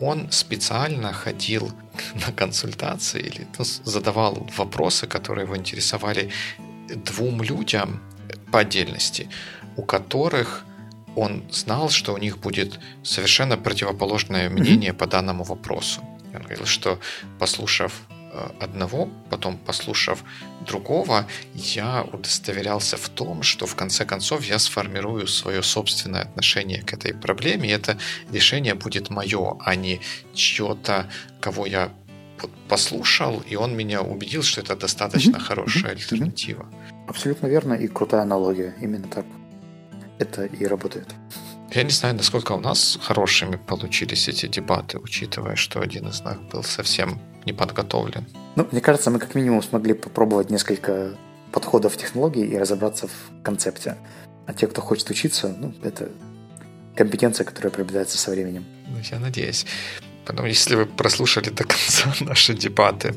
он 0.00 0.32
специально 0.32 1.12
ходил 1.12 1.70
на 2.14 2.32
консультации 2.32 3.20
или 3.20 3.46
ну, 3.58 3.64
задавал 3.64 4.48
вопросы, 4.56 5.06
которые 5.06 5.44
его 5.44 5.56
интересовали 5.56 6.30
двум 6.88 7.42
людям 7.42 8.00
по 8.52 8.60
отдельности, 8.60 9.28
у 9.76 9.82
которых 9.82 10.64
он 11.16 11.42
знал, 11.50 11.90
что 11.90 12.14
у 12.14 12.18
них 12.18 12.38
будет 12.38 12.78
совершенно 13.02 13.56
противоположное 13.56 14.48
мнение 14.48 14.92
mm-hmm. 14.92 14.96
по 14.96 15.06
данному 15.06 15.44
вопросу. 15.44 16.00
Он 16.34 16.42
говорил, 16.42 16.66
что 16.66 16.98
послушав 17.38 17.92
э, 18.08 18.50
одного, 18.60 19.08
потом 19.30 19.58
послушав 19.58 20.24
другого, 20.66 21.26
я 21.54 22.02
удостоверялся 22.12 22.96
в 22.96 23.08
том, 23.08 23.42
что 23.42 23.66
в 23.66 23.74
конце 23.74 24.06
концов 24.06 24.44
я 24.44 24.58
сформирую 24.58 25.26
свое 25.26 25.62
собственное 25.62 26.22
отношение 26.22 26.82
к 26.82 26.94
этой 26.94 27.12
проблеме, 27.12 27.68
и 27.68 27.72
это 27.72 27.98
решение 28.32 28.74
будет 28.74 29.10
мое, 29.10 29.56
а 29.60 29.74
не 29.74 30.00
чье-то, 30.34 31.10
кого 31.40 31.66
я 31.66 31.90
послушал, 32.68 33.42
и 33.50 33.56
он 33.56 33.76
меня 33.76 34.00
убедил, 34.00 34.42
что 34.42 34.62
это 34.62 34.76
достаточно 34.76 35.36
mm-hmm. 35.36 35.40
хорошая 35.40 35.92
альтернатива. 35.92 36.66
Абсолютно 37.12 37.46
верно 37.46 37.74
и 37.74 37.88
крутая 37.88 38.22
аналогия, 38.22 38.74
именно 38.80 39.06
так 39.06 39.26
это 40.18 40.46
и 40.46 40.64
работает. 40.64 41.08
Я 41.70 41.82
не 41.82 41.90
знаю, 41.90 42.14
насколько 42.14 42.52
у 42.52 42.60
нас 42.60 42.98
хорошими 43.02 43.56
получились 43.56 44.28
эти 44.28 44.46
дебаты, 44.46 44.96
учитывая, 44.98 45.54
что 45.56 45.80
один 45.80 46.08
из 46.08 46.22
нас 46.22 46.38
был 46.50 46.62
совсем 46.62 47.20
не 47.44 47.52
подготовлен. 47.52 48.24
Ну, 48.56 48.66
мне 48.72 48.80
кажется, 48.80 49.10
мы 49.10 49.18
как 49.18 49.34
минимум 49.34 49.62
смогли 49.62 49.92
попробовать 49.92 50.48
несколько 50.48 51.14
подходов 51.52 51.98
технологий 51.98 52.46
и 52.46 52.56
разобраться 52.56 53.08
в 53.08 53.42
концепте. 53.42 53.98
А 54.46 54.54
те, 54.54 54.66
кто 54.66 54.80
хочет 54.80 55.10
учиться, 55.10 55.54
ну, 55.54 55.74
это 55.82 56.10
компетенция, 56.96 57.44
которая 57.44 57.70
приобретается 57.70 58.16
со 58.16 58.30
временем. 58.30 58.64
Ну, 58.88 58.96
я 59.10 59.18
надеюсь. 59.18 59.66
Потом, 60.24 60.46
если 60.46 60.76
вы 60.76 60.86
прослушали 60.86 61.50
до 61.50 61.64
конца 61.64 62.14
наши 62.24 62.54
дебаты, 62.54 63.14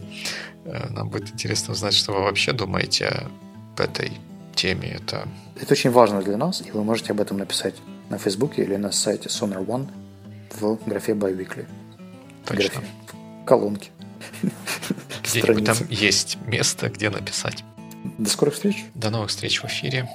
э, 0.66 0.90
нам 0.90 1.10
будет 1.10 1.30
интересно 1.30 1.72
узнать, 1.72 1.94
что 1.94 2.12
вы 2.12 2.24
вообще 2.24 2.52
думаете 2.52 3.30
об 3.76 3.82
этой 3.82 4.12
теме. 4.56 4.90
Это... 5.02 5.28
это 5.60 5.74
очень 5.74 5.92
важно 5.92 6.22
для 6.22 6.38
нас, 6.38 6.64
и 6.66 6.72
вы 6.72 6.84
можете 6.84 7.12
об 7.12 7.20
этом 7.20 7.38
написать 7.38 7.76
на 8.10 8.18
Фейсбуке 8.18 8.64
или 8.64 8.76
на 8.78 8.92
сайте 8.92 9.30
Sonar 9.30 9.66
One 9.66 9.88
в 10.60 10.80
графе 10.86 11.12
Biweekly. 11.12 11.66
Точно. 12.46 12.70
Графе, 12.70 12.88
в 13.42 13.46
колонке. 13.46 13.90
Где-нибудь 15.24 15.66
там 15.66 15.78
есть 15.90 16.38
место, 16.48 16.90
где 16.90 17.10
написать. 17.10 17.64
До 18.18 18.30
скорых 18.30 18.54
встреч. 18.54 18.86
До 18.94 19.10
новых 19.10 19.30
встреч 19.30 19.62
в 19.62 19.66
эфире. 19.66 20.08